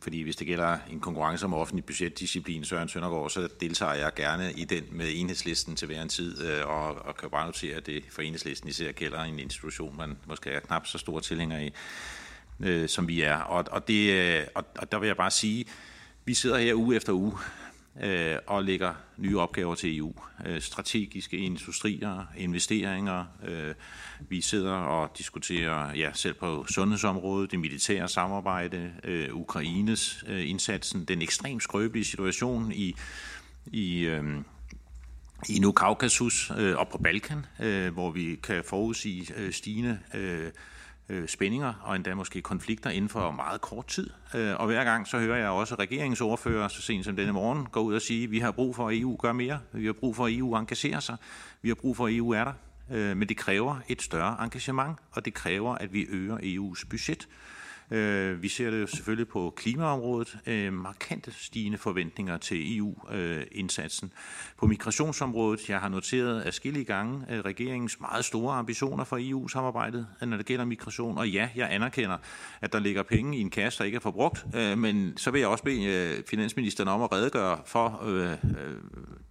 [0.00, 4.52] fordi hvis det gælder en konkurrence om offentlig budgetdisciplin, Søren Søndergaard, så deltager jeg gerne
[4.52, 7.86] i den med enhedslisten til hver en tid, øh, og, og kan bare notere, at
[7.86, 11.72] det for enhedslisten især gælder en institution, man måske er knap så stor tilhænger i,
[12.60, 13.36] øh, som vi er.
[13.36, 15.64] Og, og, det, øh, og, og der vil jeg bare sige,
[16.24, 17.32] vi sidder her uge efter uge
[18.02, 20.14] øh, og lægger nye opgaver til EU.
[20.46, 23.24] Øh, strategiske industrier, investeringer.
[23.46, 23.74] Øh,
[24.28, 31.04] vi sidder og diskuterer ja, selv på sundhedsområdet, det militære samarbejde, øh, Ukraines øh, indsatsen,
[31.04, 32.96] den ekstremt skrøbelige situation i,
[33.66, 34.24] i, øh,
[35.48, 40.50] i nu Kaukasus øh, og på Balkan, øh, hvor vi kan forudsige øh, stigende øh,
[41.08, 44.10] øh, spændinger og endda måske konflikter inden for meget kort tid.
[44.34, 47.80] Øh, og hver gang så hører jeg også regeringsordfører, så sent som denne morgen, gå
[47.80, 50.16] ud og sige, at vi har brug for, at EU gør mere, vi har brug
[50.16, 51.16] for, at EU engagerer sig,
[51.62, 52.52] vi har brug for, at EU er der.
[52.90, 57.28] Øh, men det kræver et større engagement, og det kræver, at vi øger EU's budget.
[57.90, 64.12] Øh, vi ser det jo selvfølgelig på klimaområdet, øh, markante stigende forventninger til EU-indsatsen.
[64.58, 70.36] På migrationsområdet, jeg har noteret afskillige gange regeringens meget store ambitioner for EU-samarbejdet, øh, når
[70.36, 71.18] det gælder migration.
[71.18, 72.16] Og ja, jeg anerkender,
[72.60, 75.38] at der ligger penge i en kasse, der ikke er forbrugt, øh, men så vil
[75.38, 78.02] jeg også bede øh, finansministeren om at redegøre for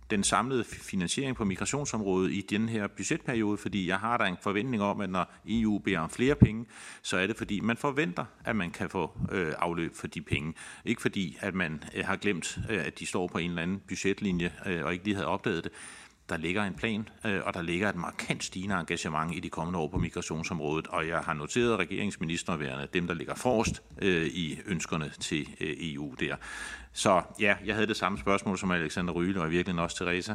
[0.10, 4.84] den samlede finansiering på migrationsområdet i den her budgetperiode, fordi jeg har da en forventning
[4.84, 6.65] om, at når EU beder om flere penge,
[7.02, 10.53] så er det fordi, man forventer, at man kan få øh, afløb for de penge.
[10.86, 13.82] Ikke fordi, at man øh, har glemt, øh, at de står på en eller anden
[13.88, 15.72] budgetlinje øh, og ikke lige havde opdaget det.
[16.30, 19.80] Der ligger en plan, øh, og der ligger et markant stigende engagement i de kommende
[19.80, 25.11] år på migrationsområdet, og jeg har noteret regeringsministerværende, dem der ligger forrest øh, i ønskerne
[25.19, 26.36] til øh, EU der.
[26.95, 30.34] Så ja, jeg havde det samme spørgsmål som Alexander Ryle og virkelig også Teresa.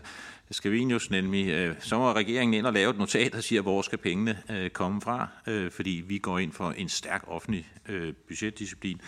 [0.51, 3.99] Scavenius nemlig, øh, så må regeringen ind og lave et notat, der siger, hvor skal
[3.99, 9.01] pengene øh, komme fra, øh, fordi vi går ind for en stærk offentlig øh, budgetdisciplin,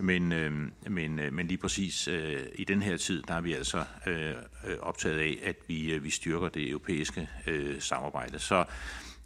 [0.00, 0.52] men, øh,
[0.90, 4.30] men, øh, men lige præcis øh, i den her tid, der er vi altså øh,
[4.30, 8.38] øh optaget af, at vi, øh, vi styrker det europæiske øh, samarbejde.
[8.38, 8.64] Så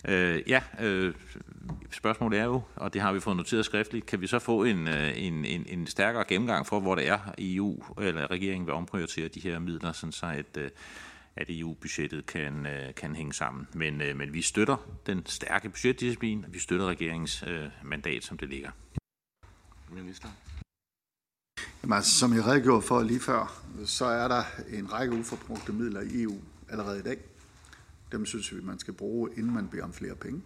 [0.08, 1.14] Øh, ja, øh,
[1.90, 4.88] spørgsmålet er jo, og det har vi fået noteret skriftligt, kan vi så få en,
[4.88, 9.28] øh, en, en, en stærkere gennemgang for, hvor det er EU eller regeringen vil omprioritere
[9.28, 10.70] de her midler, sådan så at, øh,
[11.36, 13.68] at EU-budgettet kan, øh, kan hænge sammen.
[13.74, 17.44] Men, men vi støtter den stærke budgetdisciplin, og vi støtter regeringens
[17.84, 18.70] mandat, som det ligger.
[19.92, 20.28] Minister.
[21.82, 26.00] Jamen, altså, som jeg redegjorde for lige før, så er der en række uforbrugte midler
[26.00, 27.18] i EU allerede i dag.
[28.12, 30.42] Dem synes vi, man skal bruge, inden man beder om flere penge.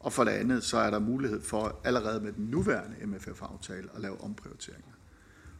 [0.00, 4.00] Og for det andet, så er der mulighed for allerede med den nuværende MFF-aftale at
[4.00, 4.92] lave omprioriteringer.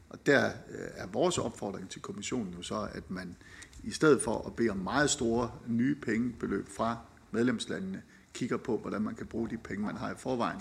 [0.08, 3.36] Og der øh, er vores opfordring til kommissionen jo så, at man
[3.82, 6.96] i stedet for at bede om meget store nye pengebeløb fra
[7.30, 8.02] medlemslandene,
[8.34, 10.60] kigger på, hvordan man kan bruge de penge, man har i forvejen,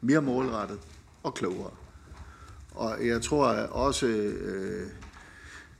[0.00, 0.78] mere målrettet
[1.22, 1.70] og klogere.
[2.70, 4.90] Og jeg tror også, øh,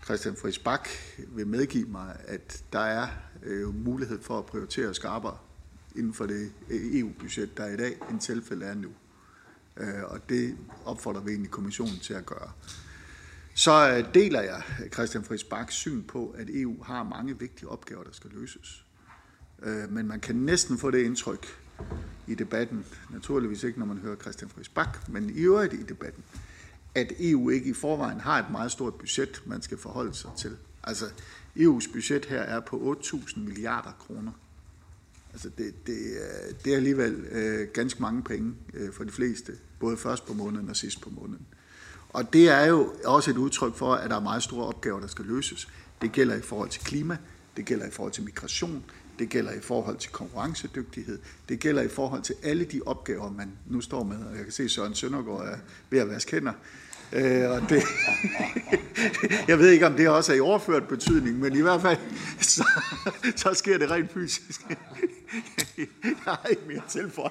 [0.05, 0.89] Christian Friis Bak
[1.28, 3.09] vil medgive mig, at der er
[3.42, 5.36] øh, mulighed for at prioritere skarpere
[5.96, 8.88] inden for det EU-budget, der er i dag, end tilfældet er nu.
[9.76, 12.50] Øh, og det opfordrer vi egentlig kommissionen til at gøre.
[13.54, 14.62] Så øh, deler jeg
[14.92, 18.84] Christian Friis Baks syn på, at EU har mange vigtige opgaver, der skal løses.
[19.62, 21.46] Øh, men man kan næsten få det indtryk
[22.26, 26.24] i debatten, naturligvis ikke, når man hører Christian Friis Bak, men i øvrigt i debatten,
[26.94, 30.56] at EU ikke i forvejen har et meget stort budget, man skal forholde sig til.
[30.82, 31.04] Altså,
[31.56, 34.32] EU's budget her er på 8.000 milliarder kroner.
[35.32, 39.52] Altså, det, det, øh, det er alligevel øh, ganske mange penge øh, for de fleste,
[39.78, 41.47] både først på måneden og sidst på måneden.
[42.09, 45.06] Og det er jo også et udtryk for, at der er meget store opgaver, der
[45.06, 45.68] skal løses.
[46.02, 47.16] Det gælder i forhold til klima,
[47.56, 48.85] det gælder i forhold til migration,
[49.18, 51.18] det gælder i forhold til konkurrencedygtighed,
[51.48, 54.16] det gælder i forhold til alle de opgaver, man nu står med.
[54.24, 55.56] Og jeg kan se, at Søren Søndergaard er
[55.90, 56.52] ved at vaske hænder.
[57.12, 57.82] Øh, og det,
[59.49, 61.99] jeg ved ikke, om det også er i overført betydning, men i hvert fald,
[62.41, 62.65] så,
[63.37, 64.61] så sker det rent fysisk.
[66.05, 67.31] jeg har ikke mere tilføje.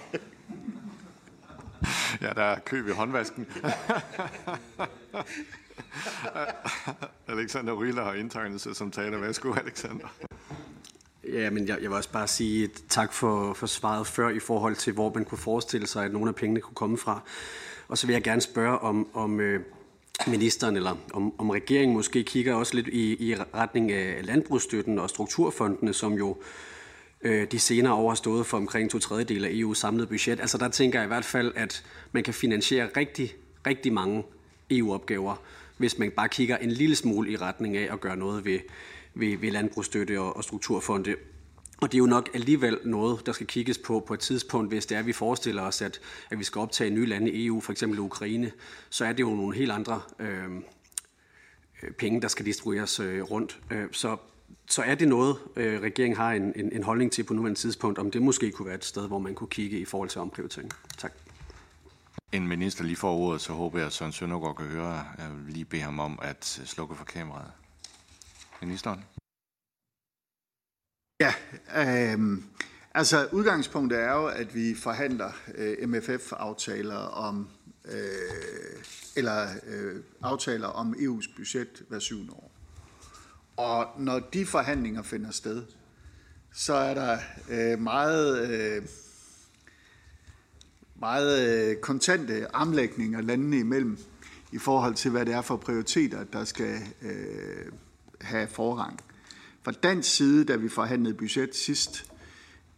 [2.22, 3.48] Ja, der er køb i håndvasken.
[7.28, 9.18] Alexander Ryler har indtegnet sig som taler.
[9.18, 10.08] Værsgo, Alexander.
[11.34, 14.76] Ja, men jeg, jeg vil også bare sige tak for, for svaret før i forhold
[14.76, 17.22] til, hvor man kunne forestille sig, at nogle af pengene kunne komme fra.
[17.90, 19.62] Og så vil jeg gerne spørge om, om øh,
[20.28, 25.10] ministeren eller om, om regeringen måske kigger også lidt i, i retning af landbrugsstøtten og
[25.10, 26.38] strukturfondene, som jo
[27.22, 30.40] øh, de senere år har stået for omkring to tredjedel af EU's samlede budget.
[30.40, 33.36] Altså der tænker jeg i hvert fald, at man kan finansiere rigtig,
[33.68, 34.24] rigtig mange
[34.72, 35.36] EU-opgaver,
[35.78, 38.60] hvis man bare kigger en lille smule i retning af at gøre noget ved,
[39.14, 41.16] ved, ved landbrugsstøtte og, og strukturfonde.
[41.82, 44.86] Og det er jo nok alligevel noget, der skal kigges på på et tidspunkt, hvis
[44.86, 46.00] det er, at vi forestiller os, at,
[46.30, 48.52] at vi skal optage nye lande i EU, for eksempel Ukraine,
[48.90, 50.64] så er det jo nogle helt andre øhm,
[51.84, 53.60] øh, penge, der skal distribueres øh, rundt.
[53.72, 54.18] Øh, så,
[54.70, 58.00] så er det noget, øh, regeringen har en, en, en holdning til på nuværende tidspunkt,
[58.00, 60.72] om det måske kunne være et sted, hvor man kunne kigge i forhold til omprioritering.
[60.98, 61.14] Tak.
[62.32, 65.06] En minister lige får ordet, så håber jeg, at Søren Søndergaard kan høre.
[65.18, 67.52] Jeg vil lige bede ham om at øh, slukke for kameraet.
[68.62, 69.04] Ministeren?
[71.22, 71.34] Ja,
[71.78, 72.38] øh,
[72.94, 77.48] altså udgangspunktet er jo, at vi forhandler øh, MFF-aftaler om,
[77.86, 78.84] øh,
[79.16, 82.52] eller øh, aftaler om EU's budget hver syvende år.
[83.58, 85.64] Og når de forhandlinger finder sted,
[86.54, 87.18] så er der
[87.50, 88.84] øh, meget, øh,
[90.96, 93.98] meget øh, kontante armlægninger landene imellem
[94.52, 97.72] i forhold til, hvad det er for prioriteter, der skal øh,
[98.22, 99.00] have forrang.
[99.64, 102.12] Fra dansk side, da vi forhandlede budget sidst,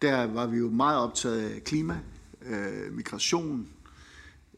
[0.02, 2.00] der var vi jo meget optaget af klima,
[2.46, 3.68] øh, migration,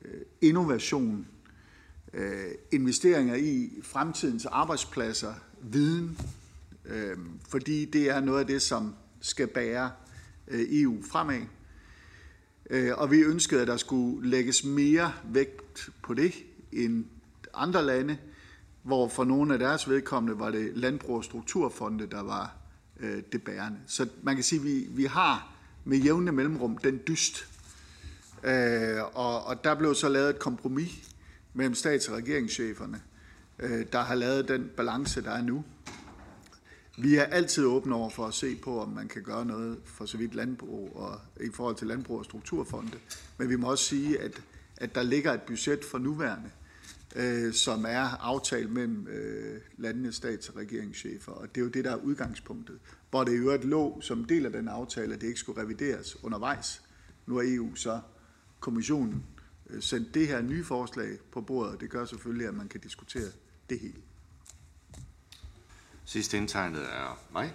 [0.06, 1.28] øh, innovation,
[2.14, 6.20] øh, investeringer i fremtidens arbejdspladser, viden,
[6.86, 7.18] øh,
[7.50, 9.92] fordi det er noget af det, som skal bære
[10.48, 11.42] øh, EU fremad.
[12.70, 16.34] Øh, og vi ønskede, at der skulle lægges mere vægt på det
[16.72, 17.06] end
[17.54, 18.18] andre lande,
[18.84, 22.56] hvor for nogle af deres vedkommende var det landbrug og strukturfonde, der var
[23.00, 23.80] øh, det bærende.
[23.88, 25.54] Så man kan sige, at vi, vi har
[25.84, 27.48] med jævne mellemrum den dyst.
[28.44, 31.10] Øh, og, og der blev så lavet et kompromis
[31.54, 33.02] mellem stats- og regeringscheferne,
[33.60, 35.64] øh, der har lavet den balance, der er nu.
[36.98, 40.06] Vi er altid åbne over for at se på, om man kan gøre noget for
[40.06, 42.98] så vidt landbrug og i forhold til landbrug og strukturfonde.
[43.38, 44.42] Men vi må også sige, at,
[44.78, 46.50] at der ligger et budget for nuværende,
[47.16, 51.32] øh, som er aftalt mellem øh, landenes stats- og regeringschefer.
[51.32, 52.80] Og det er jo det, der er udgangspunktet.
[53.10, 56.24] Hvor det i øvrigt lå som del af den aftale, at det ikke skulle revideres
[56.24, 56.82] undervejs.
[57.26, 58.00] Nu har EU så
[58.60, 59.24] kommissionen
[59.70, 62.80] øh, sendt det her nye forslag på bordet, og det gør selvfølgelig, at man kan
[62.80, 63.30] diskutere
[63.70, 64.02] det hele.
[66.06, 67.54] Sidste indtegnet er mig.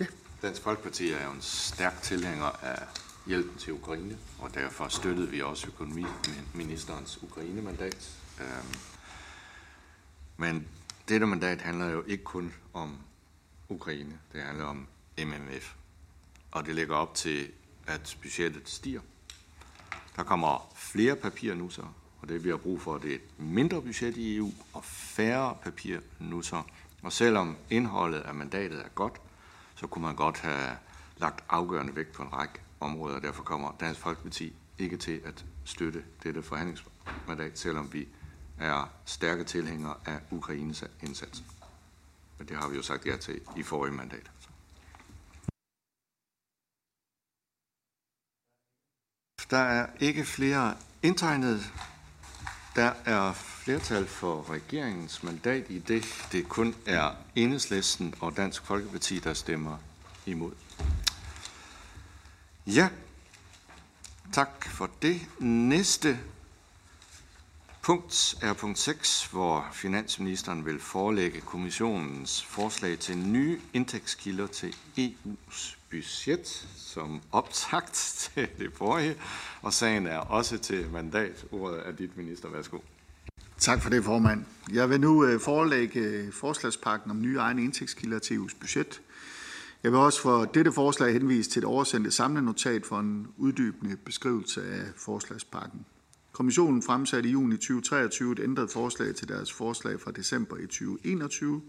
[0.00, 0.06] Ja.
[0.42, 2.86] Dansk Folkeparti er jo en stærk tilhænger af
[3.26, 8.18] hjælpen til Ukraine, og derfor støttede vi også økonomiministerens Ukraine-mandat.
[8.40, 8.74] Øhm,
[10.36, 10.68] men
[11.08, 12.98] dette mandat handler jo ikke kun om
[13.68, 14.86] Ukraine, det handler om
[15.18, 15.74] MMF.
[16.50, 17.50] Og det lægger op til,
[17.86, 19.00] at budgettet stiger.
[20.16, 21.82] Der kommer flere papirer nu så,
[22.20, 25.56] og det vi har brug for, det er et mindre budget i EU og færre
[25.62, 26.62] papirer nu så.
[27.02, 29.20] Og selvom indholdet af mandatet er godt,
[29.74, 30.76] så kunne man godt have
[31.16, 33.20] lagt afgørende vægt på en række områder.
[33.20, 38.08] Derfor kommer Dansk Folkeparti ikke til at støtte dette forhandlingsmandat, selvom vi
[38.64, 41.42] er stærke tilhængere af Ukraines indsats.
[42.38, 44.30] Men det har vi jo sagt ja til i forrige mandat.
[49.50, 51.72] Der er ikke flere indtegnet.
[52.76, 56.04] Der er flertal for regeringens mandat i det.
[56.32, 59.78] Det kun er Enhedslisten og Dansk Folkeparti, der stemmer
[60.26, 60.52] imod.
[62.66, 62.88] Ja,
[64.32, 65.20] tak for det.
[65.38, 66.18] Næste
[67.84, 75.76] punkt er punkt 6, hvor finansministeren vil forelægge kommissionens forslag til nye indtægtskilder til EU's
[75.90, 77.92] budget som optakt
[78.34, 79.14] til det forrige,
[79.62, 81.44] og sagen er også til mandat.
[81.52, 82.48] Ordet er dit minister.
[82.48, 82.78] Værsgo.
[83.58, 84.44] Tak for det, formand.
[84.72, 89.00] Jeg vil nu øh, forelægge øh, forslagspakken om nye egne indtægtskilder til EU's budget.
[89.82, 94.62] Jeg vil også for dette forslag henvise til et oversendte samlenotat for en uddybende beskrivelse
[94.72, 95.86] af forslagspakken.
[96.34, 101.62] Kommissionen fremsatte i juni 2023 et ændret forslag til deres forslag fra december i 2021.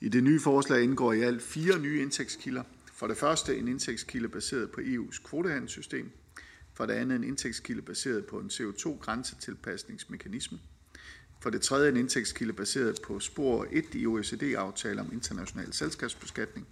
[0.00, 2.62] I det nye forslag indgår i alt fire nye indtægtskilder.
[2.94, 6.10] For det første en indtægtskilde baseret på EU's kvotehandelssystem.
[6.74, 10.58] For det andet en indtægtskilde baseret på en CO2-grænsetilpasningsmekanisme.
[11.40, 16.66] For det tredje en indtægtskilde baseret på spor 1 i OECD-aftale om international selskabsbeskatning.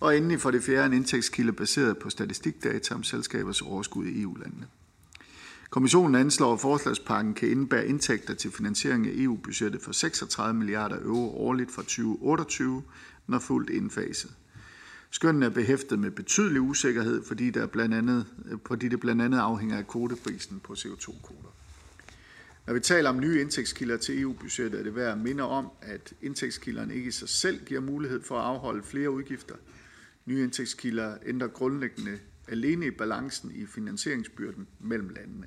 [0.00, 4.66] Og endelig for det fjerde en indtægtskilde baseret på statistikdata om selskabers overskud i EU-landene.
[5.74, 11.36] Kommissionen anslår, at forslagspakken kan indebære indtægter til finansiering af EU-budgettet for 36 milliarder euro
[11.36, 12.82] årligt fra 2028,
[13.26, 14.34] når fuldt indfaset.
[15.10, 18.26] Skønnen er behæftet med betydelig usikkerhed, fordi, der blandt andet,
[18.66, 21.54] fordi det blandt andet afhænger af kvoteprisen på CO2-kvoter.
[22.66, 26.12] Når vi taler om nye indtægtskilder til EU-budgettet, er det værd at minde om, at
[26.22, 29.54] indtægtskilderne ikke i sig selv giver mulighed for at afholde flere udgifter.
[30.26, 32.18] Nye indtægtskilder ændrer grundlæggende
[32.48, 35.46] alene i balancen i finansieringsbyrden mellem landene.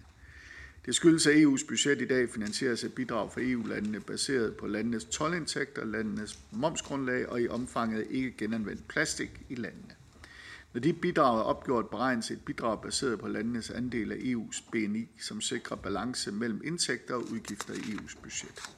[0.88, 5.06] Det skyldes, at EU's budget i dag finansieres af bidrag fra EU-landene baseret på landenes
[5.06, 9.96] tolvindtægter, landenes momsgrundlag og i omfanget ikke genanvendt plastik i landene.
[10.74, 15.08] Når de bidrag er opgjort, beregnes et bidrag baseret på landenes andel af EU's BNI,
[15.20, 18.77] som sikrer balance mellem indtægter og udgifter i EU's budget.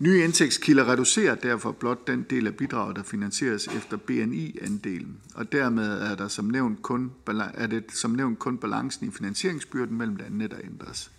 [0.00, 6.00] Nye indtægtskilder reducerer derfor blot den del af bidraget, der finansieres efter BNI-andelen, og dermed
[6.00, 7.12] er, der som nævnt kun,
[7.54, 11.10] er det som nævnt kun balancen i finansieringsbyrden mellem landene, der ændres.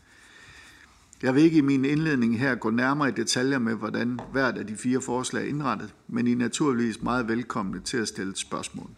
[1.22, 4.68] Jeg vil ikke i min indledning her gå nærmere i detaljer med, hvordan hvert af
[4.68, 8.90] de fire forslag er indrettet, men I er naturligvis meget velkomne til at stille spørgsmål.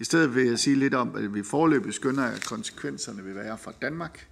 [0.00, 3.58] I stedet vil jeg sige lidt om, at vi forløbig skynder, at konsekvenserne vil være
[3.58, 4.26] for Danmark.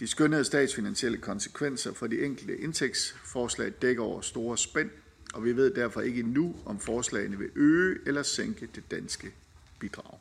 [0.00, 4.90] De skønnede statsfinansielle konsekvenser for de enkelte indtægtsforslag dækker over store spænd,
[5.34, 9.34] og vi ved derfor ikke endnu, om forslagene vil øge eller sænke det danske
[9.78, 10.18] bidrag.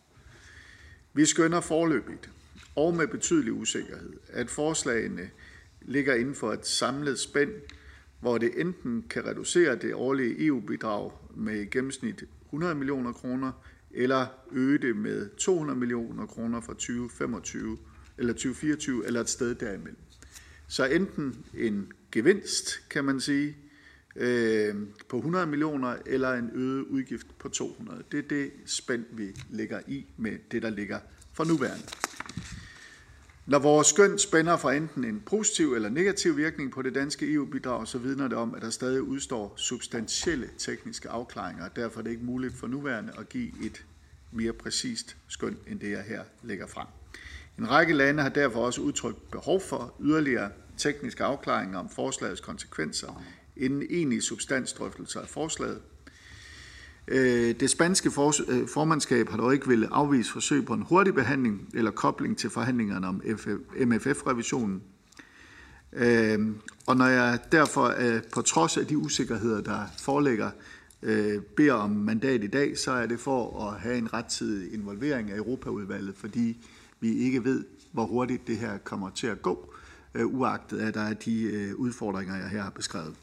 [1.14, 2.30] Vi skønner forløbigt
[2.76, 5.30] og med betydelig usikkerhed, at forslagene
[5.82, 7.52] ligger inden for et samlet spænd,
[8.20, 13.52] hvor det enten kan reducere det årlige EU-bidrag med i gennemsnit 100 millioner kroner,
[13.92, 17.78] eller øge det med 200 millioner kroner fra 2025
[18.20, 19.98] eller 2024 eller et sted derimellem.
[20.68, 23.58] Så enten en gevinst, kan man sige,
[24.16, 24.76] øh,
[25.10, 28.04] på 100 millioner, eller en øget udgift på 200.
[28.12, 31.00] Det er det spænd, vi ligger i med det, der ligger
[31.34, 31.86] for nuværende.
[33.46, 37.88] Når vores skøn spænder fra enten en positiv eller negativ virkning på det danske EU-bidrag,
[37.88, 42.12] så vidner det om, at der stadig udstår substantielle tekniske afklaringer, og derfor er det
[42.12, 43.86] ikke muligt for nuværende at give et
[44.32, 46.88] mere præcist skøn, end det jeg her lægger frem.
[47.60, 53.24] En række lande har derfor også udtrykt behov for yderligere tekniske afklaringer om forslagets konsekvenser,
[53.58, 55.80] inden egentlige substansdrøftelser af forslaget.
[57.08, 58.10] Øh, det spanske
[58.48, 62.50] øh, formandskab har dog ikke ville afvise forsøg på en hurtig behandling eller kobling til
[62.50, 63.22] forhandlingerne om
[63.86, 64.82] MFF-revisionen.
[65.94, 66.40] Øh,
[66.88, 67.94] og når jeg derfor
[68.34, 70.52] på trods af de usikkerheder, der foreligger,
[71.56, 75.38] beder om mandat i dag, så er det for at have en rettidig involvering af
[75.38, 76.58] Europaudvalget, fordi
[77.00, 79.74] vi ikke ved, hvor hurtigt det her kommer til at gå,
[80.14, 83.16] øh, uagtet at der er de øh, udfordringer, jeg her har beskrevet.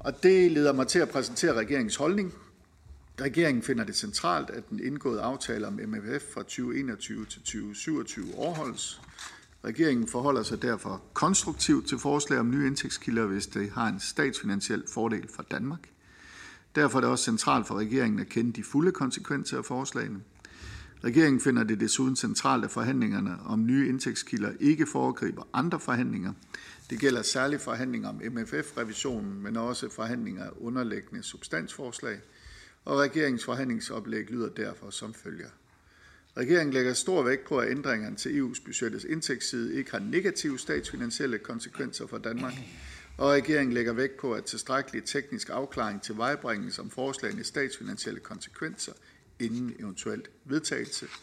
[0.00, 2.32] Og det leder mig til at præsentere regeringens holdning
[3.20, 9.00] Regeringen finder det centralt, at den indgåede aftale om MFF fra 2021 til 2027 overholdes.
[9.64, 14.84] Regeringen forholder sig derfor konstruktivt til forslag om nye indtægtskilder, hvis det har en statsfinansiel
[14.94, 15.88] fordel for Danmark.
[16.74, 20.20] Derfor er det også centralt for regeringen at kende de fulde konsekvenser af forslagene.
[21.04, 26.32] Regeringen finder det desuden centralt, at forhandlingerne om nye indtægtskilder ikke foregriber andre forhandlinger.
[26.90, 32.20] Det gælder særligt forhandlinger om MFF-revisionen, men også forhandlinger af underliggende substansforslag–
[32.88, 35.48] og regeringens forhandlingsoplæg lyder derfor som følger.
[36.36, 41.38] Regeringen lægger stor vægt på, at ændringerne til EU's budgettets indtægtsside ikke har negative statsfinansielle
[41.38, 42.52] konsekvenser for Danmark,
[43.18, 48.92] og regeringen lægger vægt på, at tilstrækkelig teknisk afklaring til vejbringes om forslagene statsfinansielle konsekvenser
[49.40, 51.06] inden eventuelt vedtagelse–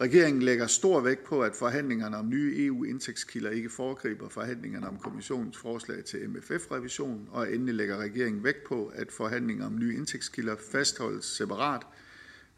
[0.00, 5.58] Regeringen lægger stor vægt på, at forhandlingerne om nye EU-indtægtskilder ikke foregriber forhandlingerne om kommissionens
[5.58, 11.24] forslag til MFF-revision, og endelig lægger regeringen vægt på, at forhandlinger om nye indtægtskilder fastholdes
[11.24, 11.82] separat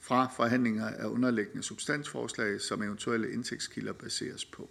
[0.00, 4.70] fra forhandlinger af underliggende substansforslag, som eventuelle indtægtskilder baseres på.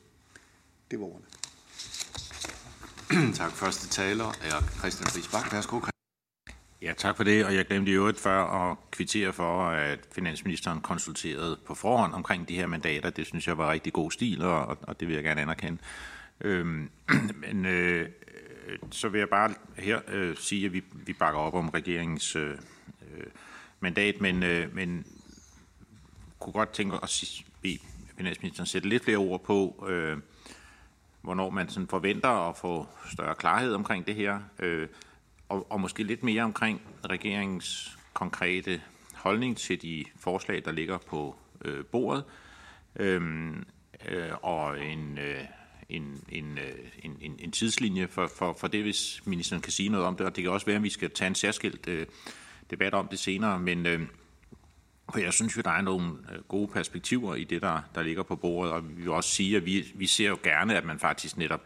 [0.92, 1.26] Det var ordene.
[3.34, 3.52] tak.
[3.52, 5.54] Første taler er Christian Friis Bak.
[5.54, 5.95] Værsgo.
[6.82, 10.82] Ja, tak for det, og jeg glemte i øvrigt før at kvittere for, at finansministeren
[10.82, 13.10] konsulterede på forhånd omkring de her mandater.
[13.10, 15.78] Det synes jeg var rigtig god stil, og, og det vil jeg gerne anerkende.
[16.42, 16.90] Øhm,
[17.48, 18.10] men øh,
[18.92, 22.52] så vil jeg bare her øh, sige, at vi, vi bakker op om regeringens øh,
[22.52, 23.26] øh
[23.80, 25.06] mandat, men, øh, men
[26.40, 27.80] kunne godt tænke at bede
[28.18, 30.18] finansministeren sætte lidt flere ord på, øh,
[31.22, 34.40] hvornår man sådan forventer at få større klarhed omkring det her.
[34.60, 34.88] Øh,
[35.50, 38.82] og, og måske lidt mere omkring regeringens konkrete
[39.16, 41.36] holdning til de forslag, der ligger på
[41.66, 42.24] øh, bordet,
[42.96, 43.66] øhm,
[44.10, 45.42] øh, og en, øh,
[45.90, 49.90] en, en, øh, en, en, en tidslinje for, for, for det, hvis ministeren kan sige
[49.90, 52.08] noget om det, og det kan også være, at vi skal tage en særskilt øh,
[52.70, 54.02] debat om det senere, men øh,
[55.12, 58.24] for jeg synes jo, der er nogle øh, gode perspektiver i det, der, der ligger
[58.24, 61.00] på bordet, og vi vil også sige, at vi, vi ser jo gerne, at man
[61.00, 61.64] faktisk netop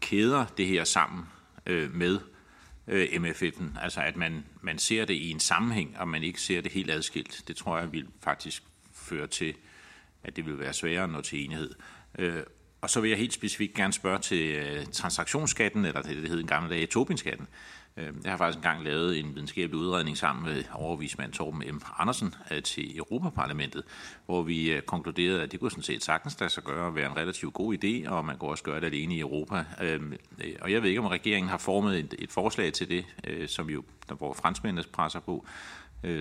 [0.00, 1.24] kæder det her sammen
[1.66, 2.18] øh, med
[2.90, 3.82] øh, MFF'en.
[3.82, 6.90] Altså at man, man ser det i en sammenhæng, og man ikke ser det helt
[6.90, 7.42] adskilt.
[7.48, 8.62] Det tror jeg vil faktisk
[8.94, 9.54] føre til,
[10.24, 11.74] at det vil være sværere at nå til enighed.
[12.18, 12.42] Øh,
[12.80, 16.40] og så vil jeg helt specifikt gerne spørge til øh, transaktionsskatten, eller det, det hed
[16.40, 17.46] en gammel dag, Tobinskatten.
[18.00, 21.80] Øhm, jeg har faktisk engang lavet en videnskabelig udredning sammen med overvismand Torben M.
[21.98, 23.82] Andersen øh, til Europaparlamentet,
[24.26, 27.10] hvor vi øh, konkluderede, at det kunne sådan set sagtens lade sig gøre at være
[27.10, 29.64] en relativt god idé, og man kunne også gøre det alene i Europa.
[29.82, 30.12] Øhm,
[30.44, 33.04] øh, og jeg ved ikke, om regeringen har formet et, et forslag til det,
[33.50, 35.46] som jo, der hvor franskmændene presser på.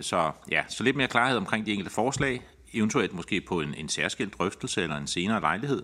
[0.01, 2.41] Så ja, så lidt mere klarhed omkring de enkelte forslag,
[2.73, 5.83] eventuelt måske på en, en særskilt drøftelse eller en senere lejlighed.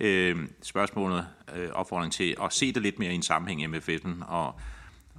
[0.00, 1.26] Øh, spørgsmålet,
[1.56, 4.60] øh, opfordring til at se det lidt mere i en sammenhæng med MFF'en og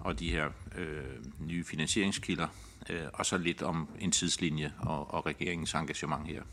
[0.02, 1.04] og de her øh,
[1.40, 2.48] nye finansieringskilder,
[2.90, 6.44] øh, og så lidt om en tidslinje og, og regeringens engagement her.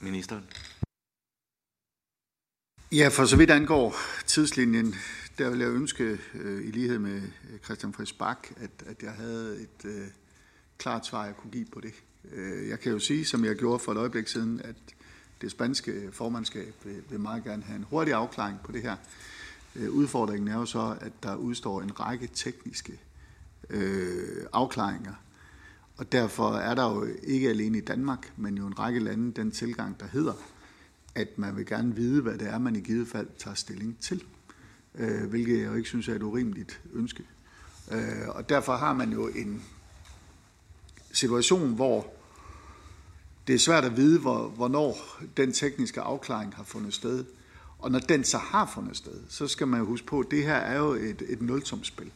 [0.00, 0.44] Ministeren.
[2.92, 3.94] Ja, for så vidt angår
[4.26, 4.94] tidslinjen,
[5.38, 7.22] der vil jeg ønske, øh, i lighed med
[7.64, 10.06] Christian Friis Bak, at, at jeg havde et øh,
[10.78, 11.94] klart svar, jeg kunne give på det.
[12.32, 14.76] Øh, jeg kan jo sige, som jeg gjorde for et øjeblik siden, at
[15.40, 18.96] det spanske formandskab vil, vil meget gerne have en hurtig afklaring på det her.
[19.78, 23.00] Øh, udfordringen er jo så, at der udstår en række tekniske
[23.70, 25.14] øh, afklaringer.
[25.96, 29.50] Og derfor er der jo ikke alene i Danmark, men jo en række lande den
[29.50, 30.32] tilgang, der hedder,
[31.14, 34.24] at man vil gerne vide, hvad det er, man i givet fald tager stilling til.
[34.94, 37.24] Øh, hvilket jeg jo ikke synes er et urimeligt ønske.
[37.92, 39.62] Øh, og derfor har man jo en
[41.12, 42.06] situation, hvor
[43.46, 44.96] det er svært at vide, hvor, hvornår
[45.36, 47.24] den tekniske afklaring har fundet sted.
[47.78, 50.54] Og når den så har fundet sted, så skal man huske på, at det her
[50.54, 52.10] er jo et, et nulsumsspil.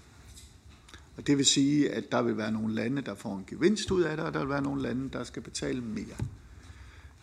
[1.16, 4.02] Og det vil sige, at der vil være nogle lande, der får en gevinst ud
[4.02, 6.16] af det, og der vil være nogle lande, der skal betale mere.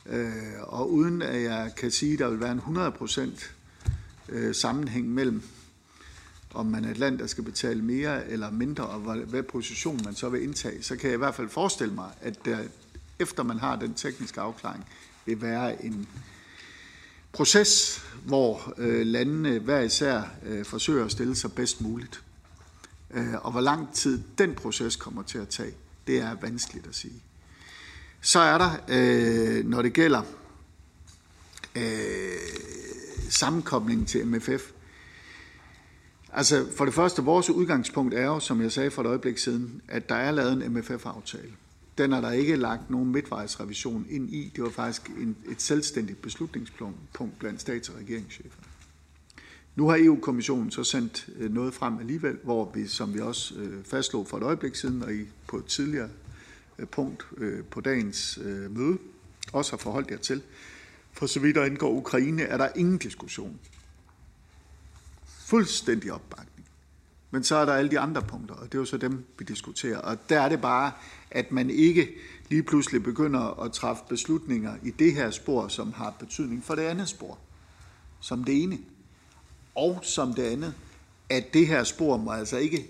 [0.06, 3.50] Øh, og uden at jeg kan sige, at der vil være en 100%
[4.30, 5.42] øh, sammenhæng mellem,
[6.54, 10.16] om man er et land, der skal betale mere eller mindre, og hvad position man
[10.16, 12.58] så vil indtage, så kan jeg i hvert fald forestille mig, at der,
[13.20, 14.86] efter man har den tekniske afklaring,
[15.26, 16.08] vil være en,
[17.32, 22.24] proces, hvor øh, landene hver især øh, forsøger at stille sig bedst muligt.
[23.12, 25.74] Øh, og hvor lang tid den proces kommer til at tage,
[26.08, 27.24] det er vanskeligt at sige.
[28.22, 30.22] Så er der, øh, når det gælder
[31.76, 32.40] øh,
[33.30, 34.72] sammenkoblingen til MFF,
[36.34, 39.82] Altså for det første, vores udgangspunkt er jo, som jeg sagde for et øjeblik siden,
[39.88, 41.52] at der er lavet en MFF-aftale.
[42.00, 44.52] Den er der ikke lagt nogen midtvejsrevision ind i.
[44.56, 48.62] Det var faktisk en, et selvstændigt beslutningspunkt blandt stats- og regeringschefer.
[49.76, 53.84] Nu har EU-kommissionen så sendt øh, noget frem alligevel, hvor vi, som vi også øh,
[53.84, 56.10] fastslog for et øjeblik siden, og I på et tidligere
[56.80, 57.26] øh, punkt
[57.72, 58.40] på dagens
[58.70, 58.98] møde,
[59.54, 60.42] også har forholdt jer til.
[61.14, 63.60] For så vidt der indgår Ukraine, er der ingen diskussion.
[65.26, 66.59] Fuldstændig opbakning.
[67.32, 69.46] Men så er der alle de andre punkter, og det er jo så dem, vi
[69.46, 69.98] diskuterer.
[69.98, 70.92] Og der er det bare,
[71.32, 72.10] at man ikke
[72.50, 76.82] lige pludselig begynder at træffe beslutninger i det her spor, som har betydning for det
[76.82, 77.38] andet spor,
[78.20, 78.78] som det ene.
[79.76, 80.74] Og som det andet,
[81.30, 82.90] at det her spor må altså ikke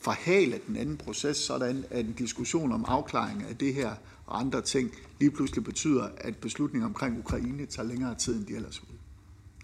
[0.00, 3.94] forhale den anden proces, sådan at en diskussion om afklaring af det her
[4.26, 4.90] og andre ting
[5.20, 8.98] lige pludselig betyder, at beslutninger omkring Ukraine tager længere tid, end de ellers ville.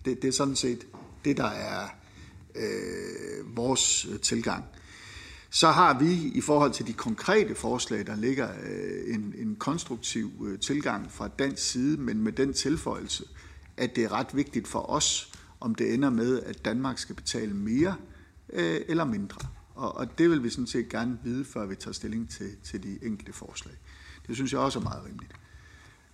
[0.05, 0.87] Det, det er sådan set
[1.25, 1.89] det, der er
[2.55, 4.65] øh, vores øh, tilgang.
[5.51, 10.47] Så har vi i forhold til de konkrete forslag, der ligger øh, en, en konstruktiv
[10.47, 13.25] øh, tilgang fra dansk side, men med den tilføjelse,
[13.77, 17.55] at det er ret vigtigt for os, om det ender med, at Danmark skal betale
[17.55, 17.97] mere
[18.53, 19.49] øh, eller mindre.
[19.75, 22.83] Og, og det vil vi sådan set gerne vide, før vi tager stilling til, til
[22.83, 23.75] de enkelte forslag.
[24.27, 25.33] Det synes jeg også er meget rimeligt.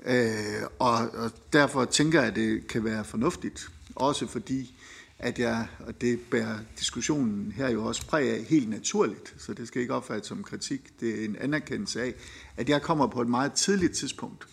[0.07, 4.75] Øh, og, og derfor tænker jeg, at det kan være fornuftigt, også fordi
[5.23, 9.69] at jeg, og det bærer diskussionen her jo også præg af helt naturligt, så det
[9.69, 12.15] skal ikke opfattes som kritik, det er en anerkendelse af,
[12.57, 14.47] at jeg kommer på et meget tidligt tidspunkt,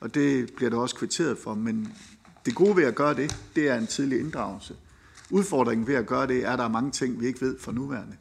[0.00, 1.94] og det bliver der også kvitteret for, men
[2.46, 4.76] det gode ved at gøre det, det er en tidlig inddragelse.
[5.30, 7.72] Udfordringen ved at gøre det, er, at der er mange ting, vi ikke ved for
[7.72, 8.16] nuværende.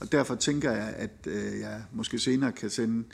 [0.00, 3.04] Og derfor tænker jeg, at øh, jeg måske senere kan sende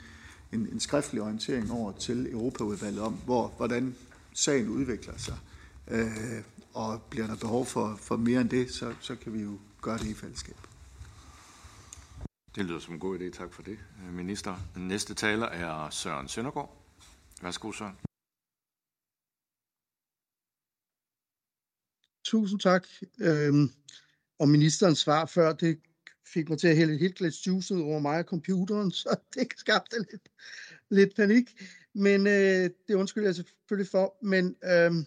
[0.53, 3.95] en, en skriftlig orientering over til Europaudvalget om, hvor, hvordan
[4.33, 5.37] sagen udvikler sig.
[5.87, 6.11] Øh,
[6.73, 9.97] og bliver der behov for, for mere end det, så, så kan vi jo gøre
[9.97, 10.55] det i fællesskab.
[12.55, 13.29] Det lyder som en god idé.
[13.29, 13.79] Tak for det,
[14.11, 14.55] minister.
[14.75, 16.77] Den næste taler er Søren Søndergaard.
[17.41, 17.95] Værsgo, Søren.
[22.25, 22.87] Tusind tak.
[23.19, 23.69] Øhm,
[24.39, 25.79] og ministerens svar før, det
[26.33, 29.47] fik mig til at hælde et helt glas juice over mig og computeren, så det
[29.57, 30.29] skabte lidt,
[30.89, 31.61] lidt panik.
[31.93, 34.17] Men øh, det undskylder jeg selvfølgelig for.
[34.21, 35.05] Men øhm,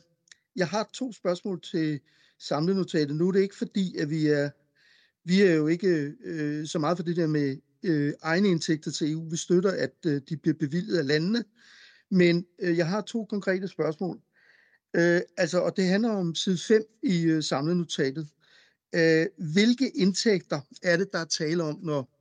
[0.57, 2.01] jeg har to spørgsmål til
[2.39, 3.17] samlenotatet.
[3.17, 4.51] Nu er det ikke fordi, at vi er
[5.29, 9.13] Vi er jo ikke øh, så meget for det der med øh, egne indtægter til
[9.13, 9.29] EU.
[9.31, 11.45] Vi støtter, at øh, de bliver bevilget af landene.
[12.11, 14.21] Men øh, jeg har to konkrete spørgsmål.
[14.97, 18.29] Øh, altså, og det handler om side 5 i øh, samlenotatet.
[18.95, 22.17] Øh, hvilke indtægter er det, der er tale om, når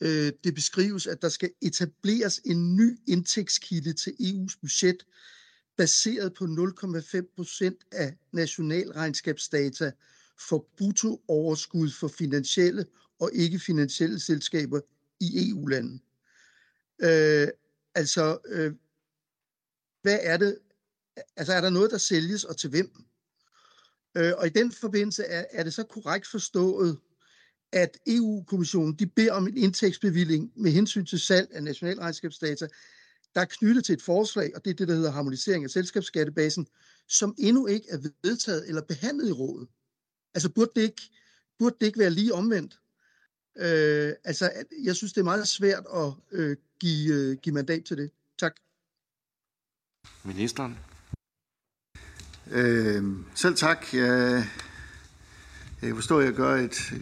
[0.00, 5.06] øh, det beskrives, at der skal etableres en ny indtægtskilde til EU's budget,
[5.76, 9.92] baseret på 0,5 procent af nationalregnskabsdata
[10.48, 12.86] for bruttooverskud for finansielle
[13.18, 14.80] og ikke-finansielle selskaber
[15.20, 16.00] i EU-landet.
[17.02, 17.48] Øh,
[17.94, 18.72] altså, øh,
[20.02, 20.58] hvad er det?
[21.36, 22.90] Altså, er der noget, der sælges, og til hvem?
[24.16, 26.98] Øh, og i den forbindelse er, er det så korrekt forstået,
[27.72, 32.68] at EU-kommissionen de beder om en indtægtsbevilling med hensyn til salg af nationalregnskabsdata,
[33.34, 36.66] der er knyttet til et forslag, og det er det, der hedder harmonisering af selskabsskattebasen,
[37.08, 39.68] som endnu ikke er vedtaget eller behandlet i rådet.
[40.34, 41.02] Altså burde det ikke,
[41.58, 42.80] burde det ikke være lige omvendt?
[43.56, 44.52] Øh, altså,
[44.82, 48.10] jeg synes, det er meget svært at øh, give, øh, give mandat til det.
[48.38, 48.56] Tak.
[50.24, 50.78] Ministeren.
[52.50, 53.04] Øh,
[53.34, 53.94] selv tak.
[53.94, 54.46] Jeg,
[55.82, 56.92] jeg kan forstå, at jeg gør et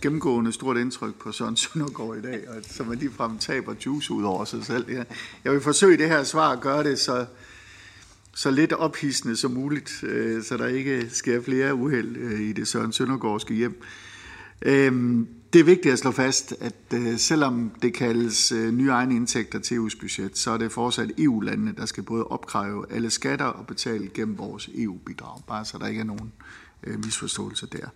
[0.00, 4.24] gennemgående stort indtryk på Søren Søndergaard i dag, og som man ligefrem taber juice ud
[4.24, 4.90] over sig selv.
[4.90, 5.02] Ja.
[5.44, 7.26] jeg vil forsøge i det her svar at gøre det så,
[8.34, 12.68] så lidt ophidsende som muligt, øh, så der ikke sker flere uheld øh, i det
[12.68, 13.82] Søren Søndergaardske hjem.
[14.62, 19.14] Øh, det er vigtigt at slå fast, at øh, selvom det kaldes øh, nye egne
[19.14, 23.44] indtægter til EU's budget, så er det fortsat EU-landene, der skal både opkræve alle skatter
[23.44, 26.32] og betale gennem vores EU-bidrag, bare så der ikke er nogen
[26.84, 27.86] øh, misforståelser der.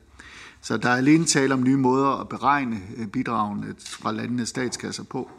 [0.65, 5.05] Så der er alene tale om nye måder at beregne øh, bidragene fra landenes statskasser
[5.05, 5.31] på.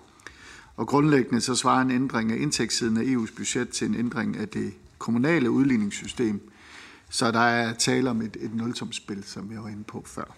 [0.76, 4.49] Og grundlæggende så svarer en ændring af indtægtssiden af EU's budget til en ændring af
[4.49, 6.49] det kommunale udligningssystem,
[7.10, 10.35] så der er tale om et, et nulsumsspil, som jeg var inde på før.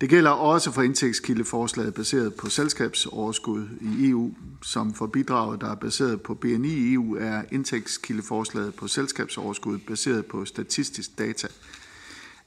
[0.00, 5.74] Det gælder også for indtægtskildeforslaget baseret på selskabsoverskud i EU, som for bidraget, der er
[5.74, 11.48] baseret på BNI i EU, er indtægtskildeforslaget på selskabsoverskud baseret på statistisk data.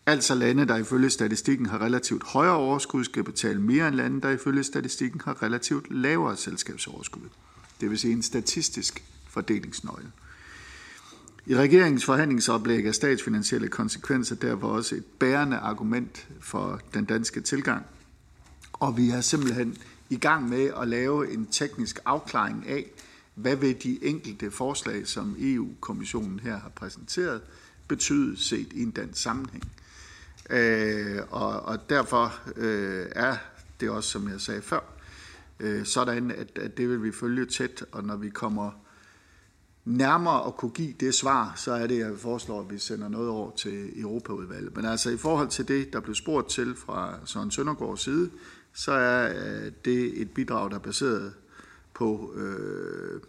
[0.05, 4.29] Altså lande, der ifølge statistikken har relativt højere overskud, skal betale mere end lande, der
[4.29, 7.29] ifølge statistikken har relativt lavere selskabsoverskud.
[7.81, 10.11] Det vil sige en statistisk fordelingsnøgle.
[11.45, 17.85] I regeringens forhandlingsoplæg er statsfinansielle konsekvenser derfor også et bærende argument for den danske tilgang.
[18.73, 19.77] Og vi er simpelthen
[20.09, 22.85] i gang med at lave en teknisk afklaring af,
[23.35, 27.41] hvad vil de enkelte forslag, som EU-kommissionen her har præsenteret,
[27.87, 29.63] betyde set i en dansk sammenhæng.
[30.51, 33.35] Øh, og, og derfor øh, er
[33.79, 34.79] det også, som jeg sagde før,
[35.59, 38.71] øh, sådan, at, at det vil vi følge tæt, og når vi kommer
[39.85, 43.29] nærmere at kunne give det svar, så er det, jeg foreslår, at vi sender noget
[43.29, 44.75] over til Europaudvalget.
[44.75, 48.31] Men altså i forhold til det, der blev spurgt til fra Søren Søndergaards side,
[48.73, 51.33] så er øh, det et bidrag, der er baseret
[51.93, 53.21] på øh,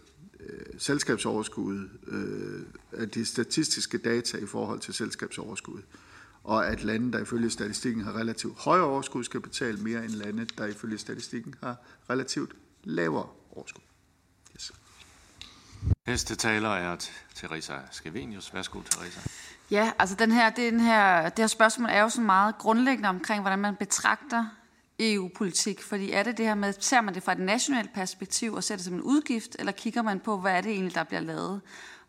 [0.78, 2.60] selskabsoverskuddet, øh,
[2.92, 5.80] øh de statistiske data i forhold til selskabsoverskud.
[6.44, 10.44] Og at lande, der ifølge statistikken har relativt højere overskud, skal betale mere end lande,
[10.44, 11.76] der ifølge statistikken har
[12.10, 12.52] relativt
[12.84, 13.82] lavere overskud.
[16.06, 16.96] Næste taler er
[17.34, 18.54] Teresa Skavenius.
[18.54, 19.20] Værsgo, Teresa.
[19.70, 23.42] Ja, altså den her, den her, det her spørgsmål er jo så meget grundlæggende omkring,
[23.42, 24.46] hvordan man betragter
[24.98, 25.82] EU-politik.
[25.82, 28.76] Fordi er det det her med, ser man det fra et nationalt perspektiv og ser
[28.76, 31.60] det som en udgift, eller kigger man på, hvad er det egentlig, der bliver lavet?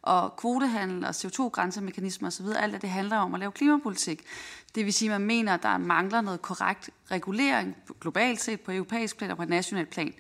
[0.03, 4.23] Og kvotehandel og CO2-grænsemekanismer osv., alt det, handler om at lave klimapolitik.
[4.75, 8.71] Det vil sige, at man mener, at der mangler noget korrekt regulering globalt set på
[8.71, 10.13] europæisk plan og på national nationalt plan.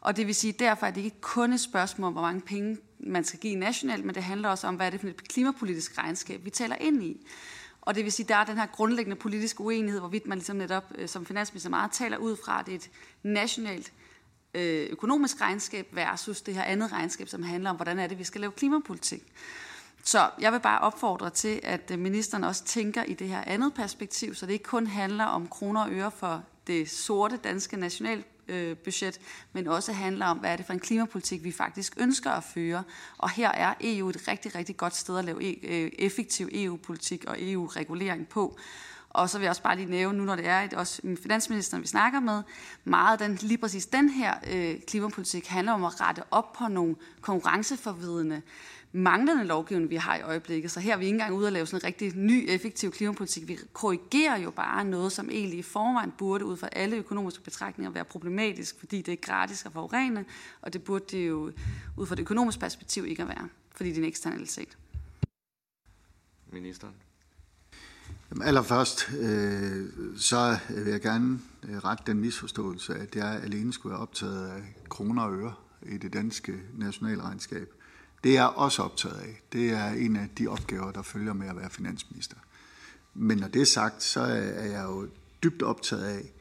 [0.00, 2.78] Og det vil sige, derfor er det ikke kun et spørgsmål om, hvor mange penge
[2.98, 5.98] man skal give nationalt, men det handler også om, hvad er det for et klimapolitisk
[5.98, 7.26] regnskab, vi taler ind i.
[7.80, 10.84] Og det vil sige, der er den her grundlæggende politiske uenighed, hvorvidt man ligesom netop,
[10.94, 12.90] øh, som finansminister meget taler ud fra, at det er et
[13.22, 13.92] nationalt
[14.54, 18.24] Øh, økonomisk regnskab versus det her andet regnskab, som handler om, hvordan er det, vi
[18.24, 19.22] skal lave klimapolitik.
[20.04, 23.74] Så jeg vil bare opfordre til, at øh, ministeren også tænker i det her andet
[23.74, 28.24] perspektiv, så det ikke kun handler om kroner og øre for det sorte danske national
[28.48, 29.20] øh, budget,
[29.52, 32.82] men også handler om, hvad er det for en klimapolitik, vi faktisk ønsker at føre.
[33.18, 37.36] Og her er EU et rigtig, rigtig godt sted at lave e, effektiv EU-politik og
[37.38, 38.58] EU-regulering på.
[39.14, 41.82] Og så vil jeg også bare lige nævne, nu når det er et, også finansministeren,
[41.82, 42.42] vi snakker med,
[42.84, 46.96] meget den, lige præcis den her øh, klimapolitik handler om at rette op på nogle
[47.20, 48.42] konkurrenceforvidende
[48.92, 50.70] manglende lovgivning, vi har i øjeblikket.
[50.70, 53.48] Så her er vi ikke engang ude at lave sådan en rigtig ny, effektiv klimapolitik.
[53.48, 57.90] Vi korrigerer jo bare noget, som egentlig i forvejen burde ud fra alle økonomiske betragtninger
[57.90, 60.24] være problematisk, fordi det er gratis at forurene,
[60.60, 61.52] og det burde det jo
[61.96, 64.78] ud fra det økonomiske perspektiv ikke at være, fordi det er en eksternalitet.
[66.52, 66.94] Ministeren.
[68.42, 69.86] Allerførst, øh,
[70.16, 71.38] så vil jeg gerne
[71.68, 75.96] øh, rette den misforståelse, at jeg alene skulle være optaget af kroner og øre i
[75.96, 77.72] det danske nationalregnskab.
[78.24, 79.42] Det er jeg også optaget af.
[79.52, 82.36] Det er en af de opgaver, der følger med at være finansminister.
[83.14, 85.08] Men når det er sagt, så er jeg jo
[85.42, 86.32] dybt optaget af,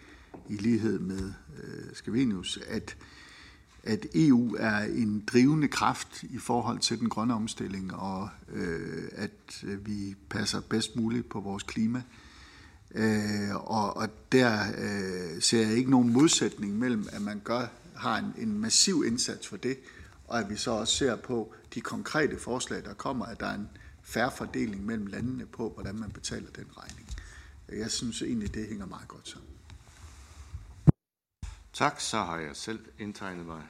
[0.49, 1.33] i lighed med
[1.63, 2.97] øh, Skavenius, at,
[3.83, 9.63] at EU er en drivende kraft i forhold til den grønne omstilling, og øh, at
[9.63, 12.01] øh, vi passer bedst muligt på vores klima.
[12.95, 18.17] Øh, og, og der øh, ser jeg ikke nogen modsætning mellem, at man gør, har
[18.17, 19.77] en, en massiv indsats for det,
[20.27, 23.55] og at vi så også ser på de konkrete forslag, der kommer, at der er
[23.55, 23.69] en
[24.03, 27.07] færre fordeling mellem landene på, hvordan man betaler den regning.
[27.69, 29.52] Jeg synes egentlig, det hænger meget godt sammen.
[31.73, 33.61] Tak, så har jeg selv indtegnet mig.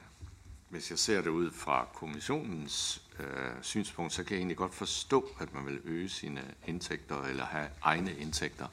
[0.68, 3.26] Hvis jeg ser det ud fra kommissionens øh,
[3.62, 7.68] synspunkt, så kan jeg egentlig godt forstå, at man vil øge sine indtægter eller have
[7.82, 8.66] egne indtægter.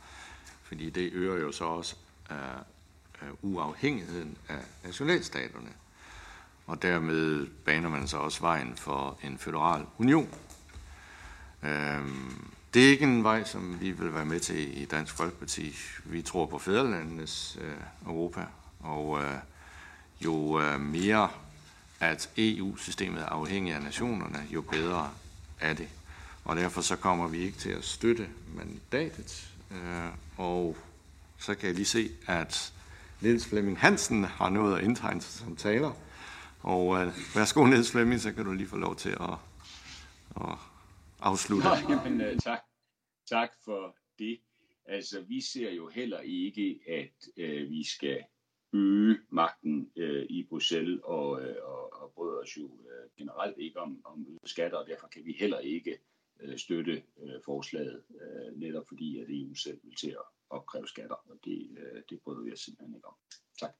[0.63, 1.95] Fordi det øger jo så også
[2.31, 2.37] øh,
[3.21, 5.73] øh, uafhængigheden af nationalstaterne.
[6.67, 10.29] Og dermed baner man så også vejen for en federal union.
[11.63, 12.05] Øh,
[12.73, 15.75] det er ikke en vej, som vi vil være med til i Dansk Folkeparti.
[16.05, 17.75] Vi tror på fædrelandenes øh,
[18.05, 18.45] Europa,
[18.83, 19.37] og øh,
[20.25, 21.29] jo øh, mere
[22.01, 25.13] at EU-systemet er afhængig af nationerne, jo bedre
[25.59, 25.89] er det.
[26.45, 29.53] Og derfor så kommer vi ikke til at støtte mandatet.
[29.71, 30.77] Øh, og
[31.37, 32.73] så kan jeg lige se, at
[33.21, 35.91] Niels Flemming Hansen har nået at indtegne sig som taler.
[36.59, 39.33] Og øh, værsgo Niels Flemming, så kan du lige få lov til at,
[40.35, 40.57] at
[41.19, 41.67] afslutte.
[41.67, 42.59] Nå, jamen, øh, tak.
[43.29, 44.39] tak for det.
[44.85, 48.19] Altså, vi ser jo heller ikke, at øh, vi skal
[48.73, 53.79] øge magten uh, i Bruxelles, og, uh, og, og bryder os jo uh, generelt ikke
[53.79, 55.97] om, om skatter, og derfor kan vi heller ikke
[56.43, 61.15] uh, støtte uh, forslaget, uh, netop fordi, at EU selv vil til at opkræve skatter,
[61.15, 63.15] og det, uh, det bryder vi os simpelthen ikke om.
[63.59, 63.71] Tak.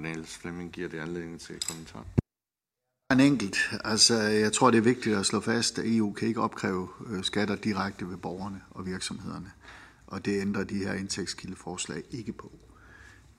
[0.00, 2.06] Niels Flemming giver det anledning til kommentar.
[3.12, 3.56] En enkelt.
[3.84, 6.88] Altså, jeg tror, det er vigtigt at slå fast, at EU kan ikke opkræve
[7.22, 9.50] skatter direkte ved borgerne og virksomhederne.
[10.06, 12.69] Og det ændrer de her indtægtskildeforslag ikke på.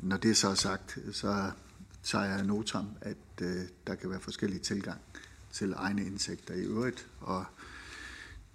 [0.01, 1.51] Når det så er sagt, så
[2.03, 5.01] tager jeg notam, at øh, der kan være forskellige tilgang
[5.51, 7.45] til egne indtægter i øvrigt, og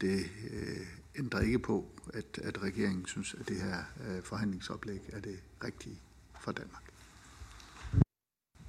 [0.00, 0.86] det øh,
[1.18, 6.00] ændrer ikke på, at, at regeringen synes, at det her øh, forhandlingsoplæg er det rigtige
[6.40, 6.82] for Danmark.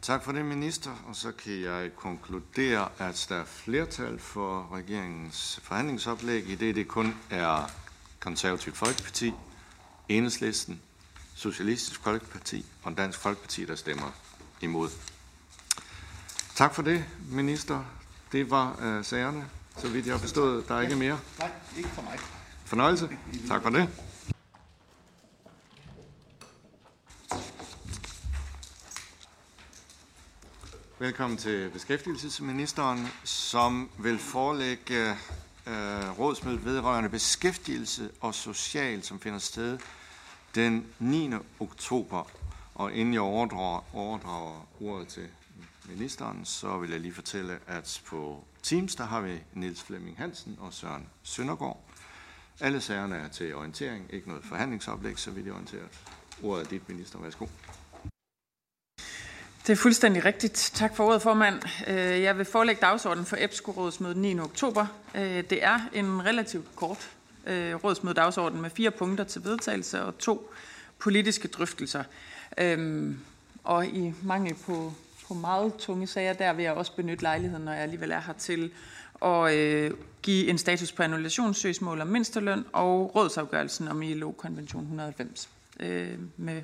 [0.01, 0.91] Tak for det, minister.
[1.07, 6.87] Og så kan jeg konkludere, at der er flertal for regeringens forhandlingsoplæg, i det det
[6.87, 7.71] kun er
[8.19, 9.33] konservativt Folkeparti,
[10.09, 10.81] Enhedslisten,
[11.37, 14.11] Socialistisk Folkeparti og Dansk Folkeparti, der stemmer
[14.61, 14.89] imod.
[16.55, 17.85] Tak for det, minister.
[18.31, 20.67] Det var uh, sagerne, så vidt jeg har forstået.
[20.67, 21.19] Der er ikke mere.
[21.39, 22.19] Nej, ikke for mig.
[22.65, 23.09] Fornøjelse.
[23.47, 23.89] Tak for det.
[30.99, 35.11] Velkommen til beskæftigelsesministeren, som vil forelægge
[35.67, 39.79] øh, rådsmødet vedrørende beskæftigelse og social, som finder sted
[40.57, 41.31] den 9.
[41.59, 42.31] oktober.
[42.75, 45.27] Og inden jeg overdrager, overdrager ordet til
[45.89, 50.57] ministeren, så vil jeg lige fortælle, at på Teams, der har vi Niels Flemming Hansen
[50.59, 51.83] og Søren Søndergaard.
[52.59, 55.89] Alle sagerne er til orientering, ikke noget forhandlingsoplæg, så vidt jeg orienteret.
[56.43, 57.19] Ordet er dit, minister.
[57.19, 57.45] Værsgo.
[59.67, 60.71] Det er fuldstændig rigtigt.
[60.73, 61.61] Tak for ordet, formand.
[61.87, 64.39] Øh, jeg vil forelægge dagsordenen for EBSCO-rådsmødet 9.
[64.39, 64.85] oktober.
[65.15, 67.16] Øh, det er en relativt kort
[67.47, 70.51] Øh, rådsmødedagsorden med fire punkter til vedtagelse og to
[70.99, 72.03] politiske drøftelser.
[72.57, 73.19] Øhm,
[73.63, 74.93] og i mangel på,
[75.27, 78.33] på meget tunge sager, der vil jeg også benytte lejligheden, når jeg alligevel er her
[78.33, 78.71] til
[79.21, 79.91] at øh,
[80.21, 85.49] give en status på annullationssøgsmål om mindsteløn og rådsafgørelsen om ILO-konvention 190
[85.79, 86.61] øh, med,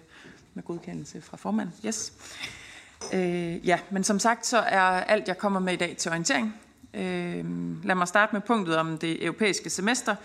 [0.53, 1.69] med godkendelse fra formand.
[1.85, 2.13] Yes.
[3.13, 6.55] Øh, ja, men som sagt, så er alt, jeg kommer med i dag til orientering.
[6.93, 10.15] Øh, lad mig starte med punktet om det europæiske semester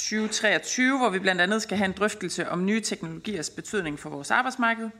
[0.00, 4.30] 2023, hvor vi blandt andet skal have en drøftelse om nye teknologiers betydning for vores
[4.30, 4.90] arbejdsmarked.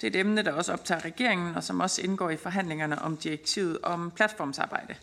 [0.00, 3.16] Det er et emne, der også optager regeringen, og som også indgår i forhandlingerne om
[3.16, 4.94] direktivet om platformsarbejde.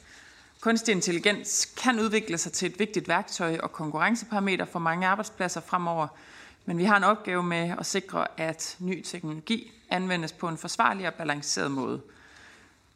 [0.61, 6.07] Kunstig intelligens kan udvikle sig til et vigtigt værktøj og konkurrenceparameter for mange arbejdspladser fremover,
[6.65, 11.07] men vi har en opgave med at sikre, at ny teknologi anvendes på en forsvarlig
[11.07, 12.01] og balanceret måde.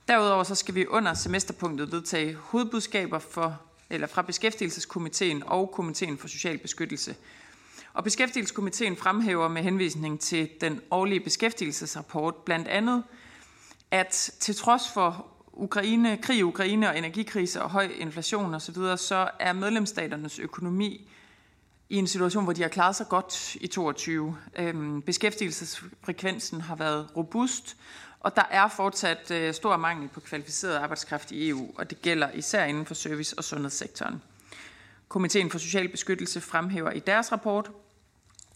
[0.07, 3.59] Derudover så skal vi under semesterpunktet vedtage hovedbudskaber for,
[3.89, 7.15] eller fra Beskæftigelseskomiteen og Komiteen for Social Beskyttelse.
[7.93, 13.03] Og Beskæftigelseskomiteen fremhæver med henvisning til den årlige beskæftigelsesrapport blandt andet,
[13.91, 19.29] at til trods for Ukraine, krig i Ukraine og energikrise og høj inflation osv., så
[19.39, 21.09] er medlemsstaternes økonomi
[21.89, 24.37] i en situation, hvor de har klaret sig godt i 22.
[24.55, 27.77] Øhm, beskæftigelsesfrekvensen har været robust,
[28.23, 32.31] og der er fortsat øh, stor mangel på kvalificeret arbejdskraft i EU, og det gælder
[32.31, 34.21] især inden for service- og sundhedssektoren.
[35.07, 37.71] Komiteen for Social Beskyttelse fremhæver i deres rapport,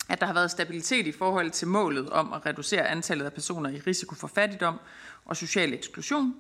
[0.10, 3.69] at der har været stabilitet i forhold til målet om at reducere antallet af personer
[3.69, 4.80] i risiko for fattigdom
[5.26, 6.35] og social eksklusion.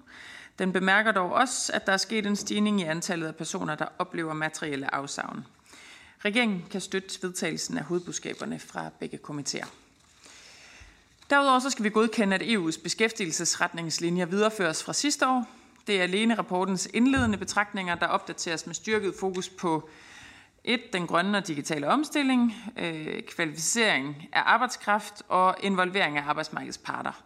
[0.59, 3.85] Den bemærker dog også, at der er sket en stigning i antallet af personer, der
[3.99, 5.45] oplever materielle afsavn.
[6.25, 9.65] Regeringen kan støtte vedtagelsen af hovedbudskaberne fra begge komiteer.
[11.29, 15.45] Derudover så skal vi godkende, at EU's beskæftigelsesretningslinjer videreføres fra sidste år.
[15.87, 19.89] Det er alene rapportens indledende betragtninger, der opdateres med styrket fokus på
[20.63, 27.23] et, den grønne og digitale omstilling, øh, kvalificering af arbejdskraft og involvering af arbejdsmarkedets parter.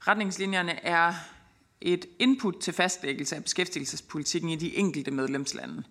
[0.00, 1.14] Retningslinjerne er
[1.80, 5.82] et input til fastlæggelse af beskæftigelsespolitikken i de enkelte medlemslande.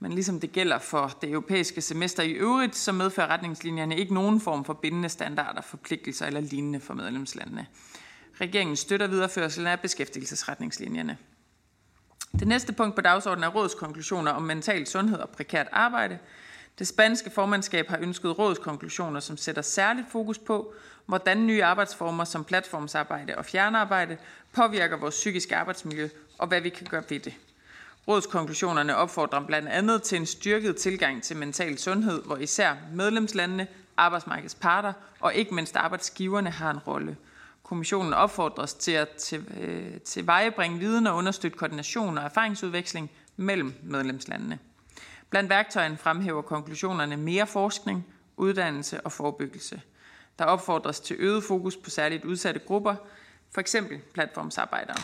[0.00, 4.40] Men ligesom det gælder for det europæiske semester i øvrigt, så medfører retningslinjerne ikke nogen
[4.40, 7.66] form for bindende standarder, forpligtelser eller lignende for medlemslandene.
[8.40, 11.18] Regeringen støtter videreførelsen af beskæftigelsesretningslinjerne.
[12.32, 16.18] Det næste punkt på dagsordenen er rådskonklusioner om mental sundhed og prekært arbejde.
[16.78, 20.74] Det spanske formandskab har ønsket rådskonklusioner, som sætter særligt fokus på,
[21.06, 24.16] hvordan nye arbejdsformer som platformsarbejde og fjernarbejde
[24.52, 26.08] påvirker vores psykiske arbejdsmiljø,
[26.38, 27.34] og hvad vi kan gøre ved det.
[28.08, 33.66] Rådskonklusionerne opfordrer blandt andet til en styrket tilgang til mental sundhed, hvor især medlemslandene,
[33.96, 37.16] arbejdsmarkedets parter og ikke mindst arbejdsgiverne har en rolle.
[37.62, 43.74] Kommissionen opfordres til at til, øh, til vejebringe viden og understøtte koordination og erfaringsudveksling mellem
[43.82, 44.58] medlemslandene.
[45.30, 48.06] Blandt værktøjerne fremhæver konklusionerne mere forskning,
[48.36, 49.82] uddannelse og forebyggelse.
[50.38, 52.94] Der opfordres til øget fokus på særligt udsatte grupper,
[53.50, 55.02] for eksempel platformsarbejdere,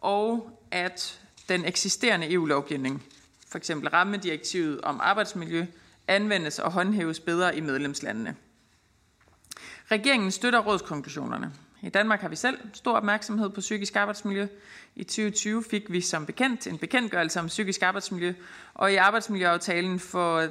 [0.00, 3.04] og at den eksisterende EU-lovgivning,
[3.48, 5.66] for eksempel rammedirektivet om arbejdsmiljø,
[6.08, 8.36] anvendes og håndhæves bedre i medlemslandene.
[9.90, 11.52] Regeringen støtter rådskonklusionerne.
[11.82, 14.46] I Danmark har vi selv stor opmærksomhed på psykisk arbejdsmiljø.
[14.96, 18.34] I 2020 fik vi som bekendt en bekendtgørelse om psykisk arbejdsmiljø,
[18.74, 20.46] og i arbejdsmiljøaftalen for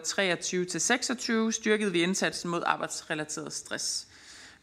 [1.47, 4.06] 23-26 styrkede vi indsatsen mod arbejdsrelateret stress.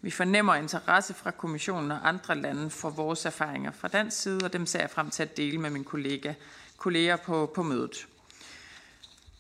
[0.05, 4.53] Vi fornemmer interesse fra kommissionen og andre lande for vores erfaringer fra dansk side, og
[4.53, 6.35] dem ser jeg frem til at dele med mine kollega,
[6.77, 8.07] kolleger på, på mødet.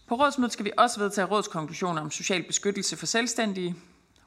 [0.06, 3.76] På rådsmødet skal vi også vedtage rådskonklusioner om social beskyttelse for selvstændige.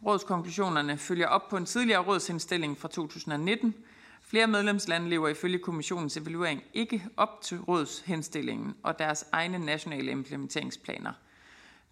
[0.05, 3.75] Rådskonklusionerne følger op på en tidligere rådsindstilling fra 2019.
[4.21, 11.11] Flere medlemslande lever ifølge kommissionens evaluering ikke op til rådshenstillingen og deres egne nationale implementeringsplaner.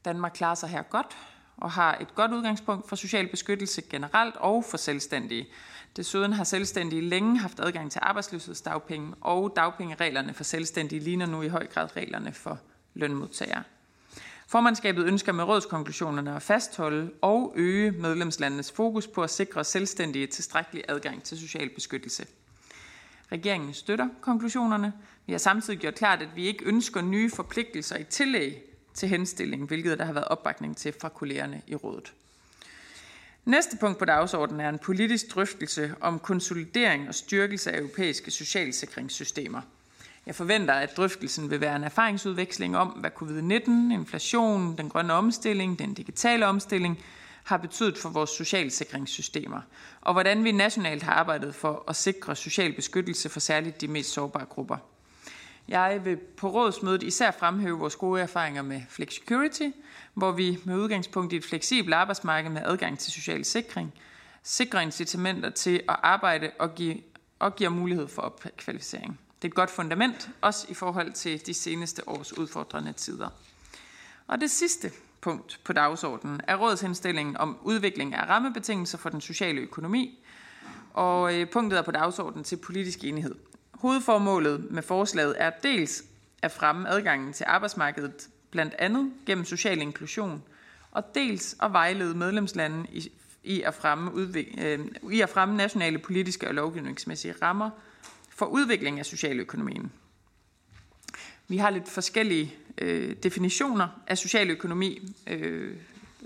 [0.06, 1.18] Danmark klarer sig her godt,
[1.58, 5.48] og har et godt udgangspunkt for social beskyttelse generelt og for selvstændige.
[5.96, 11.48] Desuden har selvstændige længe haft adgang til arbejdsløshedsdagpenge, og dagpengereglerne for selvstændige ligner nu i
[11.48, 12.60] høj grad reglerne for
[12.94, 13.64] lønmodtagere.
[14.48, 20.84] Formandskabet ønsker med rådskonklusionerne at fastholde og øge medlemslandenes fokus på at sikre selvstændige tilstrækkelig
[20.88, 22.26] adgang til social beskyttelse.
[23.32, 24.94] Regeringen støtter konklusionerne.
[25.26, 29.68] Vi har samtidig gjort klart, at vi ikke ønsker nye forpligtelser i tillæg til henstilling,
[29.68, 32.14] hvilket der har været opbakning til fra kollegerne i rådet.
[33.46, 39.62] Næste punkt på dagsordenen er en politisk drøftelse om konsolidering og styrkelse af europæiske socialsikringssystemer.
[40.26, 45.80] Jeg forventer, at drøftelsen vil være en erfaringsudveksling om, hvad covid-19, inflation, den grønne omstilling,
[45.80, 47.00] den digitale omstilling
[47.44, 49.62] har betydet for vores socialsikringssystemer,
[50.02, 54.14] og hvordan vi nationalt har arbejdet for at sikre social beskyttelse for særligt de mest
[54.14, 54.78] sårbare grupper.
[55.68, 59.70] Jeg vil på rådsmødet især fremhæve vores gode erfaringer med Flexicurity,
[60.14, 63.94] hvor vi med udgangspunkt i et fleksibelt arbejdsmarked med adgang til social sikring,
[64.44, 66.98] sikrer incitamenter til at arbejde og, give,
[67.40, 69.20] og giver mulighed for opkvalificering.
[69.42, 73.30] Det er et godt fundament, også i forhold til de seneste års udfordrende tider.
[74.28, 79.62] Og det sidste punkt på dagsordenen er rådsindstillingen om udvikling af rammebetingelser for den sociale
[79.62, 80.20] økonomi,
[80.94, 83.36] og øh, punktet er på dagsordenen til politisk enighed.
[83.80, 86.04] Hovedformålet med forslaget er dels
[86.42, 90.44] at fremme adgangen til arbejdsmarkedet, blandt andet gennem social inklusion,
[90.92, 93.12] og dels at vejlede medlemslandene i,
[93.44, 94.80] i, at fremme udvik, øh,
[95.12, 97.70] i at fremme nationale politiske og lovgivningsmæssige rammer
[98.30, 99.92] for udvikling af socialøkonomien.
[101.48, 105.76] Vi har lidt forskellige øh, definitioner af socialøkonomi, øh,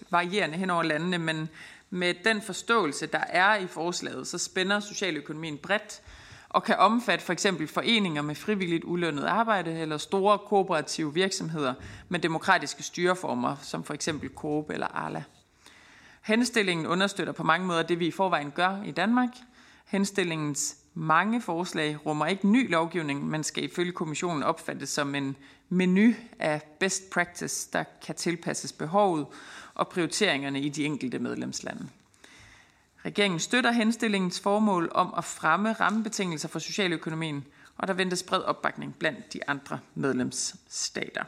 [0.10, 1.50] varierende hen over landene, men
[1.90, 6.02] med den forståelse, der er i forslaget, så spænder socialøkonomien bredt
[6.50, 11.74] og kan omfatte for eksempel foreninger med frivilligt ulønnet arbejde eller store kooperative virksomheder
[12.10, 15.24] med demokratiske styreformer, som for eksempel Coop eller Arla.
[16.22, 19.30] Henstillingen understøtter på mange måder det, vi i forvejen gør i Danmark.
[19.86, 25.36] Henstillingens mange forslag rummer ikke ny lovgivning, men skal ifølge kommissionen opfattes som en
[25.70, 29.26] menu af best practice, der kan tilpasses behovet
[29.74, 31.90] og prioriteringerne i de enkelte medlemslande.
[33.06, 37.46] Regeringen støtter henstillingens formål om at fremme rammebetingelser for socialøkonomien,
[37.78, 41.24] og der ventes bred opbakning blandt de andre medlemsstater.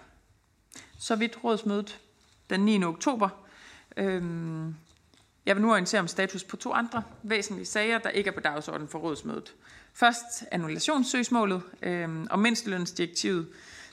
[0.99, 1.99] Så vidt rådsmødet
[2.49, 2.84] den 9.
[2.84, 3.30] oktober.
[3.98, 4.76] Øhm,
[5.45, 8.39] jeg vil nu orientere om status på to andre væsentlige sager, der ikke er på
[8.39, 9.53] dagsordenen for rådsmødet.
[9.93, 13.48] Først annullationssøgsmålet øhm, og mindstelønsdirektivet.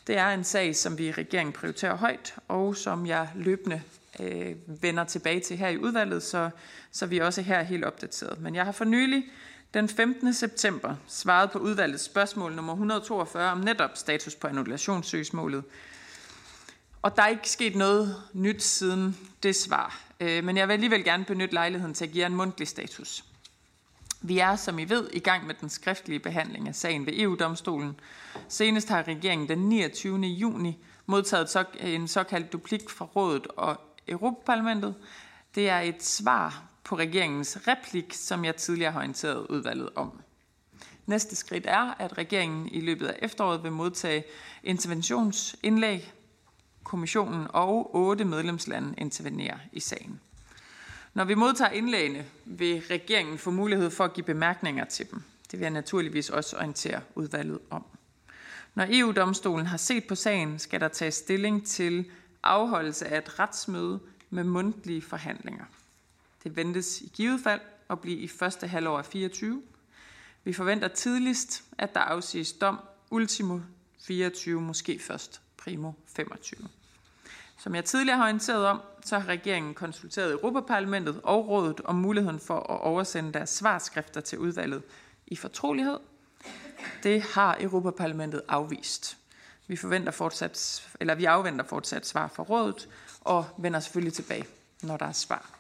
[0.07, 3.83] Det er en sag, som vi i regeringen prioriterer højt, og som jeg løbende
[4.21, 6.51] øh, vender tilbage til her i udvalget, så,
[6.93, 8.41] så vi også her helt opdateret.
[8.41, 9.25] Men jeg har for nylig
[9.75, 10.35] den 15.
[10.35, 15.65] september svaret på udvalgets spørgsmål nummer 142 om netop status på annullationssøgsmålet.
[17.03, 20.01] Og der er ikke sket noget nyt siden det svar.
[20.21, 23.25] Øh, men jeg vil alligevel gerne benytte lejligheden til at give en mundtlig status.
[24.21, 28.01] Vi er, som I ved, i gang med den skriftlige behandling af sagen ved EU-domstolen.
[28.49, 30.21] Senest har regeringen den 29.
[30.21, 34.95] juni modtaget en såkaldt duplik fra Rådet og Europaparlamentet.
[35.55, 40.21] Det er et svar på regeringens replik, som jeg tidligere har orienteret udvalget om.
[41.07, 44.25] Næste skridt er, at regeringen i løbet af efteråret vil modtage
[44.63, 46.13] interventionsindlæg.
[46.85, 50.21] Kommissionen og otte medlemslande intervenerer i sagen.
[51.15, 55.23] Når vi modtager indlægene, vil regeringen få mulighed for at give bemærkninger til dem.
[55.51, 57.85] Det vil jeg naturligvis også orientere udvalget om.
[58.75, 62.11] Når EU-domstolen har set på sagen, skal der tages stilling til
[62.43, 64.01] afholdelse af et retsmøde
[64.31, 65.65] med mundtlige forhandlinger.
[66.45, 67.61] Det ventes i givet fald
[67.91, 69.63] at blive i første halvår af 24.
[70.45, 73.61] Vi forventer tidligst, at der afsiges dom ultimo
[74.01, 76.69] 24, måske først primo 25.
[77.59, 82.41] Som jeg tidligere har orienteret om, så har regeringen konsulteret Europaparlamentet og rådet om muligheden
[82.41, 84.83] for at oversende deres svarskrifter til udvalget
[85.27, 85.99] i fortrolighed.
[87.03, 89.18] Det har Europaparlamentet afvist.
[89.69, 92.89] Vi, forventer fortsat, eller vi afventer fortsat svar fra rådet
[93.21, 94.47] og vender selvfølgelig tilbage,
[94.83, 95.51] når der er svar.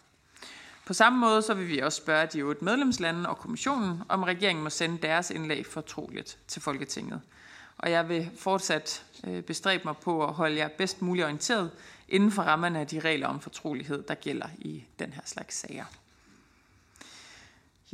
[0.86, 4.64] På samme måde så vil vi også spørge de otte medlemslande og kommissionen, om regeringen
[4.64, 7.20] må sende deres indlæg fortroligt til Folketinget.
[7.78, 11.70] Og jeg vil fortsat øh, bestræbe mig på at holde jer bedst muligt orienteret
[12.09, 15.85] inden for rammerne af de regler om fortrolighed, der gælder i den her slags sager.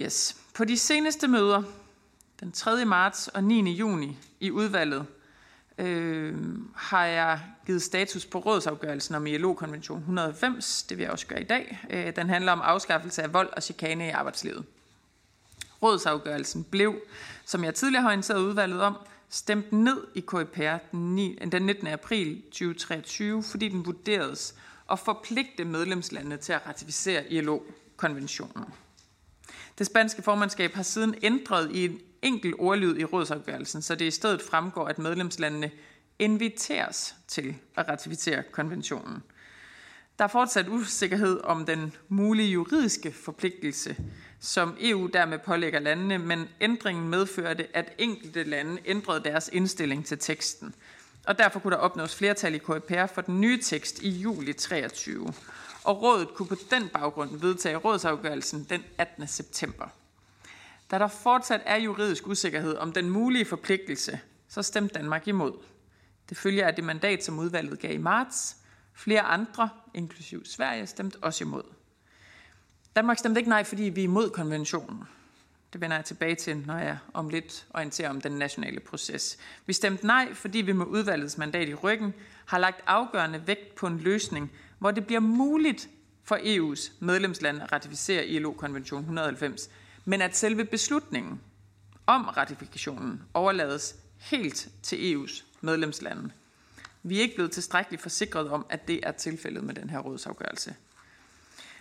[0.01, 0.37] Yes.
[0.55, 1.63] På de seneste møder,
[2.41, 2.85] den 3.
[2.85, 3.73] marts og 9.
[3.73, 5.07] juni i udvalget,
[5.79, 6.35] øh,
[6.75, 10.83] har jeg givet status på rådsafgørelsen om ILO-konvention 190.
[10.83, 11.79] Det vil jeg også gøre i dag.
[11.91, 14.65] Øh, den handler om afskaffelse af vold og chikane i arbejdslivet.
[15.83, 16.95] Rådsafgørelsen blev,
[17.45, 18.97] som jeg tidligere har orienteret udvalget om,
[19.29, 21.87] stemt ned i KIPR den 19.
[21.87, 24.55] april 2023, fordi den vurderedes
[24.93, 28.65] at forpligte medlemslandene til at ratificere ILO-konventionen.
[29.79, 34.11] Det spanske formandskab har siden ændret i en enkelt ordlyd i rådsafgørelsen, så det i
[34.11, 35.71] stedet fremgår, at medlemslandene
[36.19, 39.23] inviteres til at ratificere konventionen.
[40.19, 43.97] Der er fortsat usikkerhed om den mulige juridiske forpligtelse,
[44.41, 50.19] som EU dermed pålægger landene, men ændringen medførte, at enkelte lande ændrede deres indstilling til
[50.19, 50.75] teksten.
[51.27, 55.33] Og derfor kunne der opnås flertal i KPR for den nye tekst i juli 23.
[55.85, 59.27] Og rådet kunne på den baggrund vedtage rådsafgørelsen den 18.
[59.29, 59.89] september.
[60.91, 65.53] Da der fortsat er juridisk usikkerhed om den mulige forpligtelse, så stemte Danmark imod.
[66.29, 68.57] Det følger af det mandat, som udvalget gav i marts.
[68.95, 71.63] Flere andre, inklusiv Sverige, stemte også imod.
[72.97, 75.05] Danmark stemte ikke nej, fordi vi er imod konventionen.
[75.73, 79.39] Det vender jeg tilbage til, når jeg om lidt orienterer om den nationale proces.
[79.67, 82.15] Vi stemte nej, fordi vi med udvalgets mandat i ryggen
[82.47, 85.89] har lagt afgørende vægt på en løsning, hvor det bliver muligt
[86.25, 89.71] for EU's medlemslande at ratificere ILO-konvention 190,
[90.05, 91.41] men at selve beslutningen
[92.07, 96.31] om ratifikationen overlades helt til EU's medlemslande.
[97.03, 100.75] Vi er ikke blevet tilstrækkeligt forsikret om, at det er tilfældet med den her rådsafgørelse.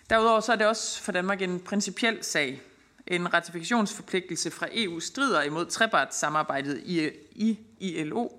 [0.09, 2.61] Derudover så er det også for Danmark en principiel sag.
[3.07, 8.29] En ratifikationsforpligtelse fra EU strider imod trepartssamarbejdet i, i ILO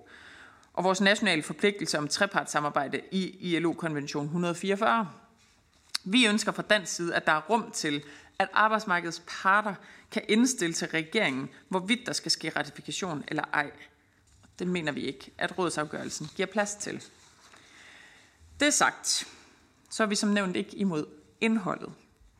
[0.73, 5.11] og vores nationale forpligtelse om trepartssamarbejde i ILO-konvention 144.
[6.05, 8.05] Vi ønsker fra dansk side, at der er rum til,
[8.39, 9.74] at arbejdsmarkedets parter
[10.11, 13.70] kan indstille til regeringen, hvorvidt der skal ske ratifikation eller ej.
[14.59, 17.05] Det mener vi ikke, at rådsafgørelsen giver plads til.
[18.61, 19.27] Det sagt,
[19.90, 21.06] så er vi som nævnt ikke imod
[21.40, 21.93] indholdet.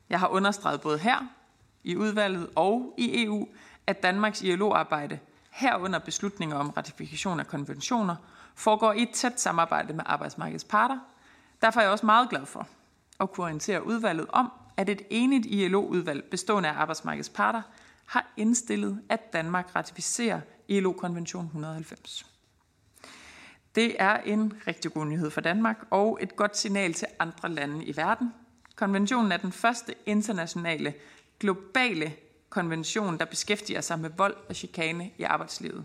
[0.09, 1.29] Jeg har understreget både her
[1.85, 3.49] i udvalget og i EU,
[3.87, 5.19] at Danmarks ILO-arbejde
[5.51, 8.17] herunder beslutninger om ratifikation af konventioner
[8.55, 10.99] foregår i et tæt samarbejde med arbejdsmarkedets parter.
[11.63, 12.69] Derfor er jeg også meget glad for
[13.21, 17.63] at kunne orientere udvalget om, at et enigt ILO-udvalg bestående af arbejdsmarkedets parter
[18.07, 22.27] har indstillet, at Danmark ratificerer ILO-konvention 190.
[23.75, 27.85] Det er en rigtig god nyhed for Danmark og et godt signal til andre lande
[27.85, 28.33] i verden.
[28.77, 30.95] Konventionen er den første internationale,
[31.41, 32.13] globale
[32.51, 35.85] konvention, der beskæftiger sig med vold og chikane i arbejdslivet.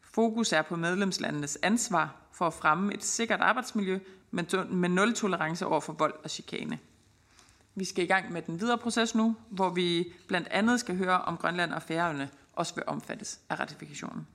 [0.00, 3.98] Fokus er på medlemslandenes ansvar for at fremme et sikkert arbejdsmiljø
[4.30, 6.78] med nul tolerance over for vold og chikane.
[7.74, 11.20] Vi skal i gang med den videre proces nu, hvor vi blandt andet skal høre
[11.22, 14.26] om Grønland og Færøerne også vil omfattes af ratifikationen.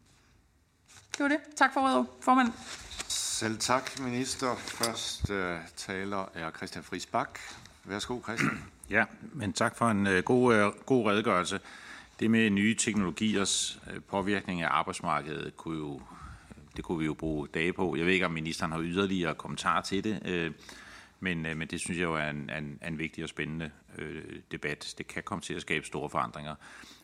[0.88, 1.40] Det var det.
[1.56, 2.52] Tak for ordet, formand.
[3.08, 4.56] Selv tak, minister.
[4.56, 5.38] Først uh,
[5.76, 7.40] taler er Christian Friis Bak.
[7.84, 8.64] Værsgo, Christian.
[8.90, 11.60] Ja, men tak for en uh, god, uh, god redegørelse.
[12.20, 16.02] Det med nye teknologiers uh, påvirkning af arbejdsmarkedet kunne jo,
[16.76, 17.96] det kunne vi jo bruge dage på.
[17.96, 20.56] Jeg ved ikke, om ministeren har yderligere kommentarer til det, uh,
[21.20, 24.24] men, øh, men det synes jeg jo er en, en, en vigtig og spændende øh,
[24.52, 24.96] debat.
[24.98, 26.56] Det kan komme til at skabe store forandringer.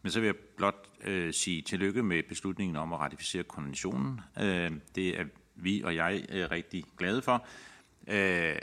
[0.01, 4.21] Men så vil jeg blot øh, sige tillykke med beslutningen om at ratificere konventionen.
[4.41, 5.25] Øh, det er
[5.55, 7.45] vi og jeg er rigtig glade for.
[8.07, 8.55] Øh,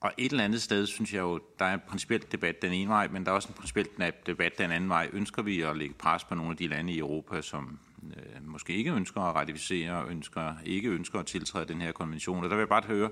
[0.00, 2.88] og et eller andet sted synes jeg jo, der er en principiel debat den ene
[2.88, 3.86] vej, men der er også en principiel
[4.26, 5.10] debat den anden vej.
[5.12, 7.78] Ønsker vi at lægge pres på nogle af de lande i Europa, som
[8.16, 12.44] øh, måske ikke ønsker at ratificere, ønsker, ikke ønsker at tiltræde den her konvention?
[12.44, 13.10] Og der vil jeg bare høre,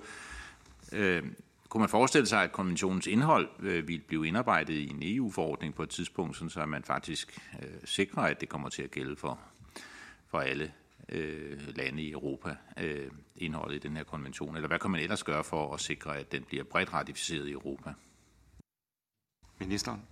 [0.93, 1.23] øh,
[1.71, 5.83] kunne man forestille sig, at konventionens indhold øh, ville blive indarbejdet i en EU-forordning på
[5.83, 9.39] et tidspunkt, sådan så man faktisk øh, sikrer, at det kommer til at gælde for,
[10.27, 10.73] for alle
[11.09, 14.57] øh, lande i Europa øh, indholdet i den her konvention?
[14.57, 17.53] Eller hvad kan man ellers gøre for at sikre, at den bliver bredt ratificeret i
[17.53, 17.93] Europa?
[19.59, 20.03] Ministeren?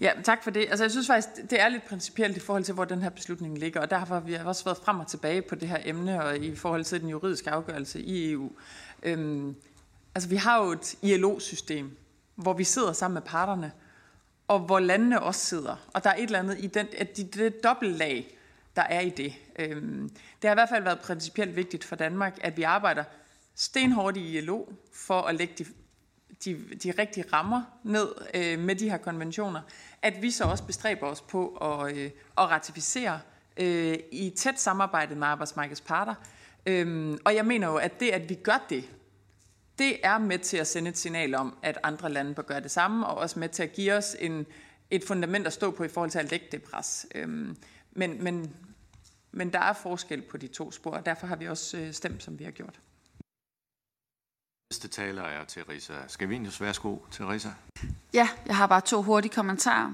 [0.00, 0.66] Ja, tak for det.
[0.70, 3.58] Altså, jeg synes faktisk, det er lidt principielt i forhold til, hvor den her beslutning
[3.58, 6.36] ligger, og derfor har vi også været frem og tilbage på det her emne, og
[6.36, 8.50] i forhold til den juridiske afgørelse i EU.
[9.02, 9.56] Øhm,
[10.14, 11.96] altså, vi har jo et ILO-system,
[12.34, 13.72] hvor vi sidder sammen med parterne,
[14.48, 15.76] og hvor landene også sidder.
[15.94, 18.38] Og der er et eller andet i den, at det, det dobbeltlag,
[18.76, 19.34] der er i det.
[19.58, 20.08] Øhm,
[20.42, 23.04] det har i hvert fald været principielt vigtigt for Danmark, at vi arbejder
[23.54, 25.64] stenhårdt i ILO for at lægge de,
[26.44, 29.60] de, de rigtige rammer ned øh, med de her konventioner,
[30.02, 33.20] at vi så også bestræber os på at, øh, at ratificere
[33.56, 36.14] øh, i tæt samarbejde med arbejdsmarkedets parter.
[36.66, 38.84] Øhm, og jeg mener jo, at det, at vi gør det,
[39.78, 42.70] det er med til at sende et signal om, at andre lande bør gøre det
[42.70, 44.46] samme, og også med til at give os en,
[44.90, 47.06] et fundament at stå på i forhold til at lægge det pres.
[47.14, 47.56] Øhm,
[47.92, 48.54] men, men,
[49.32, 52.22] men der er forskel på de to spor, og derfor har vi også øh, stemt,
[52.22, 52.80] som vi har gjort.
[54.72, 56.60] Næste taler er Teresa Skavinius.
[56.60, 57.48] Værsgo, Teresa.
[58.14, 59.92] Ja, jeg har bare to hurtige kommentarer.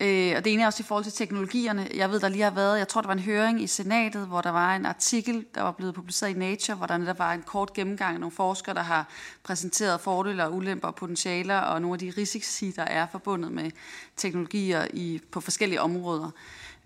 [0.00, 1.88] Øh, og det ene er også i forhold til teknologierne.
[1.94, 4.40] Jeg ved, der lige har været, jeg tror, der var en høring i senatet, hvor
[4.40, 7.42] der var en artikel, der var blevet publiceret i Nature, hvor der netop var en
[7.42, 9.08] kort gennemgang af nogle forskere, der har
[9.42, 13.70] præsenteret fordele og ulemper og potentialer, og nogle af de risici, der er forbundet med
[14.16, 16.30] teknologier i, på forskellige områder.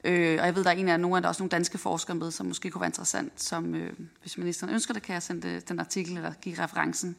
[0.05, 1.79] Øh, og jeg ved, der er en af nogle af der er også nogle danske
[1.79, 5.23] forskere med, som måske kunne være interessant, som øh, hvis ministeren ønsker det, kan jeg
[5.23, 7.17] sende den artikel eller give referencen.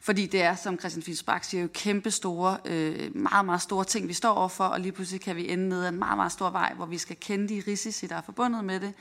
[0.00, 4.08] Fordi det er, som Christian Finsbach siger, jo kæmpe store, øh, meget, meget store ting,
[4.08, 6.50] vi står overfor, og lige pludselig kan vi ende ned ad en meget, meget stor
[6.50, 8.92] vej, hvor vi skal kende de risici, der er forbundet med det,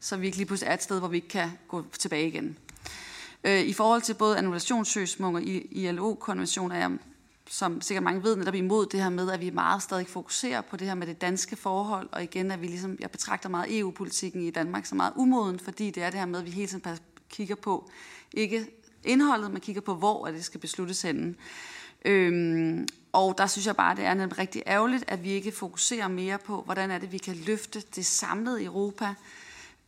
[0.00, 2.58] så vi ikke lige pludselig er et sted, hvor vi ikke kan gå tilbage igen.
[3.44, 6.90] Øh, I forhold til både annullationssøgsmål og ILO-konventioner er jeg
[7.52, 10.76] som sikkert mange ved, netop imod det her med, at vi meget stadig fokuserer på
[10.76, 14.42] det her med det danske forhold, og igen, at vi ligesom, jeg betragter meget EU-politikken
[14.42, 16.98] i Danmark så meget umoden, fordi det er det her med, at vi hele tiden
[17.30, 17.90] kigger på,
[18.32, 18.66] ikke
[19.04, 21.34] indholdet, man kigger på, hvor at det skal besluttes henne.
[22.04, 26.08] Øhm, og der synes jeg bare, det er nemlig rigtig ærgerligt, at vi ikke fokuserer
[26.08, 29.14] mere på, hvordan er det, vi kan løfte det samlede Europa,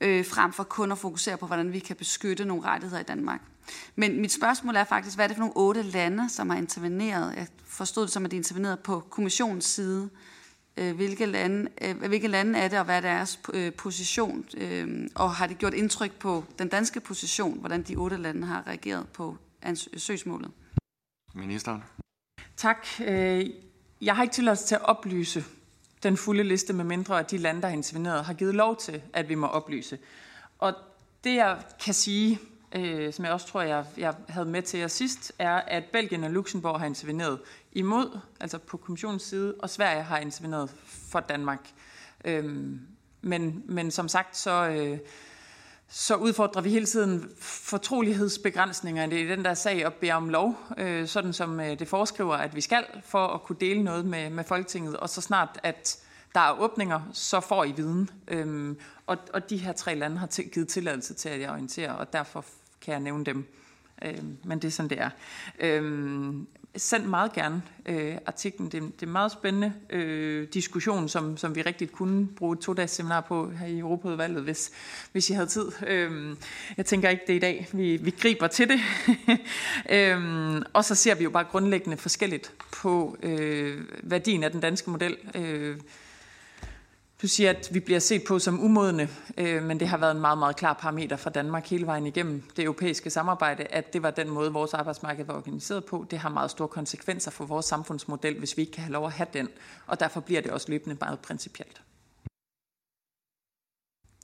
[0.01, 3.41] øh, frem for kun at fokusere på, hvordan vi kan beskytte nogle rettigheder i Danmark.
[3.97, 7.35] Men mit spørgsmål er faktisk, hvad er det for nogle otte lande, som har interveneret?
[7.37, 10.11] Jeg forstod det som, at de intervenerede på kommissionens side.
[10.77, 14.45] Øh, hvilke lande, øh, hvilke lande er det, og hvad er deres øh, position?
[15.15, 19.09] Og har det gjort indtryk på den danske position, hvordan de otte lande har reageret
[19.09, 19.37] på
[19.97, 20.51] søgsmålet?
[21.35, 21.83] Ministeren.
[22.57, 22.87] Tak.
[24.01, 25.45] Jeg har ikke tilladelse til at oplyse
[26.03, 29.03] den fulde liste, med mindre at de lande, der har interveneret, har givet lov til,
[29.13, 29.99] at vi må oplyse.
[30.59, 30.75] Og
[31.25, 32.39] det jeg kan sige,
[32.75, 36.25] øh, som jeg også tror, jeg, jeg havde med til jer sidst, er, at Belgien
[36.25, 37.41] og Luxembourg har interveneret
[37.73, 40.71] imod, altså på kommissionens side, og Sverige har interveneret
[41.11, 41.71] for Danmark.
[42.25, 42.81] Øhm,
[43.23, 44.99] men, men som sagt, så, øh,
[45.89, 51.09] så udfordrer vi hele tiden fortrolighedsbegrænsninger i den der sag og beder om lov, øh,
[51.09, 54.45] sådan som øh, det foreskriver, at vi skal, for at kunne dele noget med, med
[54.45, 54.97] Folketinget.
[54.97, 55.99] Og så snart, at
[56.35, 58.11] der er åbninger, så får I viden.
[58.29, 62.13] Øhm, og, og de her tre lande har givet tilladelse til, at jeg orienterer, og
[62.13, 62.45] derfor
[62.85, 63.45] kan jeg nævne dem.
[64.05, 65.11] Øh, men det er sådan, det er.
[65.59, 66.35] Øh,
[66.77, 68.69] send meget gerne øh, artiklen.
[68.69, 72.59] Det, det er en meget spændende øh, diskussion, som, som vi rigtig kunne bruge et
[72.59, 74.71] to-dages seminar på her i Europaudvalget, hvis,
[75.13, 75.73] hvis I havde tid.
[75.87, 76.37] Øh,
[76.77, 78.81] jeg tænker ikke, det er i dag, vi, vi griber til det.
[79.97, 84.91] øh, og så ser vi jo bare grundlæggende forskelligt på øh, værdien af den danske
[84.91, 85.17] model.
[85.35, 85.77] Øh,
[87.25, 90.21] du siger, at vi bliver set på som umodne, øh, men det har været en
[90.21, 94.11] meget, meget klar parameter for Danmark hele vejen igennem det europæiske samarbejde, at det var
[94.11, 96.07] den måde, vores arbejdsmarked var organiseret på.
[96.11, 99.13] Det har meget store konsekvenser for vores samfundsmodel, hvis vi ikke kan have lov at
[99.13, 99.49] have den,
[99.87, 101.83] og derfor bliver det også løbende meget principielt.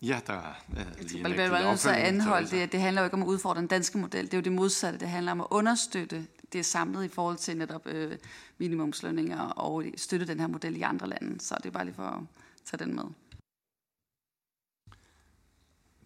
[0.03, 0.55] Ja, der er
[1.01, 3.61] lige en Jeg nødt til at anholde det, det handler jo ikke om at udfordre
[3.61, 4.25] den danske model.
[4.25, 4.99] Det er jo det modsatte.
[4.99, 8.17] Det handler om at understøtte det samlet i forhold til netop øh,
[8.59, 11.41] minimumslønninger og støtte den her model i andre lande.
[11.41, 12.23] Så det er bare lige for at
[12.71, 13.05] tage den med.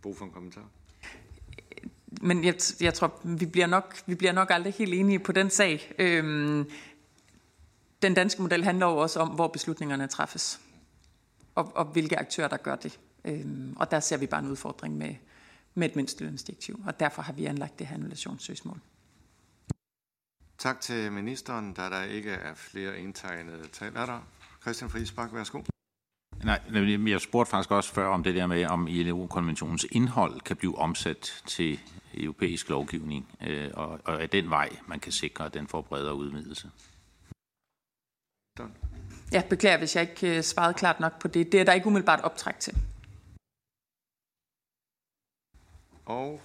[0.03, 0.69] Brug for en kommentar.
[2.21, 5.51] Men jeg, jeg tror, vi bliver, nok, vi bliver nok aldrig helt enige på den
[5.51, 5.93] sag.
[5.99, 6.71] Øhm,
[8.03, 10.61] den danske model handler jo også om, hvor beslutningerne træffes,
[11.55, 13.01] og, og hvilke aktører, der gør det.
[13.25, 15.15] Øhm, og der ser vi bare en udfordring med,
[15.75, 18.81] med et mindstelønsdirektiv, og derfor har vi anlagt det her annullationssøgsmål.
[20.59, 23.97] Tak til ministeren, da der ikke er flere indtegnede tal.
[23.97, 24.21] Er der?
[24.63, 25.63] Christian Friis Bak, værsgo.
[26.45, 26.61] Nej,
[27.07, 31.43] jeg spurgte faktisk også før om det der med, om ILO-konventionens indhold kan blive omsat
[31.47, 31.81] til
[32.15, 36.15] europæisk lovgivning, øh, og, og er den vej, man kan sikre, at den får bredere
[36.15, 36.71] udvidelse.
[39.33, 41.53] Jeg beklager, hvis jeg ikke øh, svarede klart nok på det.
[41.53, 42.77] Det er der ikke umiddelbart optræk til.
[46.07, 46.41] Og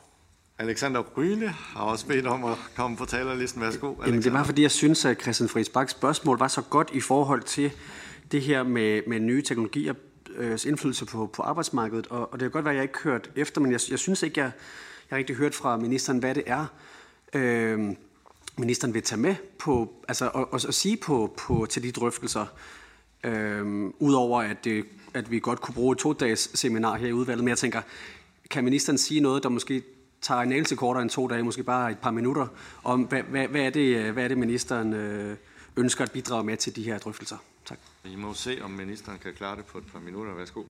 [0.57, 3.61] Alexander Ryle har også bedt om at komme på talerlisten.
[3.61, 4.07] Værsgo, Alexander.
[4.07, 6.99] Jamen, det var, fordi jeg synes, at Christian Friis Baks spørgsmål var så godt i
[7.01, 7.71] forhold til
[8.31, 9.93] det her med, med nye teknologier
[10.35, 12.07] øh, indflydelse på, på arbejdsmarkedet.
[12.07, 14.23] Og, og det kan godt være, at jeg ikke hørt efter, men jeg, jeg synes
[14.23, 14.51] ikke, jeg,
[15.11, 16.65] jeg rigtig hørt fra ministeren, hvad det er,
[17.33, 17.79] øh,
[18.57, 22.45] ministeren vil tage med på, altså og, og, og sige på, på til de drøftelser,
[23.23, 27.43] øh, udover at, det, at vi godt kunne bruge et to-dages seminar her i udvalget.
[27.43, 27.81] Men jeg tænker,
[28.49, 29.83] kan ministeren sige noget, der måske
[30.21, 32.47] tager en anelse kortere end to dage, måske bare et par minutter,
[32.83, 35.37] om hvad, hvad, hvad, er, det, øh, hvad er det, ministeren øh,
[35.77, 37.37] ønsker at bidrage med til de her drøftelser?
[38.03, 38.11] Tak.
[38.11, 40.33] I må se, om ministeren kan klare det på et par minutter.
[40.33, 40.63] Værsgo.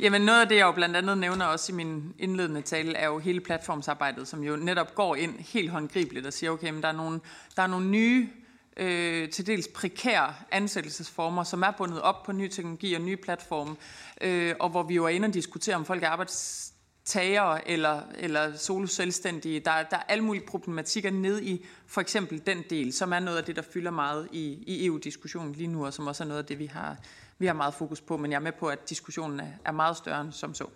[0.00, 3.06] Jamen noget af det, jeg jo blandt andet nævner også i min indledende tale, er
[3.06, 6.88] jo hele platformsarbejdet, som jo netop går ind helt håndgribeligt og siger, okay, men der
[6.88, 7.20] er nogle,
[7.56, 8.28] der er nogle nye,
[8.76, 13.76] øh, til dels prekære ansættelsesformer, som er bundet op på ny teknologi og nye platforme,
[14.20, 16.73] øh, og hvor vi jo er inde og diskutere, om folk er arbejds
[17.04, 19.60] tager eller, eller solo selvstændige.
[19.60, 23.38] Der, der er alle mulige problematikker ned i for eksempel den del, som er noget
[23.38, 26.42] af det, der fylder meget i, i EU-diskussionen lige nu, og som også er noget
[26.42, 26.96] af det, vi har,
[27.38, 28.16] vi har meget fokus på.
[28.16, 30.66] Men jeg er med på, at diskussionen er, er meget større end som så.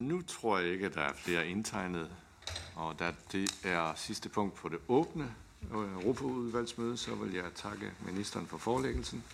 [0.00, 2.10] Nu tror jeg ikke, at der er flere indtegnet,
[2.76, 5.34] og da det er sidste punkt på det åbne
[5.72, 9.24] øh, Europaudvalgsmøde, så vil jeg takke ministeren for forelæggelsen.